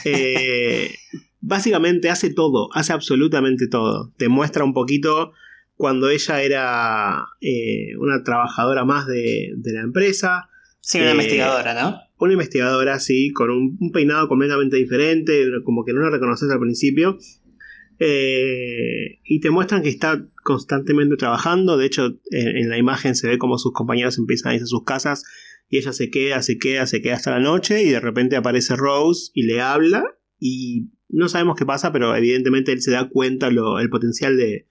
[0.05, 0.95] Eh,
[1.39, 4.14] básicamente hace todo, hace absolutamente todo.
[4.18, 5.34] Te muestra un poquito
[5.76, 10.49] cuando ella era eh, una trabajadora más de, de la empresa,
[10.88, 11.99] Sí, una Eh, investigadora, ¿no?
[12.20, 16.62] una investigadora así, con un, un peinado completamente diferente, como que no la reconoces al
[16.62, 17.18] principio.
[17.99, 21.75] Eh, y te muestran que está constantemente trabajando.
[21.77, 24.67] De hecho, en, en la imagen se ve como sus compañeros empiezan a irse a
[24.67, 25.23] sus casas
[25.69, 28.77] y ella se queda, se queda, se queda hasta la noche y de repente aparece
[28.77, 30.05] Rose y le habla
[30.39, 34.67] y no sabemos qué pasa, pero evidentemente él se da cuenta lo, el potencial de,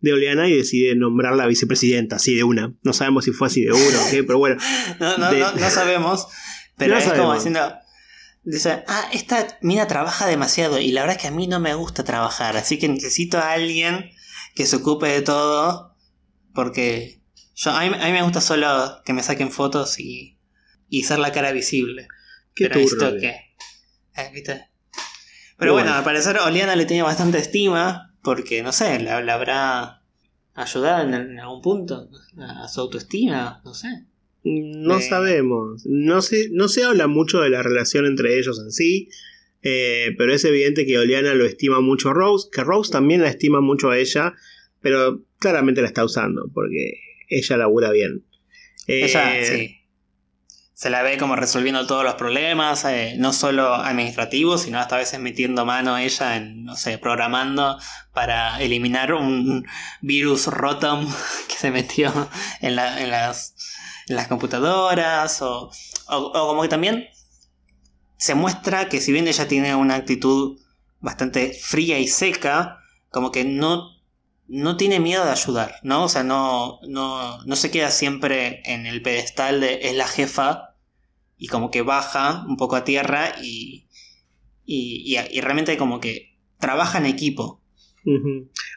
[0.00, 2.74] de Oleana y decide nombrarla vicepresidenta, así de una.
[2.82, 4.56] No sabemos si fue así de una o qué, pero bueno.
[5.00, 6.26] No, no, de- no, no sabemos.
[6.78, 7.60] Pero No es como diciendo.
[8.44, 11.74] Dice, ah, esta mina trabaja demasiado y la verdad es que a mí no me
[11.74, 14.10] gusta trabajar, así que necesito a alguien
[14.58, 15.94] que se ocupe de todo
[16.52, 17.20] porque
[17.54, 18.66] yo, a, mí, a mí me gusta solo
[19.04, 20.36] que me saquen fotos y,
[20.88, 22.08] y ser la cara visible.
[22.56, 22.80] Qué pero
[23.20, 23.28] que...
[23.28, 24.68] eh, ¿viste?
[25.56, 25.86] Pero Bueno.
[25.86, 30.02] bueno, al parecer Oliana le tiene bastante estima porque, no sé, la, la habrá
[30.54, 33.88] ayudado en, en algún punto a su autoestima, no sé.
[34.42, 35.02] No Eh.
[35.02, 35.82] sabemos.
[35.86, 39.08] No se, no se habla mucho de la relación entre ellos en sí.
[39.62, 42.48] eh, pero es evidente que Oleana lo estima mucho a Rose.
[42.52, 44.34] Que Rose también la estima mucho a ella.
[44.80, 46.50] Pero claramente la está usando.
[46.52, 46.94] Porque
[47.28, 48.24] ella labura bien.
[48.86, 49.74] Eh, Ella, sí.
[50.74, 54.98] Se la ve como resolviendo todos los problemas, eh, no solo administrativos, sino hasta a
[54.98, 57.78] veces metiendo mano ella en, no sé, programando
[58.12, 59.66] para eliminar un
[60.02, 61.04] virus Rotom
[61.48, 62.12] que se metió
[62.60, 63.56] en, la- en las,
[64.06, 65.68] en las computadoras, o,
[66.10, 67.06] o- o como que también
[68.16, 70.60] se muestra que si bien ella tiene una actitud
[71.00, 72.78] bastante fría y seca,
[73.10, 73.97] como que no,
[74.48, 76.04] no tiene miedo de ayudar, ¿no?
[76.04, 80.74] O sea, no, no, no se queda siempre en el pedestal de es la jefa
[81.36, 83.86] y como que baja un poco a tierra y,
[84.64, 87.62] y, y- realmente como que trabaja en equipo.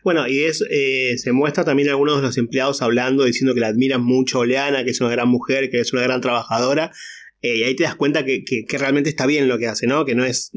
[0.04, 3.68] Bueno, y es, eh, se muestra también algunos de los empleados hablando, diciendo que la
[3.68, 6.92] admiran mucho Oleana, que es una gran mujer, que es una gran trabajadora.
[7.42, 10.04] Eh, y ahí te das cuenta que, que, realmente está bien lo que hace, ¿no?
[10.04, 10.52] Que no es.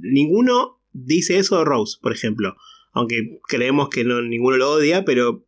[0.00, 2.54] Ninguno dice eso de Rose, por ejemplo.
[2.92, 5.44] Aunque creemos que no, ninguno lo odia, pero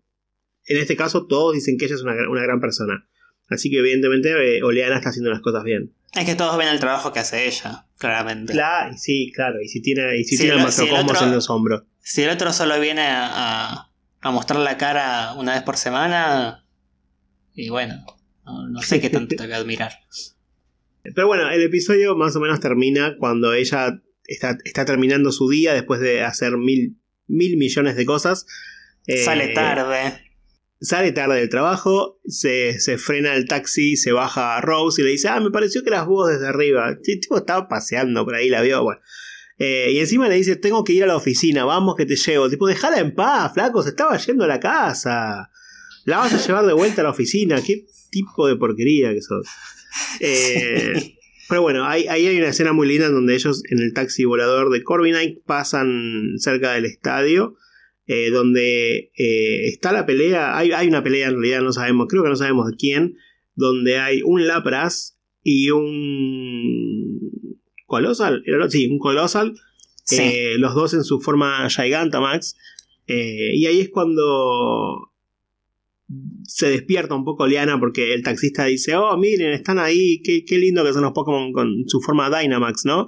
[0.66, 3.06] en este caso todos dicen que ella es una, una gran persona.
[3.48, 5.94] Así que evidentemente eh, Oleana está haciendo las cosas bien.
[6.14, 8.52] Es que todos ven el trabajo que hace ella, claramente.
[8.52, 9.60] Claro, sí, claro.
[9.60, 11.82] Y si tiene, y si, tiene el, en los hombros.
[12.00, 13.90] Si el otro solo viene a,
[14.20, 16.64] a, mostrar la cara una vez por semana,
[17.52, 18.04] y bueno,
[18.44, 19.92] no, sé qué tanto te voy a admirar.
[21.02, 25.74] Pero bueno, el episodio más o menos termina cuando ella está, está terminando su día
[25.74, 28.46] después de hacer mil, mil millones de cosas.
[29.06, 30.24] Sale eh, tarde
[30.84, 35.28] sale tarde del trabajo, se, frena el taxi, se baja a Rose y le dice,
[35.28, 36.90] ah, me pareció que eras vos desde arriba.
[36.90, 39.00] El tipo estaba paseando por ahí, la vio, bueno.
[39.58, 42.50] Eh, y encima le dice, tengo que ir a la oficina, vamos que te llevo.
[42.50, 45.50] Tipo, déjala en paz, flaco, se estaba yendo a la casa.
[46.04, 47.62] La vas a llevar de vuelta a la oficina.
[47.62, 49.46] Qué tipo de porquería que sos.
[50.18, 51.14] Eh,
[51.48, 54.82] pero bueno, ahí, hay una escena muy linda donde ellos en el taxi volador de
[54.82, 57.56] Corbinite pasan cerca del estadio
[58.06, 62.22] eh, donde eh, está la pelea, hay, hay, una pelea en realidad, no sabemos, creo
[62.22, 63.16] que no sabemos de quién,
[63.54, 67.30] donde hay un Lapras y un
[67.86, 69.54] Colossal, sí, un Colossal,
[70.10, 72.56] eh, los dos en su forma Gigantamax,
[73.06, 75.13] y ahí es cuando
[76.44, 80.58] se despierta un poco Liana porque el taxista dice, oh, miren, están ahí, qué, qué
[80.58, 83.06] lindo que son los Pokémon con su forma Dynamax, ¿no?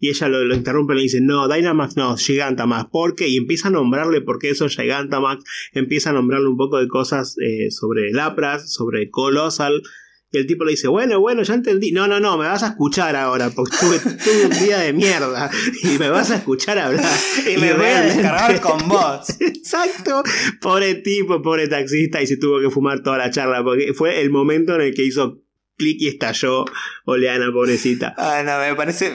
[0.00, 2.90] Y ella lo, interrumpe y le dice, no, Dynamax no, Gigantamax.
[2.90, 3.28] ¿Por qué?
[3.28, 5.42] Y empieza a nombrarle por qué eso es Gigantamax.
[5.72, 9.82] Empieza a nombrarle un poco de cosas eh, sobre Lapras, sobre Colossal.
[10.30, 11.90] Y el tipo le dice, bueno, bueno, ya entendí.
[11.90, 15.50] No, no, no, me vas a escuchar ahora, porque tuve, un día de mierda.
[15.82, 17.04] Y me vas a escuchar hablar.
[17.46, 19.28] y, me voy a descargar con vos.
[19.40, 20.22] Exacto.
[20.60, 24.30] Pobre tipo, pobre taxista, y se tuvo que fumar toda la charla, porque fue el
[24.30, 25.42] momento en el que hizo
[25.78, 26.66] clic y estalló
[27.04, 28.14] Oleana, pobrecita.
[28.18, 29.12] Ah, no, me parece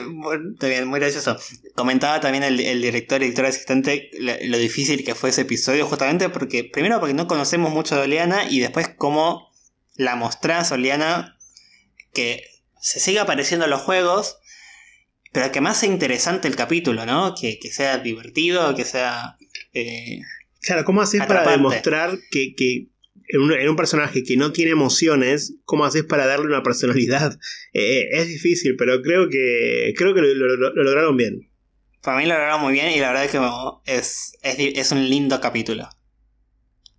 [0.60, 1.36] bien, muy gracioso.
[1.76, 6.64] Comentaba también el, director y director asistente lo, difícil que fue ese episodio, justamente porque,
[6.64, 9.53] primero porque no conocemos mucho de Oleana y después cómo
[9.96, 11.38] la mostrás, Oleana,
[12.12, 12.44] que
[12.80, 14.38] se sigue apareciendo en los juegos,
[15.32, 17.34] pero que más sea interesante el capítulo, ¿no?
[17.34, 19.36] Que, sea divertido, que sea...
[19.72, 20.20] Eh,
[20.60, 22.88] claro, ¿cómo haces para demostrar que, que
[23.28, 27.38] en un, personaje que no tiene emociones, ¿cómo haces para darle una personalidad?
[27.76, 31.50] Eh, eh, es difícil, pero creo que creo que lo, lograron bien.
[32.02, 35.40] Para mí lo lograron muy bien y la verdad es que es, es, un lindo
[35.40, 35.88] capítulo.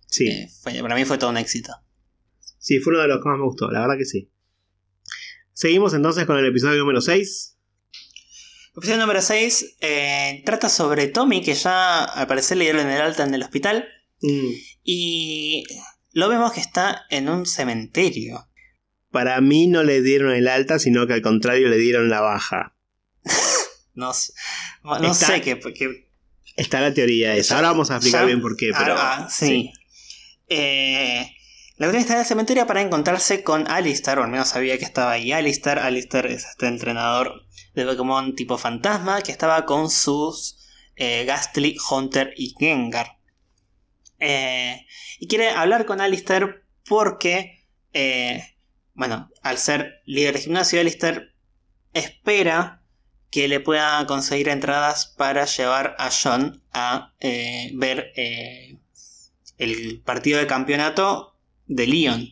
[0.06, 0.28] Sí.
[0.28, 0.48] Eh,
[0.82, 1.72] para mí fue todo un éxito.
[2.66, 4.28] Sí, fue uno de los que más me gustó, la verdad que sí.
[5.52, 7.58] Seguimos entonces con el episodio número 6.
[8.74, 9.76] El episodio número 6
[10.44, 13.86] trata sobre Tommy, que ya al parecer le dieron el alta en el hospital.
[14.20, 14.48] Mm.
[14.82, 15.64] Y
[16.10, 18.48] lo vemos que está en un cementerio.
[19.12, 22.76] Para mí no le dieron el alta, sino que al contrario le dieron la baja.
[23.94, 24.10] no,
[24.82, 25.60] no sé qué,
[26.56, 27.54] Está la teoría esa.
[27.54, 28.72] Ahora vamos a explicar bien por qué.
[28.76, 29.70] Pero, ah, sí.
[30.48, 31.30] Eh,
[31.78, 34.84] la cuestión está en el cementerio para encontrarse con Alistar, o al menos sabía que
[34.86, 35.78] estaba ahí Alistar.
[35.78, 40.58] Alistar es este entrenador de Pokémon tipo fantasma que estaba con sus
[40.96, 43.18] eh, Gastly, Hunter y Gengar.
[44.18, 44.86] Eh,
[45.18, 48.56] y quiere hablar con Alistair porque, eh,
[48.94, 51.34] bueno, al ser líder de gimnasio, Alistair
[51.92, 52.82] espera
[53.30, 58.12] que le pueda conseguir entradas para llevar a John a ver
[59.58, 61.35] el partido de campeonato
[61.66, 62.28] de Lyon.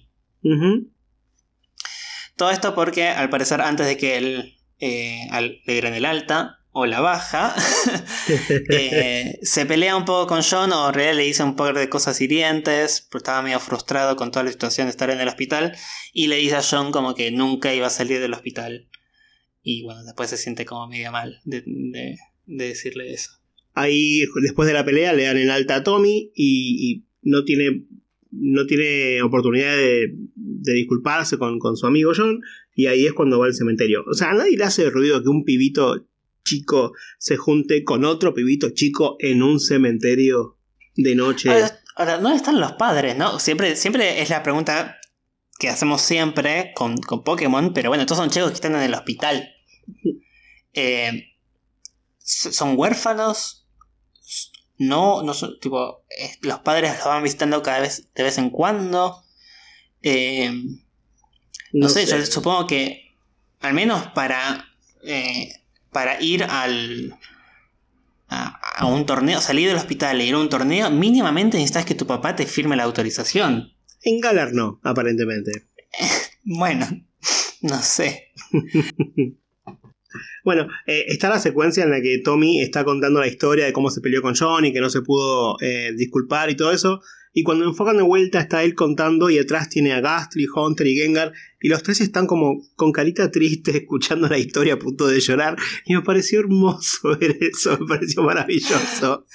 [2.37, 7.01] Todo esto porque, al parecer, antes de que él le dieran el alta, o la
[7.01, 7.55] baja,
[8.71, 11.89] eh, se pelea un poco con John o en realidad le dice un poco de
[11.89, 15.77] cosas hirientes, porque estaba medio frustrado con toda la situación de estar en el hospital
[16.13, 18.89] y le dice a John como que nunca iba a salir del hospital.
[19.63, 21.63] Y bueno, después se siente como medio mal de,
[22.45, 23.31] decirle eso.
[23.73, 27.87] Ahí, después de la pelea, le dan el alta a Tommy y, no tiene
[28.41, 30.15] no tiene oportunidad de,
[30.45, 32.41] disculparse con, con, su amigo John
[32.75, 34.05] y ahí es cuando va al cementerio.
[34.07, 36.07] O sea, a nadie le hace ruido que un pibito
[36.45, 40.59] chico se junte con otro pibito chico en un cementerio
[40.97, 41.51] de noche.
[41.97, 43.17] Ahora, ¿dónde están los padres?
[43.17, 43.39] ¿no?
[43.39, 44.99] Siempre, siempre es la pregunta
[45.59, 49.51] que hacemos siempre con, Pokémon, pero bueno, estos son chicos que están en el hospital.
[50.77, 51.37] Eh,
[52.19, 53.64] ¿Son huérfanos?
[54.77, 56.05] No, no son, tipo,
[56.43, 59.23] los padres los van visitando cada vez, de vez en cuando.
[60.03, 60.53] Eh,
[61.73, 63.17] no, sé, yo supongo que,
[63.61, 64.69] al menos para
[65.03, 65.53] eh,
[65.95, 67.17] para ir al,
[68.29, 72.07] a, un torneo, salir del hospital e ir a un torneo, mínimamente necesitas que tu
[72.07, 73.73] papá te firme la autorización.
[74.03, 75.69] En Galar no, aparentemente.
[76.45, 76.87] bueno,
[77.63, 78.33] no sé.
[80.45, 83.91] Bueno, eh, está la secuencia en la que Tommy está contando la historia de cómo
[83.91, 87.01] se peleó con John y que no se pudo eh, disculpar y todo eso.
[87.37, 90.97] Y cuando enfocan de vuelta está él contando y atrás tiene a Gastly, Hunter y
[90.97, 91.33] Gengar.
[91.61, 95.57] Y los tres están como con carita triste escuchando la historia a punto de llorar.
[95.85, 99.27] Y me pareció hermoso ver eso, me pareció maravilloso.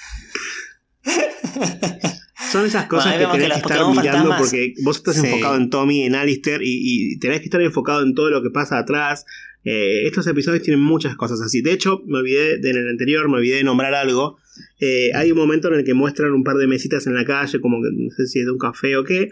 [2.51, 6.15] Son esas cosas que tenés que, estar mirando porque vos estás enfocado en Tommy, en
[6.15, 9.25] Alistair y, y, tenés que estar enfocado en todo lo que pasa atrás.
[9.64, 11.62] Eh, estos episodios tienen muchas cosas así.
[11.62, 14.38] De hecho, me olvidé de, en el anterior, me olvidé de nombrar algo.
[14.80, 17.60] Eh, hay un momento en el que muestran un par de mesitas en la calle,
[17.60, 19.30] como que no sé si es de un café o qué.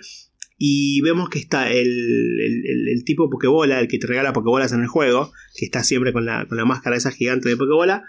[0.57, 4.87] Y vemos que está el, el, tipo Pokebola, el que te regala Pokebolas en el
[4.87, 8.03] juego, que está siempre con la, con la máscara esa gigante de Pokebola.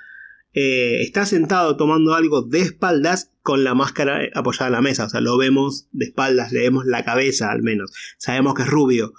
[0.54, 5.04] Eh, está sentado tomando algo de espaldas con la máscara apoyada en la mesa.
[5.04, 7.92] O sea, lo vemos de espaldas, le vemos la cabeza al menos.
[8.16, 9.12] Sabemos que es rubio.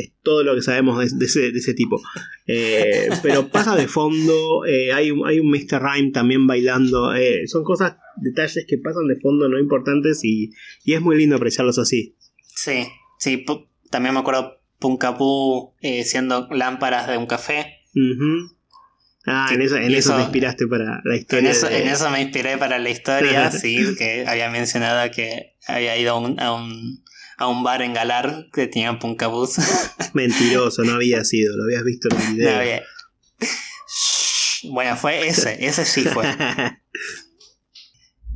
[0.00, 2.00] Es todo lo que sabemos de, ese, tipo.
[2.46, 4.64] Eh, pero pasa de fondo.
[4.66, 5.82] Eh, hay, un, hay un Mr.
[5.82, 7.14] Rhyme también bailando.
[7.14, 10.24] Eh, son cosas, detalles que pasan de fondo, no importantes.
[10.24, 10.52] Y,
[10.86, 12.16] es muy lindo apreciarlos así.
[12.54, 12.86] Sí,
[13.18, 13.44] sí.
[13.90, 15.74] También me acuerdo Punkapu
[16.04, 17.84] siendo lámparas de un café.
[19.26, 21.50] Ah, en eso, en eso, te inspiraste para la historia.
[21.50, 26.18] En eso, me inspiré para la historia, sí, que había mencionado que había ido a
[26.18, 27.04] un a un
[27.62, 29.56] bar en Galar que tenía Punkabus.
[30.12, 32.82] Mentiroso, no había sido, lo habías visto en el video.
[34.70, 36.26] bueno, fue ese, ese sí fue.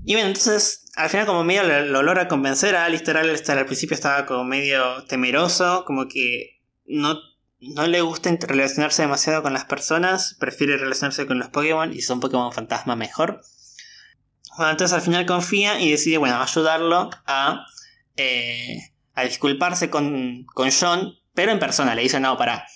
[0.04, 3.16] y bueno, entonces, al final como medio lo, logra convencer a Alistair.
[3.16, 7.18] Alistair al principio estaba como medio temeroso, como que no,
[7.60, 12.20] no le gusta relacionarse demasiado con las personas, prefiere relacionarse con los Pokémon y son
[12.20, 13.40] Pokémon fantasma mejor.
[14.56, 17.66] Bueno, entonces al final confía y decide, bueno, ayudarlo a
[18.16, 21.94] eh, a disculparse con, con John, pero en persona.
[21.94, 22.66] Le dice, no, para,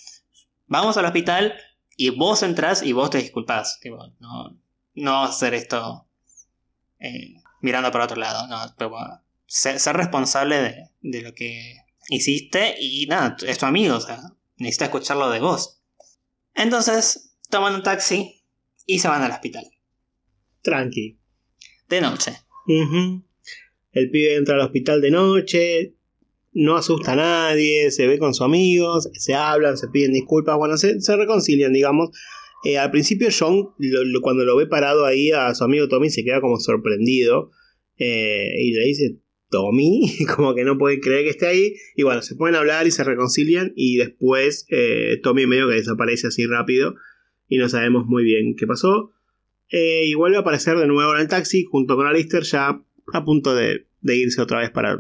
[0.66, 1.55] vamos al hospital
[1.97, 3.78] y vos entras y vos te disculpas.
[4.20, 4.59] no,
[4.95, 6.09] no hacer esto
[6.99, 8.47] eh, mirando para otro lado.
[8.49, 8.95] No, pero,
[9.47, 11.76] ser, responsable de, lo que
[12.11, 14.20] hiciste y nada, es tu amigo, o sea,
[14.57, 15.80] necesita escucharlo de vos.
[16.55, 18.45] Entonces, toman un taxi
[18.86, 19.64] y se van al hospital.
[20.62, 21.18] Tranqui.
[21.89, 22.36] De noche.
[23.93, 25.95] El pibe entra al hospital de noche,
[26.53, 30.76] no asusta a nadie, se ve con sus amigos, se hablan, se piden disculpas, bueno,
[30.76, 32.11] se, reconcilian, digamos.
[32.64, 33.68] Eh, al principio John,
[34.20, 37.53] cuando lo ve parado ahí a su amigo Tommy, se queda como sorprendido
[37.99, 39.18] eh, y le dice,
[39.51, 42.90] Tommy, como que no puede creer que esté ahí, y bueno, se pueden hablar y
[42.90, 46.94] se reconcilian y después eh, Tommy medio que desaparece así rápido
[47.49, 49.12] y no sabemos muy bien qué pasó.
[49.70, 52.82] y vuelve a aparecer de nuevo en el taxi junto con Alistair ya
[53.12, 54.99] a punto de irse otra vez para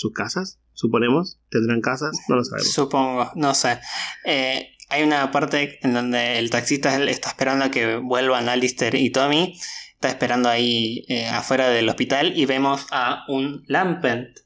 [0.00, 1.38] sus casas suponemos.
[1.50, 2.16] ¿Tendrán casas?
[2.28, 2.72] No lo sabemos.
[2.72, 3.80] Supongo, no sé.
[4.24, 9.10] Eh, hay una parte en donde el taxista está esperando a que vuelvan Alistair y
[9.10, 9.58] Tommy.
[9.92, 14.38] Está esperando ahí eh, afuera del hospital y vemos a un Lampent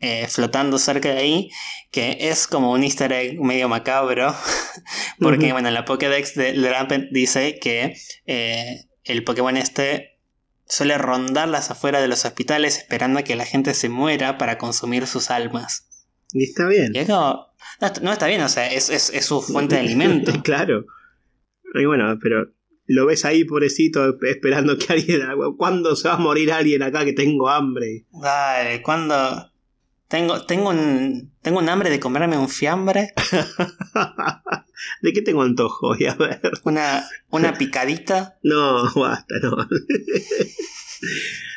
[0.00, 1.50] eh, flotando cerca de ahí,
[1.90, 4.34] que es como un easter egg medio macabro,
[5.18, 7.94] porque bueno, en la Pokédex de Lampent dice que
[8.26, 10.11] el Pokémon este
[10.72, 14.56] suele rondar las afueras de los hospitales esperando a que la gente se muera para
[14.56, 15.86] consumir sus almas.
[16.32, 16.92] Y está bien.
[17.06, 17.52] no,
[18.10, 18.86] está bien, o sea, es,
[19.20, 20.32] su fuente de alimento.
[20.42, 20.86] claro.
[21.74, 22.54] Y bueno, pero
[22.86, 25.20] lo ves ahí, pobrecito, esperando que alguien.
[25.58, 28.06] ¿Cuándo se va a morir alguien acá que tengo hambre?
[28.10, 29.50] Dale, ¿cuándo.?
[30.08, 33.12] Tengo, tengo, un, tengo un hambre de comerme un fiambre.
[35.00, 35.88] ¿De qué tengo antojo?
[35.88, 36.40] Voy a ver.
[36.64, 38.38] Una, una picadita.
[38.42, 39.56] no, basta, no.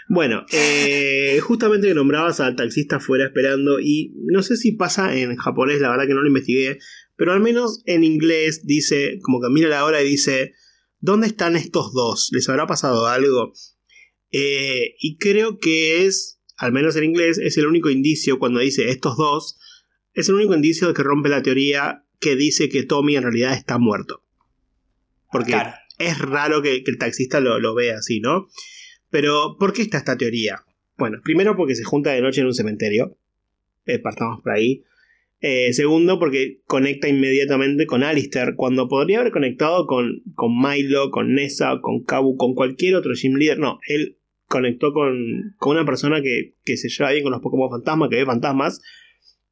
[0.09, 5.35] bueno, eh, justamente que nombrabas al taxista fuera esperando y no sé si pasa en
[5.35, 6.79] japonés, la verdad que no lo investigué,
[7.15, 10.53] pero al menos en inglés dice, como que mira la hora y dice,
[10.99, 12.29] ¿dónde están estos dos?
[12.31, 13.53] ¿Les habrá pasado algo?
[14.31, 18.89] Eh, y creo que es al menos en inglés, es el único indicio cuando dice
[18.89, 19.57] estos dos,
[20.13, 23.53] es el único indicio de que rompe la teoría que dice que Tommy en realidad
[23.53, 24.23] está muerto.
[25.31, 25.53] Porque
[25.99, 28.47] es raro que, el taxista lo, vea así, ¿no?
[29.11, 30.63] Pero, ¿por qué está esta teoría?
[30.97, 33.15] Bueno, primero porque se junta de noche en un cementerio.
[33.85, 34.83] Eh, partamos por ahí.
[35.39, 41.35] Eh, segundo, porque conecta inmediatamente con Alistair, cuando podría haber conectado con, con Milo, con
[41.35, 43.59] Nessa, con Kabu, con cualquier otro gym leader.
[43.59, 44.17] No, él
[44.47, 48.81] conectó con, una persona que, se lleva bien con los Pokémon fantasmas, que ve fantasmas.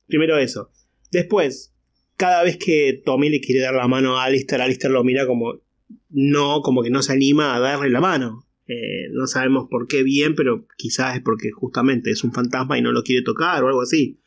[0.08, 0.72] Primero eso.
[1.12, 1.73] Después,
[2.18, 5.62] cada vez que Tommy le quiere dar la mano a Alistair, Alistair lo mira como
[6.10, 8.48] no, como que no se anima a darle la mano.
[8.68, 12.82] Eh, no sabemos por qué bien, pero quizás es porque justamente es un fantasma y
[12.82, 14.20] no lo quiere tocar o algo así.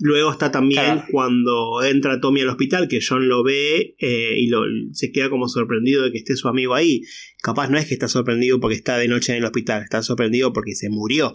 [0.00, 4.62] Luego está también cuando entra Tommy al hospital, que John lo ve eh, y lo,
[4.92, 7.02] se queda como sorprendido de que esté su amigo ahí.
[7.42, 10.52] Capaz no es que está sorprendido porque está de noche en el hospital, está sorprendido
[10.52, 11.32] porque se murió.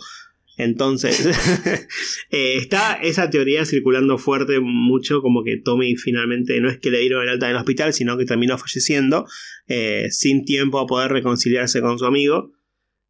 [0.57, 1.25] Entonces,
[2.29, 6.99] eh, está esa teoría circulando fuerte mucho, como que Tommy finalmente no es que le
[6.99, 9.25] dieron el alta en el hospital, sino que terminó falleciendo,
[9.67, 12.51] eh, sin tiempo a poder reconciliarse con su amigo.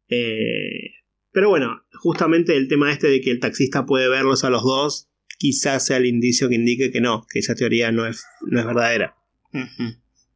[0.08, 5.08] pero bueno, justamente el tema este de que el taxista puede verlos a los dos
[5.38, 8.66] quizás sea el indicio que indique que no, que esa teoría no es, no es
[8.66, 9.16] verdadera.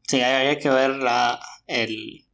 [0.06, 2.24] Sí, habría que ver la, el,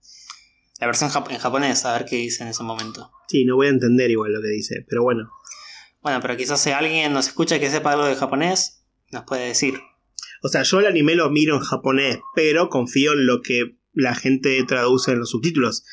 [0.81, 3.11] la versión en japonés, a ver qué dice en ese momento.
[3.29, 5.31] Sí, no voy a entender igual lo que dice, pero bueno.
[6.03, 9.75] Bueno, pero quizás si alguien nos escucha que sepa algo de japonés, nos puede decir.
[10.43, 14.14] O sea, yo el anime lo miro en japonés, pero confío en lo que la
[14.14, 15.85] gente traduce en los subtítulos.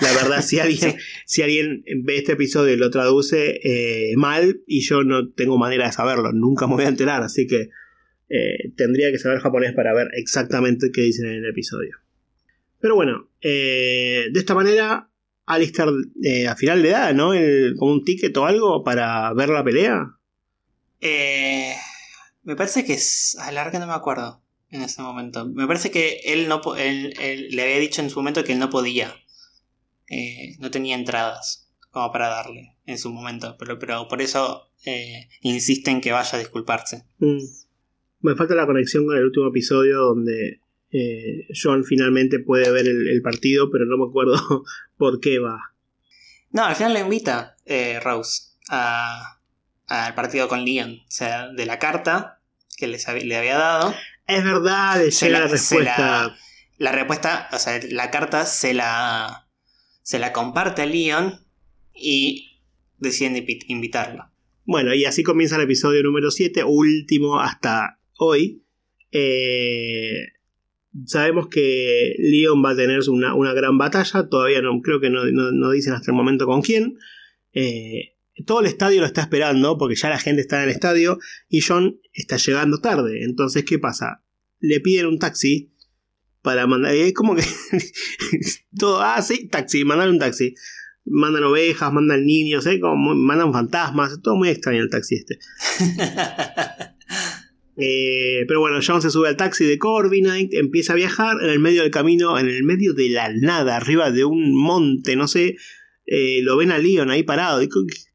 [0.00, 4.80] La verdad, si alguien, si alguien ve este episodio y lo traduce eh, mal y
[4.80, 7.70] yo no tengo manera de saberlo, nunca me voy a enterar, así que
[8.28, 11.96] eh, tendría que saber japonés para ver exactamente qué dicen en el episodio.
[12.80, 15.10] Pero bueno, eh, de esta manera,
[15.46, 15.88] Alistair
[16.48, 17.30] al final le da, ¿no?
[17.78, 20.18] como un ticket o algo para ver la pelea.
[21.00, 23.36] me parece que es.
[23.40, 25.46] A la que no me acuerdo en ese momento.
[25.46, 27.14] Me parece que él no él
[27.50, 29.14] le había dicho en su momento que él no podía.
[30.08, 35.28] Eh, no tenía entradas como para darle en su momento, pero, pero por eso eh,
[35.40, 37.04] insisten que vaya a disculparse.
[37.18, 37.38] Mm.
[38.20, 40.60] Me falta la conexión con el último episodio donde
[40.96, 44.64] eh, John finalmente puede ver el, partido, pero no me acuerdo
[44.96, 45.58] por qué va.
[46.50, 47.56] No, al final le invita
[48.02, 52.40] Rose al partido con Leon, o sea, de la carta
[52.76, 53.94] que les le había dado.
[54.26, 56.36] Es verdad, llega la, la respuesta.
[56.78, 59.46] la respuesta, o sea, la carta se la
[60.02, 61.40] se la comparte a Leon
[61.92, 62.60] y
[62.98, 64.30] deciden invitarlo.
[64.64, 68.64] Bueno, y así comienza el episodio número 7, último hasta hoy.
[69.10, 70.28] Eh,
[71.04, 75.92] sabemos que Leon va a tener una, gran batalla, todavía no creo que no, dicen
[75.92, 76.96] hasta el momento con quién.
[77.52, 81.18] Eh, todo el estadio lo está esperando porque ya la gente está en el estadio
[81.48, 83.24] y John está llegando tarde.
[83.24, 84.22] Entonces, ¿qué pasa?
[84.60, 85.72] Le piden un taxi
[86.42, 86.94] para mandar.
[86.94, 87.44] Es como que.
[88.78, 89.00] todo.
[89.00, 90.54] Ah, sí, taxi, mandar un taxi.
[91.04, 92.80] Mandan ovejas, mandan niños, ¿eh?
[92.80, 94.20] Como mandan fantasmas.
[94.22, 95.38] Todo muy extraño el taxi este.
[97.76, 101.58] Eh, pero bueno, John se sube al taxi de Corbinite, empieza a viajar en el
[101.58, 105.56] medio del camino, en el medio de la nada, arriba de un monte, no sé.
[106.06, 107.60] Eh, lo ven a Leon ahí parado.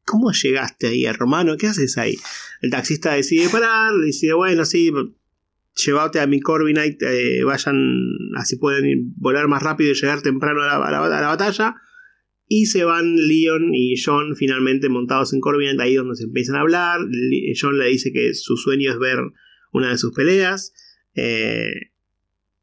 [0.04, 1.56] ¿Cómo llegaste ahí, hermano?
[1.56, 2.16] ¿Qué haces ahí?
[2.60, 4.90] El taxista decide parar, decide, bueno, sí,
[5.84, 7.76] llevate a mi Corbinite, eh, vayan,
[8.36, 11.76] así pueden volar más rápido y llegar temprano a la, batalla.
[12.48, 16.60] Y se van Leon y John finalmente montados en Corbinite, ahí donde se empiezan a
[16.60, 17.00] hablar.
[17.58, 19.18] John le dice que su sueño es ver
[19.72, 20.72] una de sus peleas.
[21.14, 21.72] Eh,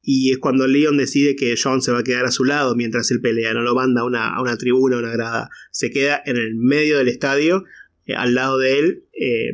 [0.01, 3.11] y es cuando Leon decide que John se va a quedar a su lado mientras
[3.11, 5.49] él pelea, no lo manda a una, a una tribuna, a una grada.
[5.71, 7.65] Se queda en el medio del estadio,
[8.05, 9.05] eh, al lado de él,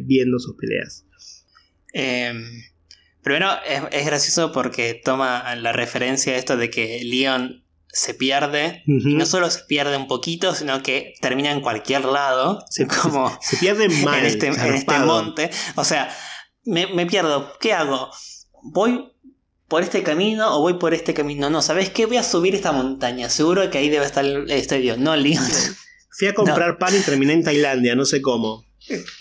[0.06, 1.06] viendo sus peleas.
[1.94, 2.46] Em,
[3.26, 3.50] Primero
[3.92, 9.50] es, gracioso porque toma la referencia esto de que Leon se pierde y no solo
[9.50, 12.64] se pierde un poquito, sino que termina en cualquier lado.
[12.70, 15.50] Se, como se pierde mal, en, este, en este monte.
[15.74, 16.16] O sea,
[16.66, 17.54] me, pierdo.
[17.60, 18.10] ¿Qué hago?
[18.64, 19.12] ¿Voy
[19.68, 21.50] por este camino o voy por este camino?
[21.50, 22.06] No, ¿sabes qué?
[22.06, 23.30] Voy a subir esta montaña.
[23.30, 24.98] Seguro que ahí debe estar el estadio.
[24.98, 25.44] No, Leon.
[26.10, 28.64] Fui a comprar pan y terminé en Tailandia, no sé cómo.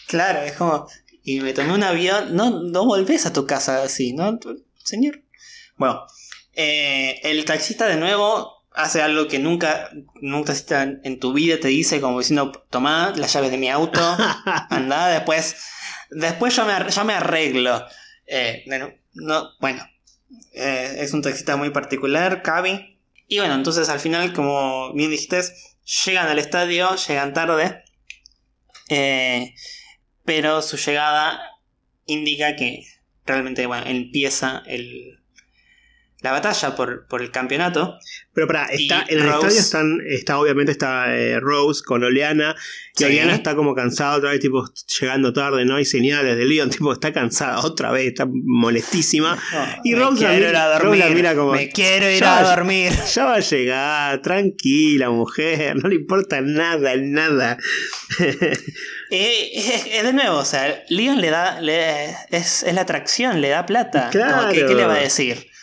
[0.06, 0.86] Claro, es como
[1.24, 2.36] y me tomé un avión.
[2.36, 4.38] No, no volvés a tu casa así, ¿no?
[4.84, 5.22] Señor.
[5.76, 6.06] Bueno,
[6.52, 9.90] eh, el taxista de nuevo hace algo que nunca,
[10.20, 10.52] nunca
[11.02, 14.00] en tu vida te dice, como diciendo, tomá las llaves de mi auto,
[14.70, 15.56] anda, después,
[16.14, 16.72] después yo me,
[17.04, 17.84] me arreglo.
[18.26, 18.64] Eh,
[19.14, 19.86] no, bueno,
[20.52, 22.98] eh, es un taxista muy particular, Cavi.
[23.28, 25.40] Y bueno, entonces al final, como bien dijiste,
[26.06, 27.84] llegan al estadio, llegan tarde.
[28.88, 29.54] Eh,
[30.24, 31.40] pero su llegada
[32.06, 32.84] indica que
[33.24, 35.23] realmente bueno, empieza el,
[36.24, 37.98] la batalla por, por el campeonato.
[38.32, 42.56] Pero para, está, en el estadio están, está obviamente está eh, Rose con Oleana.
[42.98, 44.64] Y Oleana está como cansada otra vez, tipo,
[44.98, 49.38] llegando tarde, no hay señales de Leon, tipo, está cansada otra vez, está molestísima.
[49.84, 51.52] y Rose quiero ir a dormir, como.
[51.52, 52.92] Me quiero ir a dormir.
[53.14, 57.58] Ya va a llegar, tranquila, mujer, no le importa nada, nada.
[59.10, 61.60] eh, de nuevo, o sea, Leon le da.
[61.60, 64.08] Le, es, es, la atracción, le da plata.
[64.10, 64.54] Claro.
[64.54, 65.53] ¿qué, ¿Qué le va a decir?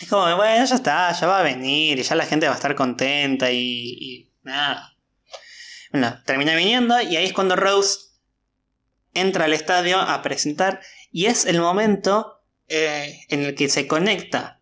[0.00, 2.56] Es como, bueno, ya está, ya va a venir y ya la gente va a
[2.56, 4.96] estar contenta y, y nada.
[5.92, 8.10] Bueno, termina viniendo y ahí es cuando Rose
[9.12, 14.60] entra al estadio a presentar y es el momento eh, en el que se conecta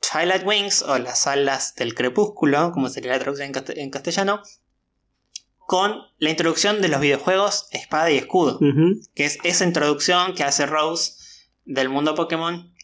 [0.00, 4.42] Twilight Wings o las alas del crepúsculo, como sería la traducción en, castellano,
[5.58, 8.58] con la introducción de los videojuegos Espada y Escudo,
[9.14, 11.12] que es esa introducción que hace Rose
[11.64, 12.74] del mundo Pokémon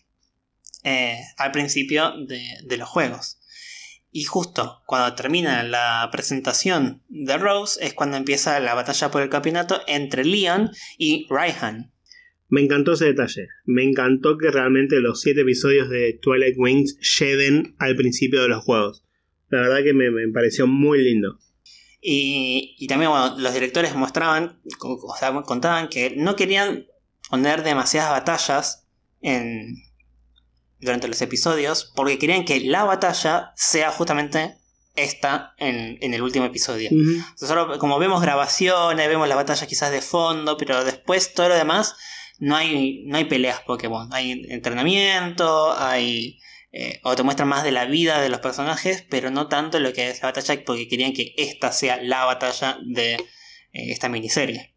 [0.85, 3.41] eh, al principio de, los juegos.
[4.11, 9.29] Y justo cuando termina la presentación de Rose es cuando empieza la batalla por el
[9.29, 11.93] campeonato entre Leon y Raihan.
[12.49, 13.49] Me encantó ese detalle.
[13.65, 18.65] Me encantó que realmente los siete episodios de Twilight Wings lleven al principio de los
[18.65, 19.05] juegos.
[19.49, 21.39] La verdad que me, pareció muy lindo.
[22.01, 26.87] Y, también los directores mostraban, o sea, contaban que no querían
[27.29, 28.87] poner demasiadas batallas
[29.21, 29.75] en,
[30.81, 34.57] durante los episodios porque querían que la batalla sea justamente
[34.97, 36.91] esta en, el último episodio.
[37.79, 41.95] como vemos grabaciones, vemos la batalla quizás de fondo, pero después todo lo demás
[42.39, 44.09] no hay, no hay peleas Pokémon.
[44.13, 46.41] Hay entrenamiento, hay...
[46.73, 49.95] Eh, o te muestran más de la vida de los personajes, pero no tanto lo
[49.95, 53.23] que es la batalla, porque querían que esta sea la batalla de eh,
[53.73, 54.76] esta miniserie.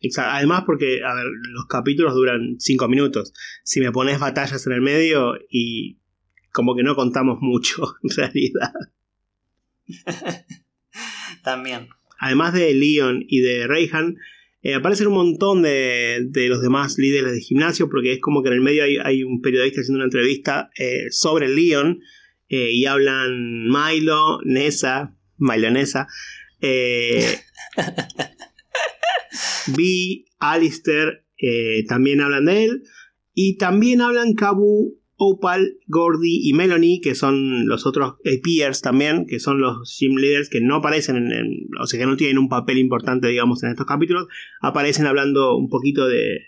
[0.00, 0.32] Exacto.
[0.32, 3.32] Además, porque, a ver, los capítulos duran 5 minutos.
[3.64, 5.98] Si me pones batallas en el medio y
[6.52, 8.72] como que no contamos mucho, en realidad.
[11.42, 11.88] También.
[12.18, 14.16] Además de Leon y de Reyhan,
[14.62, 18.48] eh, aparecen un montón de, de, los demás líderes de gimnasio, porque es como que
[18.48, 22.00] en el medio hay, un periodista haciendo una entrevista eh, sobre Leon
[22.48, 26.08] eh, y hablan Milo, Nessa, Milo Nessa,
[29.76, 31.24] Vi, Alistair,
[31.88, 32.82] también hablan de él,
[33.34, 39.26] y también hablan Kabu Opal, Gordy y Melanie, que son los otros eh, peers también,
[39.26, 42.48] que son los gym leaders que no aparecen en, o sea, que no tienen un
[42.48, 44.28] papel importante, digamos, en estos capítulos,
[44.60, 46.46] aparecen hablando un poquito de,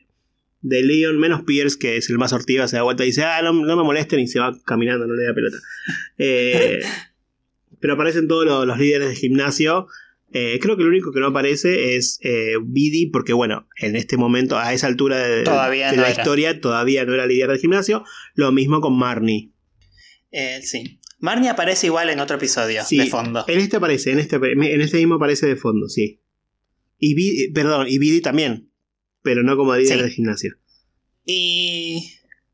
[0.63, 3.43] de Leon, menos Pierce, que es el más sortivo, se da vuelta y dice, ah,
[3.43, 5.57] no, me molesten y se va caminando, no le da pelota.
[6.19, 6.79] Eh,
[7.81, 9.89] pero aparecen todos los líderes de gimnasio
[10.33, 14.17] eh, creo que lo único que no aparece es eh, Bidi, porque bueno, en este
[14.17, 18.05] momento, a esa altura de, la historia, todavía no era líder del gimnasio.
[18.35, 19.53] Lo mismo con Marnie.
[20.31, 21.01] Eh, sí.
[21.19, 23.45] Marnie aparece igual en otro episodio, de fondo.
[23.49, 26.23] En este aparece, en este, en este mismo aparece de fondo, sí.
[26.99, 28.71] Y Bidi, perdón, y Bidi también,
[29.23, 30.55] pero no como líder del gimnasio.
[31.27, 32.13] Y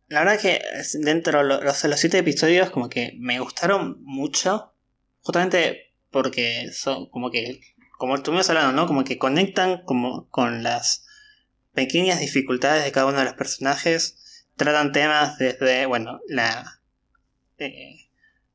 [0.08, 0.60] la verdad que
[1.00, 4.72] dentro de los, los siete episodios como que me gustaron mucho.
[5.20, 7.60] Justamente porque son como que,
[7.98, 8.86] como estuvimos hablando, ¿no?
[8.86, 11.06] Como que conectan como con las
[11.74, 16.80] pequeñas dificultades de cada uno de los personajes, tratan temas desde, bueno, la,
[17.58, 18.08] eh,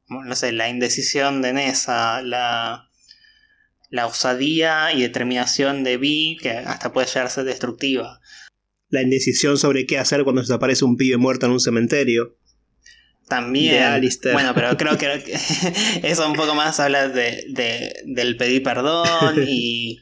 [0.07, 2.89] no sé, la indecisión de Nessa, la,
[3.89, 8.19] la osadía y determinación de Vi, que hasta puede llegar a ser destructiva.
[8.89, 12.37] La indecisión sobre qué hacer cuando se aparece un pibe muerto en un cementerio.
[13.31, 14.01] También.
[14.33, 15.33] Bueno, pero creo que
[16.03, 20.01] eso un poco más habla de, del pedir perdón y,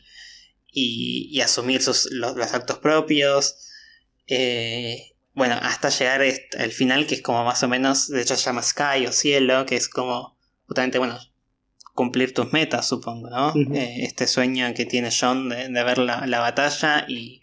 [0.72, 3.68] y, asumir los, actos propios.
[4.26, 6.24] Eh, bueno, hasta llegar
[6.58, 9.68] al final, que es como más o menos, de hecho se llama Sky o Cielo,
[9.68, 10.36] que es como
[10.66, 11.20] justamente, bueno,
[11.94, 13.54] cumplir tus metas, supongo, ¿no?
[13.76, 17.42] Eh, este sueño que tiene John de, ver la, batalla y,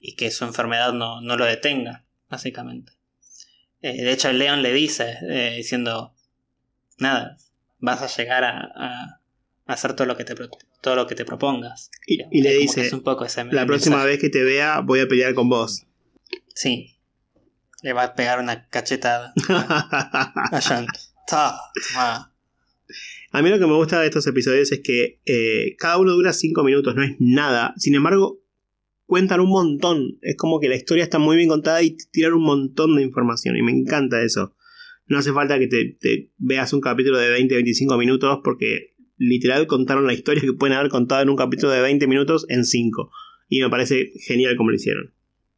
[0.00, 2.97] y, que su enfermedad no, no lo detenga, básicamente.
[3.82, 6.14] Eh, de hecho, el León le dice, eh, diciendo,
[6.98, 7.36] nada,
[7.78, 9.20] vas a llegar a,
[9.66, 10.34] hacer todo lo que te,
[10.80, 11.90] todo lo que te propongas.
[12.06, 15.48] Y, le dice, un poco la próxima vez que te vea voy a pelear con
[15.48, 15.86] vos.
[16.54, 16.96] Sí.
[17.82, 20.86] Le va a pegar una cachetada a, John.
[23.30, 26.32] A mí lo que me gusta de estos episodios es que eh, cada uno dura
[26.32, 27.74] 5 minutos, no es nada.
[27.76, 28.40] Sin embargo,
[29.08, 30.18] cuentan un montón.
[30.20, 33.56] Es como que la historia está muy bien contada y tiran un montón de información.
[33.56, 34.54] Y me encanta eso.
[35.06, 40.12] No hace falta que te, veas un capítulo de 20-25 minutos porque literal contaron la
[40.12, 43.10] historia que pueden haber contado en un capítulo de 20 minutos en 5.
[43.48, 45.14] Y me parece genial como lo hicieron.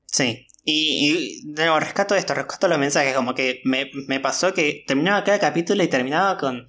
[0.07, 0.47] Sí.
[0.65, 3.15] Y, de nuevo, rescato esto, rescato los mensajes.
[3.15, 6.69] Como que me, pasó que terminaba cada capítulo y terminaba con.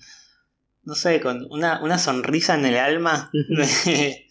[0.84, 3.30] No sé, con una, una sonrisa en el alma.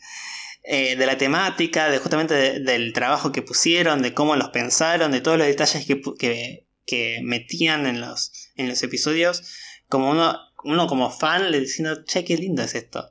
[0.62, 5.22] Eh, de la temática, de justamente del trabajo que pusieron, de cómo los pensaron, de
[5.22, 9.42] todos los detalles que, que, metían en los, en los episodios,
[9.88, 13.10] como uno, uno como fan le diciendo, che, qué lindo es esto.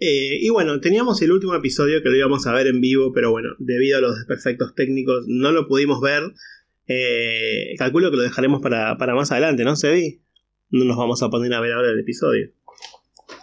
[0.00, 3.30] Eh, y bueno, teníamos el último episodio que lo íbamos a ver en vivo, pero
[3.30, 6.22] bueno, debido a los desperfectos técnicos no lo pudimos ver.
[6.88, 10.22] Eh, calculo que lo dejaremos para, para más adelante, ¿no, Sebi?
[10.70, 12.50] No nos vamos a poner a ver ahora el episodio.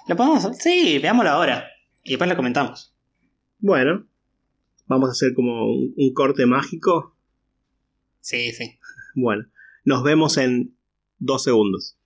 [0.07, 0.57] ¿Lo podemos?
[0.59, 1.72] Sí, veámoslo ahora.
[2.03, 2.93] Y después lo comentamos.
[3.59, 4.05] Bueno,
[4.87, 7.15] vamos a hacer como un, un corte mágico.
[8.19, 8.77] Sí, sí.
[9.15, 9.45] Bueno,
[9.85, 10.75] nos vemos en
[11.19, 11.97] dos segundos.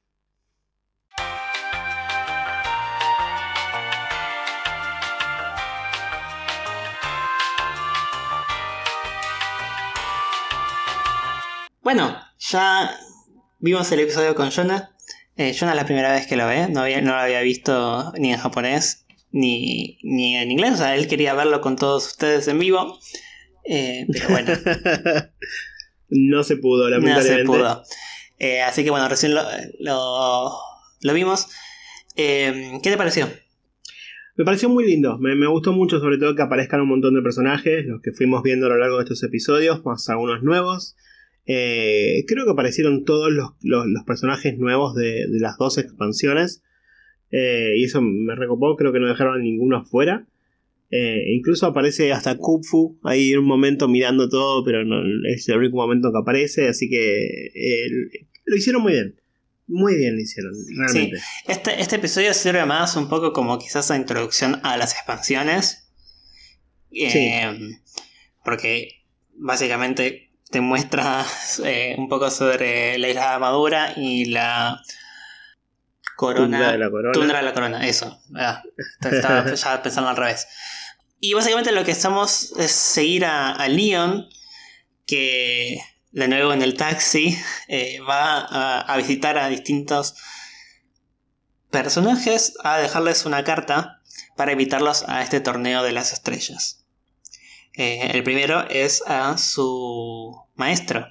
[11.81, 12.91] Bueno, ya
[13.59, 14.91] vimos el episodio con Jonah.
[15.37, 18.11] Eh, Jonah es la primera vez que lo ve, no, había- no lo había visto
[18.17, 20.73] ni en japonés ni, ni en inglés.
[20.73, 22.97] O sea, él quería verlo con todos ustedes en vivo.
[23.69, 24.51] Eh, pero bueno,
[26.09, 27.41] no se pudo, no lamentablemente.
[27.41, 27.83] se pudo.
[28.39, 29.41] Eh, así que bueno, recién lo,
[29.79, 30.51] lo,
[31.01, 31.47] lo vimos.
[32.15, 33.27] Eh, ¿Qué te pareció?
[34.35, 37.23] Me pareció muy lindo, me, me gustó mucho sobre todo que aparezcan un montón de
[37.23, 40.95] personajes, los que fuimos viendo a lo largo de estos episodios, más algunos nuevos.
[41.45, 46.61] Creo que aparecieron todos los, los- los personajes nuevos de, de las dos expansiones.
[47.31, 50.27] Eh, y eso me recopó, creo que no dejaron a ninguno afuera.
[50.89, 52.63] Eh, incluso aparece hasta Kung
[53.03, 56.89] ahí en un momento mirando todo, pero no, es el único momento que aparece, así
[56.89, 57.89] que eh,
[58.45, 59.21] lo hicieron muy bien.
[59.69, 61.19] Muy bien lo hicieron, realmente.
[61.45, 65.89] Este, este episodio sirve más un poco como quizás la introducción a las expansiones.
[66.89, 67.43] Eh,
[68.45, 69.03] Porque
[69.35, 71.25] básicamente te muestra
[71.97, 74.81] un poco sobre la isla de Armadura y la
[76.17, 76.57] corona.
[76.57, 77.11] Tundra de la corona.
[77.13, 78.21] Tundra de la corona, eso.
[78.35, 78.61] Ah,
[79.09, 80.47] estaba ya pensando al revés.
[81.21, 84.27] Y básicamente lo que estamos es seguir a, a Leon,
[85.05, 85.79] que
[86.11, 87.37] de nuevo en el taxi
[87.69, 90.15] eh, va a, a visitar a distintos
[91.71, 94.01] personajes a dejarles una carta
[94.35, 96.85] para invitarlos a este torneo de las estrellas.
[97.77, 101.07] Eh, el primero es a su maestro,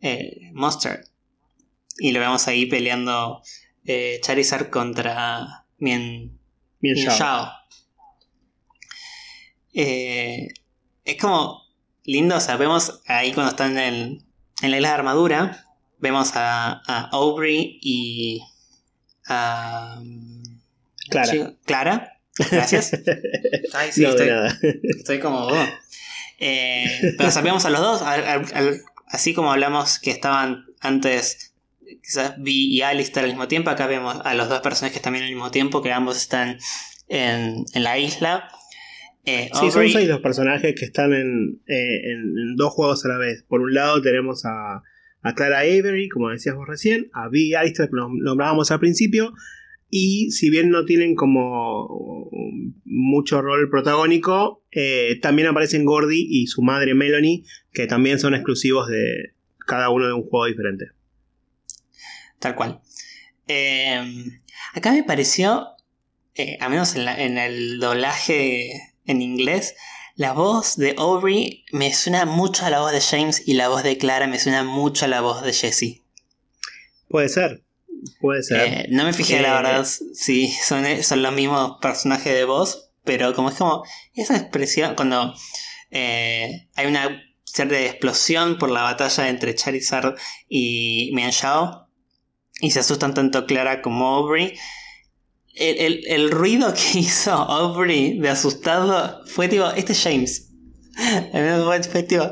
[0.00, 1.04] eh, Monster.
[1.98, 3.42] Y lo vemos ahí peleando
[3.88, 6.38] eh, Charizard contra Mien,
[6.78, 7.16] Bien Mien Shao.
[7.16, 7.52] Shao.
[9.72, 10.48] Eh,
[11.06, 11.62] es como
[12.04, 14.22] lindo, o sea, vemos ahí cuando están en,
[14.60, 15.64] en la isla de armadura,
[15.98, 18.42] vemos a, a Aubrey y
[19.26, 20.02] a
[21.08, 21.26] Clara.
[21.26, 22.20] Sí, Clara.
[22.50, 22.92] Gracias.
[23.72, 25.46] Ay, sí, no, estoy, como.
[25.46, 25.66] oh.
[26.38, 28.02] Eh, pero sabíamos a los dos,
[29.06, 31.47] así como hablamos que estaban antes
[32.02, 35.30] quizás Vi y Alistair al mismo tiempo, acá vemos a los dos personajes también al
[35.30, 36.58] mismo tiempo, que ambos están
[37.08, 38.48] en, en la isla.
[39.24, 43.08] Eh, Sí, son seis los personajes que están en, eh, en- en dos juegos a
[43.08, 43.44] la vez.
[43.48, 44.82] Por un lado tenemos a,
[45.22, 48.80] a Clara Avery, como decías vos recién, a Vi y Alistair, que nos nombrábamos al
[48.80, 49.32] principio,
[49.90, 52.30] y si bien no tienen como
[52.84, 57.42] mucho rol protagónico, eh, también aparecen Gordy y su madre Melanie,
[57.72, 59.32] que también son exclusivos de
[59.66, 60.86] cada uno de un juego diferente.
[62.38, 62.80] Tal cual.
[63.46, 64.00] Eh,
[64.74, 65.68] acá me pareció,
[66.34, 69.74] eh, al menos en, la- en el doblaje en inglés,
[70.16, 73.82] la voz de Aubrey me suena mucho a la voz de James y la voz
[73.84, 76.02] de Clara me suena mucho a la voz de Jessie.
[77.08, 77.62] Puede ser,
[78.20, 78.60] puede ser.
[78.60, 82.90] Eh, no me fijé, la Eh, verdad, si son, son los mismos personajes de voz,
[83.04, 83.82] pero como es como
[84.14, 85.34] esa expresión, cuando
[85.90, 90.16] eh, hay una cierta explosión por la batalla entre Charizard
[90.48, 91.87] y Mian Shao,
[92.60, 94.54] y se asustan tanto Clara como Aubrey.
[95.54, 100.52] El, el- el ruido que hizo Aubrey de asustado fue tipo, este es James.
[101.32, 102.24] Menos fue- tipo,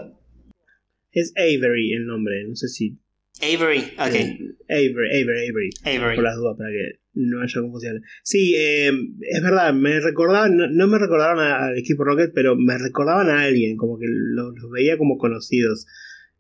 [1.12, 2.98] Es Avery el nombre, no sé si...
[3.42, 4.38] Avery, ok, eh,
[4.70, 5.70] Avery, Avery, Avery.
[5.84, 6.14] Avery.
[6.16, 8.00] por las dudas para que no haya confusión.
[8.22, 12.78] Sí, eh, es verdad, me recordaban, no, no me recordaron al equipo Rocket, pero me
[12.78, 15.86] recordaban a alguien, como que lo- los veía como conocidos.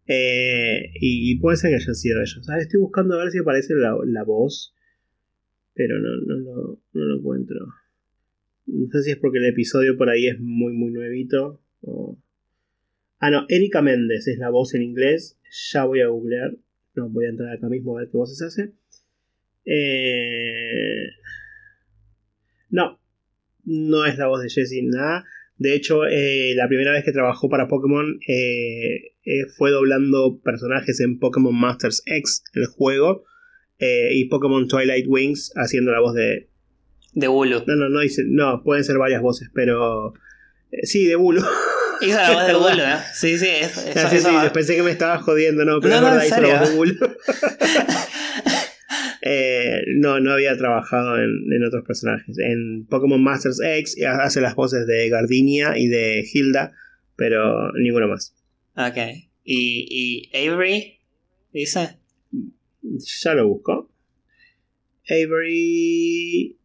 [0.06, 2.46] Eh, y, puede ser que hayan sido ellos.
[2.48, 4.74] Ah, estoy buscando a ver si aparece la, la voz,
[5.74, 7.66] pero no, no, lo, no lo encuentro.
[8.66, 11.60] No sé si es porque el episodio por ahí es muy, muy nuevito.
[13.18, 15.38] Ah, no, Erika Méndez es la voz en inglés.
[15.72, 16.56] Ya voy a googlear.
[16.94, 18.72] No, voy a entrar acá mismo a ver qué voces hace.
[19.64, 21.06] Eh,
[22.70, 23.00] No,
[23.64, 25.24] no es la voz de Jessie, nada.
[25.58, 31.00] De hecho, eh, la primera vez que trabajó para Pokémon eh, eh, fue doblando personajes
[31.00, 33.24] en Pokémon Masters X, el juego,
[33.78, 36.48] eh, y Pokémon Twilight Wings haciendo la voz de...
[37.14, 37.62] De Bulu.
[37.66, 40.12] No, no, no, dice, no, pueden ser varias voces, pero...
[40.82, 41.42] sí, de Bulu.
[42.02, 42.96] Hizo la voz de Bulu, ¿eh?
[43.14, 46.02] Sí, sí, es- Ah, sí, sí, pensé que me estaba jodiendo, no, pero No, es
[46.02, 46.76] no, verdad, en hizo la voz de.
[46.76, 46.94] Bulu.
[49.28, 52.38] Eh, no, no había trabajado en, en otros personajes.
[52.38, 56.72] En Pokémon Masters X hace las voces de Gardenia y de Hilda,
[57.16, 58.36] pero ninguno más.
[58.76, 58.98] Ok.
[59.42, 61.00] y, y Avery,
[61.52, 61.98] dice.
[63.24, 63.90] Ya lo busco.
[65.10, 66.56] Avery.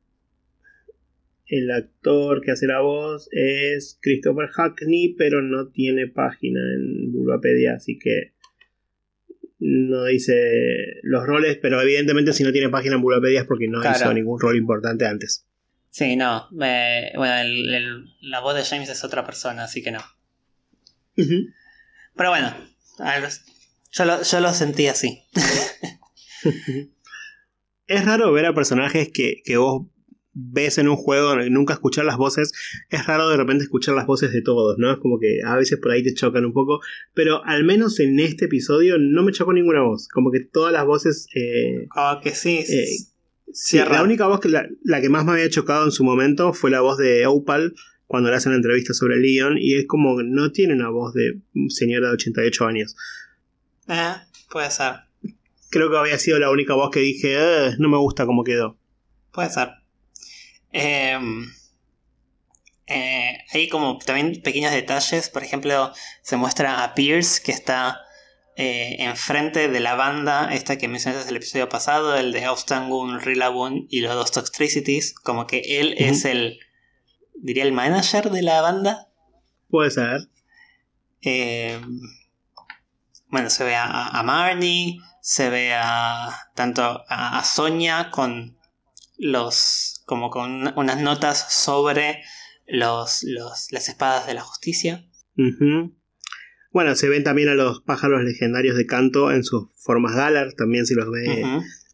[1.48, 7.74] El actor que hace la voz es Christopher Hackney, pero no tiene página en Bulbapedia,
[7.74, 8.34] así que
[9.64, 10.34] no dice
[11.04, 14.40] los roles, pero evidentemente si no tiene página en Bulbapedia es porque no hizo ningún
[14.40, 15.46] rol importante antes.
[15.92, 16.48] Sí, no.
[16.52, 17.14] bueno,
[18.22, 20.02] la voz de James es otra persona, así que no.
[21.16, 22.56] Pero bueno,
[23.92, 25.22] yo lo, yo lo sentí así.
[27.88, 29.88] es raro ver a personajes que, que vos
[30.34, 32.54] ves en un juego nunca escuchar las voces,
[32.90, 34.92] es raro de repente escuchar las voces de todos, ¿no?
[34.92, 36.80] Es como que a veces por ahí te chocan un poco,
[37.14, 40.86] pero al menos en este episodio no me chocó ninguna voz, como que todas las
[40.86, 41.28] voces...
[41.36, 42.60] Eh, ah, que sí.
[42.60, 42.86] Eh,
[43.52, 46.72] sí, la única voz que la, que más me había chocado en su momento fue
[46.72, 47.74] la voz de Opal
[48.08, 51.14] cuando le hacen la entrevista sobre Leon y es como que no tiene una voz
[51.14, 51.40] de
[51.70, 52.96] señora de 88 años.
[53.88, 54.14] Eh,
[54.50, 55.12] puede ser
[55.72, 58.78] creo que había sido la única voz que dije, eh, no me gusta cómo quedó.
[59.32, 59.70] Puede ser.
[60.72, 61.52] Em,
[62.88, 65.30] eh, hay como también pequeños detalles.
[65.30, 68.02] Por ejemplo, se muestra a Pierce que está
[68.56, 73.20] eh, enfrente de la banda, esta que mencionaste en el episodio pasado, el de Austangun,
[73.22, 75.14] Rilabun y los dos Toxtricities.
[75.14, 76.60] Como que él es el,
[77.36, 79.08] diría, el manager de la banda.
[79.70, 80.30] Puede ser.
[81.22, 82.02] Em,
[83.28, 88.58] bueno, se ve a, a Marnie se ve a tanto a, Sonia con
[89.18, 92.22] los como con unas notas sobre
[92.68, 95.08] los, las espadas de la justicia.
[96.74, 100.86] Bueno, se ven también a los pájaros legendarios de canto en sus formas Galar, también
[100.86, 101.46] se los ve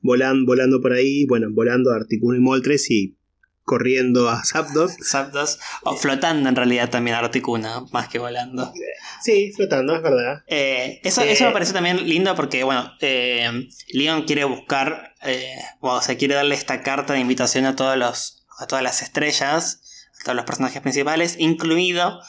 [0.02, 3.20] volando por ahí, bueno, volando a Articuno y Moltres y
[3.68, 4.94] corriendo a Zapdos.
[5.04, 8.72] Zapdos, o flotando en realidad también Articuna, más que volando.
[9.22, 10.44] Sí, flotando, es verdad.
[10.48, 15.14] Eh, eso, eso me eh, parece también lindo porque, bueno, eh, Leon quiere buscar,
[15.82, 19.82] o sea, quiere darle esta carta de invitación a, todos los, a todas las estrellas,
[20.22, 22.22] a todos los personajes principales, incluido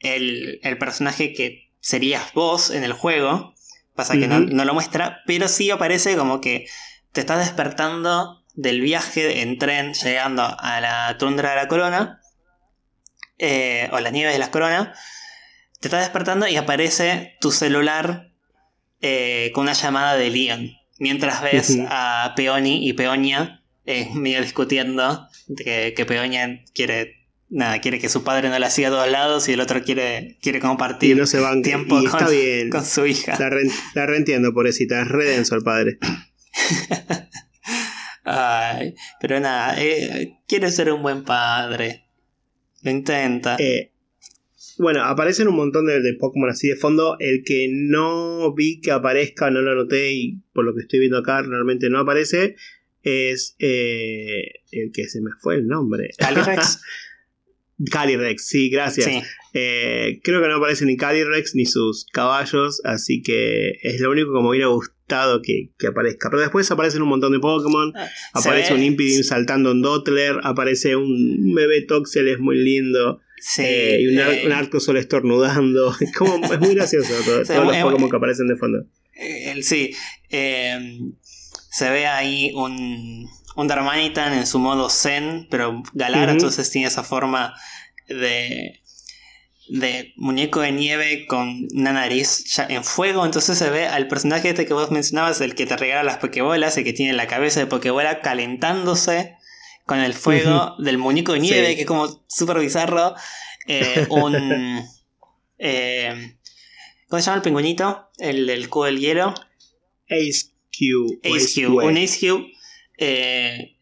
[0.00, 3.54] el, personaje que serías vos en el juego.
[3.94, 6.66] Pasa que no, no lo muestra, pero sí aparece como que
[7.12, 12.20] te estás despertando del viaje en tren llegando a la tundra de la corona,
[13.38, 14.98] eh, o las nieves de las coronas,
[15.80, 18.30] te estás despertando y aparece tu celular
[19.00, 20.70] eh, con una llamada de Leon.
[20.98, 27.98] Mientras ves a Peony y Peonia eh, medio discutiendo que, que Peonia quiere nada, quiere
[27.98, 31.16] que su padre no la siga a todos lados y el otro quiere, quiere compartir
[31.16, 33.36] no se tiempo con, con, su hija.
[33.38, 33.62] La, re,
[33.94, 35.98] la reentiendo, pobrecita, es redenso el padre.
[38.24, 42.06] Ay, pero nada, eh, quiere ser un buen padre.
[42.82, 43.56] Lo intenta.
[43.58, 43.92] Eh,
[44.78, 47.16] bueno, aparecen un montón de, Pokémon así de fondo.
[47.20, 51.18] El que no vi que aparezca, no lo noté y por lo que estoy viendo
[51.18, 52.56] acá realmente no aparece.
[53.02, 56.10] Es eh, el que se me fue el nombre.
[56.16, 56.80] Calyrex.
[57.90, 59.24] Calyrex, sí, gracias.
[59.54, 64.40] Creo que no aparece ni Calyrex ni sus caballos, así que es lo único que
[64.42, 64.94] me hubiera gustado
[65.42, 66.30] que, aparezca.
[66.30, 67.92] Pero después aparecen un montón de Pokémon.
[67.94, 70.40] Ah, aparece un Impidim saltando en Dottler.
[70.42, 73.20] Aparece un bebé Toxel, es muy lindo.
[73.58, 75.94] Eh, y un, eh, Arcosol estornudando.
[76.00, 78.84] Es, como, es muy gracioso todo, todos los Pokémon que aparecen de fondo.
[79.16, 79.94] Eh, sí.
[80.28, 87.04] se ve ahí un, un Darmanitan en su modo Zen, pero Galar, entonces tiene esa
[87.04, 87.54] forma
[88.08, 88.80] de
[89.68, 93.24] de muñeco de nieve con una nariz ya en fuego.
[93.24, 96.76] Entonces se ve al personaje este que vos mencionabas, el que te regala las pokebolas,
[96.76, 99.36] el que tiene la cabeza de pokebola calentándose
[99.86, 103.14] con el fuego del muñeco de nieve, que es como súper bizarro.
[103.66, 104.82] Eh, un.
[105.58, 106.36] Eh,
[107.08, 108.10] ¿Cómo se llama el pingüinito?
[108.18, 109.34] El del cubo del hielo.
[110.08, 111.20] Ace Q.
[111.22, 111.76] Ace Q.
[111.82, 112.46] Un Ace Q.
[112.98, 113.76] Eh,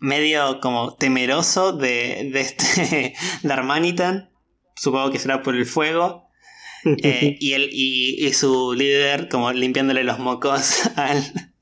[0.00, 4.30] medio como temeroso de, de este Darmanitan
[4.78, 6.28] supongo que será por el fuego.
[6.84, 11.52] Eh, y, él, y, su líder como limpiándole los mocos al,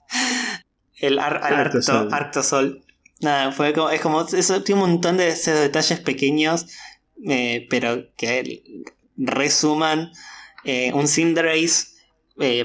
[0.98, 2.84] el Arctosol.
[3.20, 6.66] Nada, fue como, es como, eso tiene un montón de esos detalles pequeños,
[7.26, 8.62] eh, pero que
[9.16, 10.12] resuman
[10.64, 11.86] eh, un Cinderace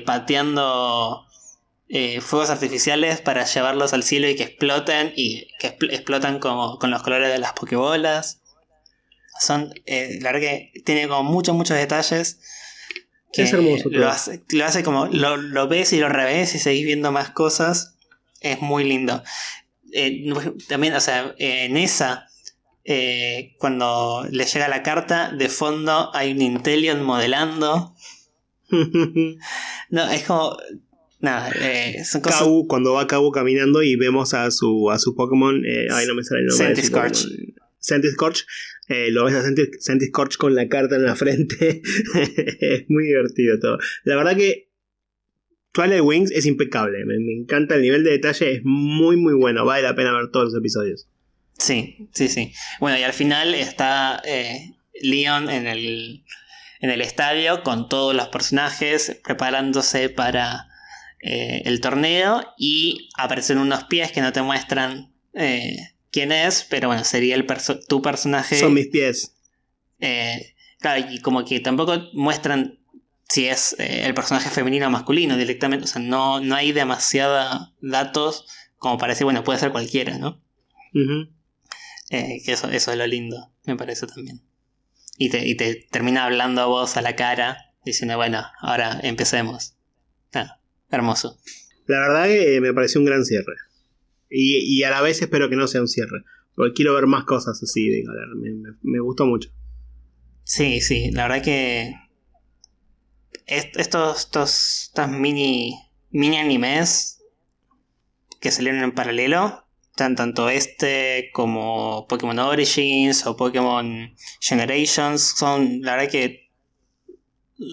[0.05, 1.25] pateando
[2.21, 7.03] fuegos artificiales para llevarlos al cielo y que exploten y que explotan como con los
[7.03, 8.40] colores de las pokebolas.
[9.41, 12.39] Son, eh, la verdad que tiene como muchos, muchos detalles.
[13.33, 13.89] Que es hermoso.
[13.89, 17.95] Lo hace, lo hace como, lo, ves y lo revés y seguís viendo más cosas.
[18.39, 19.23] Es muy lindo.
[19.93, 20.31] Eh,
[20.67, 22.27] también, o sea, en esa,
[22.85, 27.95] eh, cuando le llega la carta, de fondo hay un Intelion modelando.
[29.89, 30.55] no, es como.
[31.19, 32.47] Nada, eh, son cosas.
[32.67, 35.63] cuando va Kabu caminando y vemos a su, a su Pokémon.
[35.91, 36.75] Ay, no me sale el nombre.
[36.75, 37.25] Sentiscorch.
[37.79, 38.45] Sentiscorch.
[38.87, 39.43] Eh, lo ves a
[39.79, 41.81] Sentiscorch con la carta en la frente.
[42.59, 43.77] es muy divertido todo.
[44.03, 44.71] La verdad que
[45.71, 47.05] Twilight Wings es impecable.
[47.05, 49.65] Me, encanta el nivel de detalle, es muy, muy bueno.
[49.65, 51.07] Vale la pena ver todos los episodios.
[51.57, 52.53] Sí, sí, sí.
[52.79, 56.23] Bueno, y al final está eh, Leon en el,
[56.81, 60.67] en el estadio con todos los personajes preparándose para
[61.21, 65.13] eh, el torneo y aparecen unos pies que no te muestran
[66.11, 67.45] quién es, pero bueno, sería el
[67.87, 68.59] tu personaje.
[68.59, 69.33] Son mis pies.
[70.79, 72.79] claro, y como que tampoco muestran
[73.31, 75.85] si es eh, el personaje femenino o masculino directamente.
[75.85, 78.45] O sea, no, no hay demasiados datos
[78.77, 80.41] como para decir, bueno, puede ser cualquiera, ¿no?
[82.09, 84.41] Eh, que eso, eso es lo lindo, me parece también.
[85.17, 89.75] Y te, y te termina hablando a vos a la cara, diciendo, bueno, ahora empecemos.
[90.33, 90.59] Ah,
[90.89, 91.37] hermoso.
[91.85, 93.53] La verdad que me pareció un gran cierre.
[94.31, 96.23] Y, y, a la vez espero que no sea un cierre.
[96.55, 98.03] Porque quiero ver más cosas así de
[98.35, 99.49] Me, me gustó mucho.
[100.43, 101.93] Sí, sí, la verdad que
[103.45, 105.77] estos, estos, mini,
[106.09, 107.21] mini animes
[108.39, 116.11] que salieron en paralelo, tanto este como Pokémon Origins o Pokémon Generations, son la verdad
[116.11, 116.49] que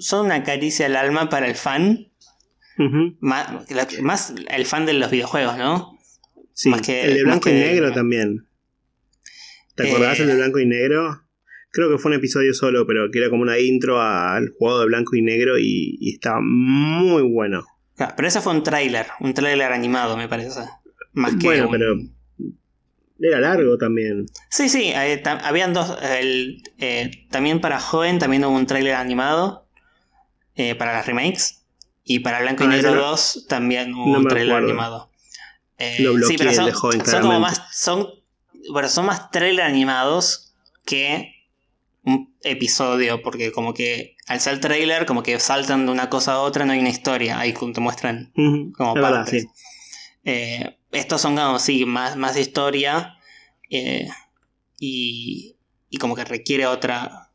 [0.01, 2.13] son una caricia al alma para el fan.
[3.21, 5.98] más, el fan de los videojuegos, ¿no?
[6.59, 8.49] Sí, que, el de blanco y negro también.
[9.77, 11.23] ¿Te acordás el de eh, blanco y negro?
[11.71, 14.87] creo que fue un episodio solo, pero que era como una intro al juego de
[14.87, 17.65] blanco y negro y, estaba muy bueno.
[18.17, 20.63] pero ese fue un tráiler, un tráiler animado, me parece.
[21.13, 21.95] Más que bueno, pero
[23.21, 24.27] era largo también.
[24.51, 25.97] Sí, sí, eh, habían dos.
[26.03, 29.69] Eh, también para joven también hubo un tráiler animado
[30.57, 31.55] eh, para las remakes.
[32.11, 35.11] Y para Blanco y ah, Negro 2 también hubo un tráiler animado.
[35.79, 37.63] Sí, pero son, de joven, son como más.
[37.73, 38.09] Son,
[38.71, 41.35] bueno, son más tráiler animados que
[42.03, 46.41] un episodio, porque como que al ser trailer, como que saltan de una cosa a
[46.41, 48.33] otra, no hay una historia, ahí te muestran
[48.77, 49.47] como partes.
[50.25, 53.19] Eh, estos son como, sí, más, más historia
[53.71, 54.09] eh,
[54.79, 55.57] y,
[55.89, 57.31] y como que requiere otra...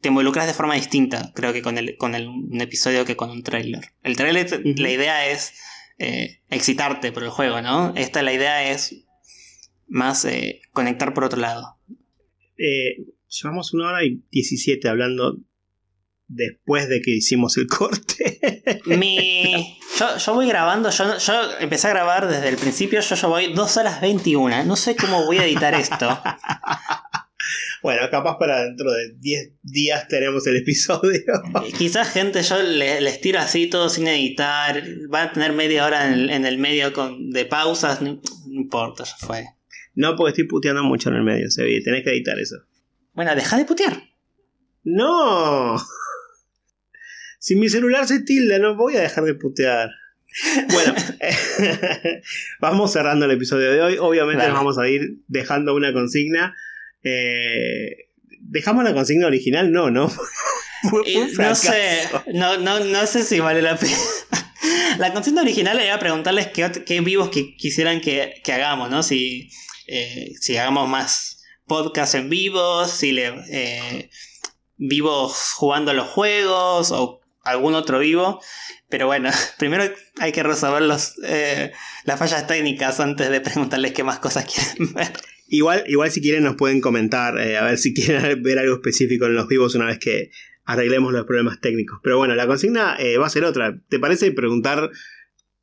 [0.00, 3.30] Te involucras de forma distinta, creo que con, el, con el, un episodio que con
[3.30, 3.92] un trailer.
[4.04, 5.54] El trailer, la idea es
[5.98, 7.92] eh, excitarte por el juego, ¿no?
[7.96, 9.04] Esta la idea es
[9.86, 10.26] más
[10.72, 11.78] conectar por otro lado.
[12.58, 15.38] Eh, llevamos una hora y 17 hablando
[16.26, 18.40] después de que hicimos el corte.
[18.86, 19.78] Mi...
[20.24, 21.04] Yo, voy grabando, yo,
[21.58, 25.24] empecé a grabar desde el principio, yo, yo voy 2 horas 21, no sé cómo
[25.24, 26.20] voy a editar esto.
[27.82, 31.22] Bueno, capaz para dentro de 10 días tenemos el episodio.
[31.76, 36.44] Quizás gente yo les, tiro así todo sin editar, van a tener media hora en
[36.44, 39.46] el, medio con, de pausas, no, no importa, ya fue.
[39.94, 41.80] No, porque estoy puteando mucho en el medio, se ve.
[41.82, 42.56] Tenés que editar eso.
[43.14, 44.00] Bueno, deja de putear.
[44.84, 45.76] No.
[47.40, 49.90] Si mi celular se tilda, no voy a dejar de putear.
[50.70, 50.94] Bueno,
[52.60, 53.98] vamos cerrando el episodio de hoy.
[53.98, 56.54] Obviamente nos vamos a ir dejando una consigna.
[57.08, 58.10] Eh,
[58.40, 59.72] ¿Dejamos la consigna original?
[59.72, 60.10] No, ¿no?
[61.06, 63.96] Eh, no sé, no, no, no sé si vale la pena.
[64.98, 69.02] la consigna original era preguntarles qué, vivos que quisieran que, que, hagamos, ¿no?
[69.02, 69.50] Si
[69.88, 74.10] eh, si hagamos más podcasts en vivo, si le eh,
[74.76, 78.40] vivos jugando a los juegos o algún otro vivo.
[78.88, 79.84] Pero bueno, primero
[80.18, 81.72] hay que resolver los, eh,
[82.04, 85.12] las fallas técnicas antes de preguntarles qué más cosas quieren ver.
[85.48, 89.34] Igual, igual si quieren nos pueden comentar, a ver si quieren ver algo específico en
[89.34, 90.30] los vivos una vez que
[90.64, 91.98] arreglemos los problemas técnicos.
[92.02, 93.80] Pero bueno, la consigna va a ser otra.
[93.88, 94.90] ¿Te parece preguntar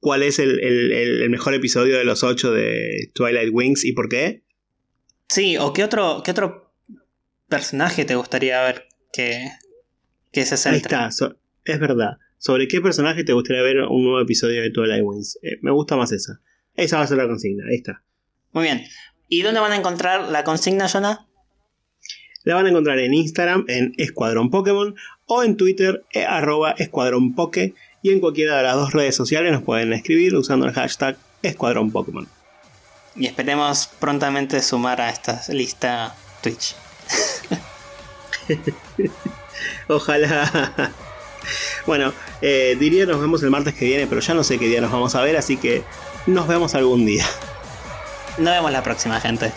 [0.05, 4.43] cuál es el, mejor episodio de los ocho de Twilight Wings y por qué.
[5.27, 6.71] Sí, o qué otro, qué otro
[7.49, 9.47] personaje te gustaría ver que,
[10.31, 10.95] que se centre.
[10.95, 12.17] Ahí está, es verdad.
[12.37, 15.39] ¿Sobre qué personaje te gustaría ver un nuevo episodio de Twilight Wings?
[15.41, 16.39] Eh, me gusta más esa.
[16.75, 18.03] Esa va a ser la consigna, ahí está.
[18.51, 18.83] Muy bien.
[19.27, 21.25] ¿Y dónde van a encontrar la consigna, Jonah?
[22.43, 24.95] La van a encontrar en Instagram en Escuadrón Pokémon
[25.25, 27.73] o en Twitter eh, arroba Escuadrón Poke
[28.03, 31.91] y en cualquiera de las dos redes sociales nos pueden escribir usando el hashtag Escuadrón
[31.91, 32.27] Pokémon.
[33.15, 36.75] Y esperemos prontamente sumar a esta lista Twitch.
[39.87, 40.93] Ojalá.
[41.87, 44.81] Bueno, eh, diría nos vemos el martes que viene, pero ya no sé qué día
[44.81, 45.83] nos vamos a ver, así que
[46.27, 47.25] nos vemos algún día.
[48.37, 49.51] Nos vemos la próxima, gente.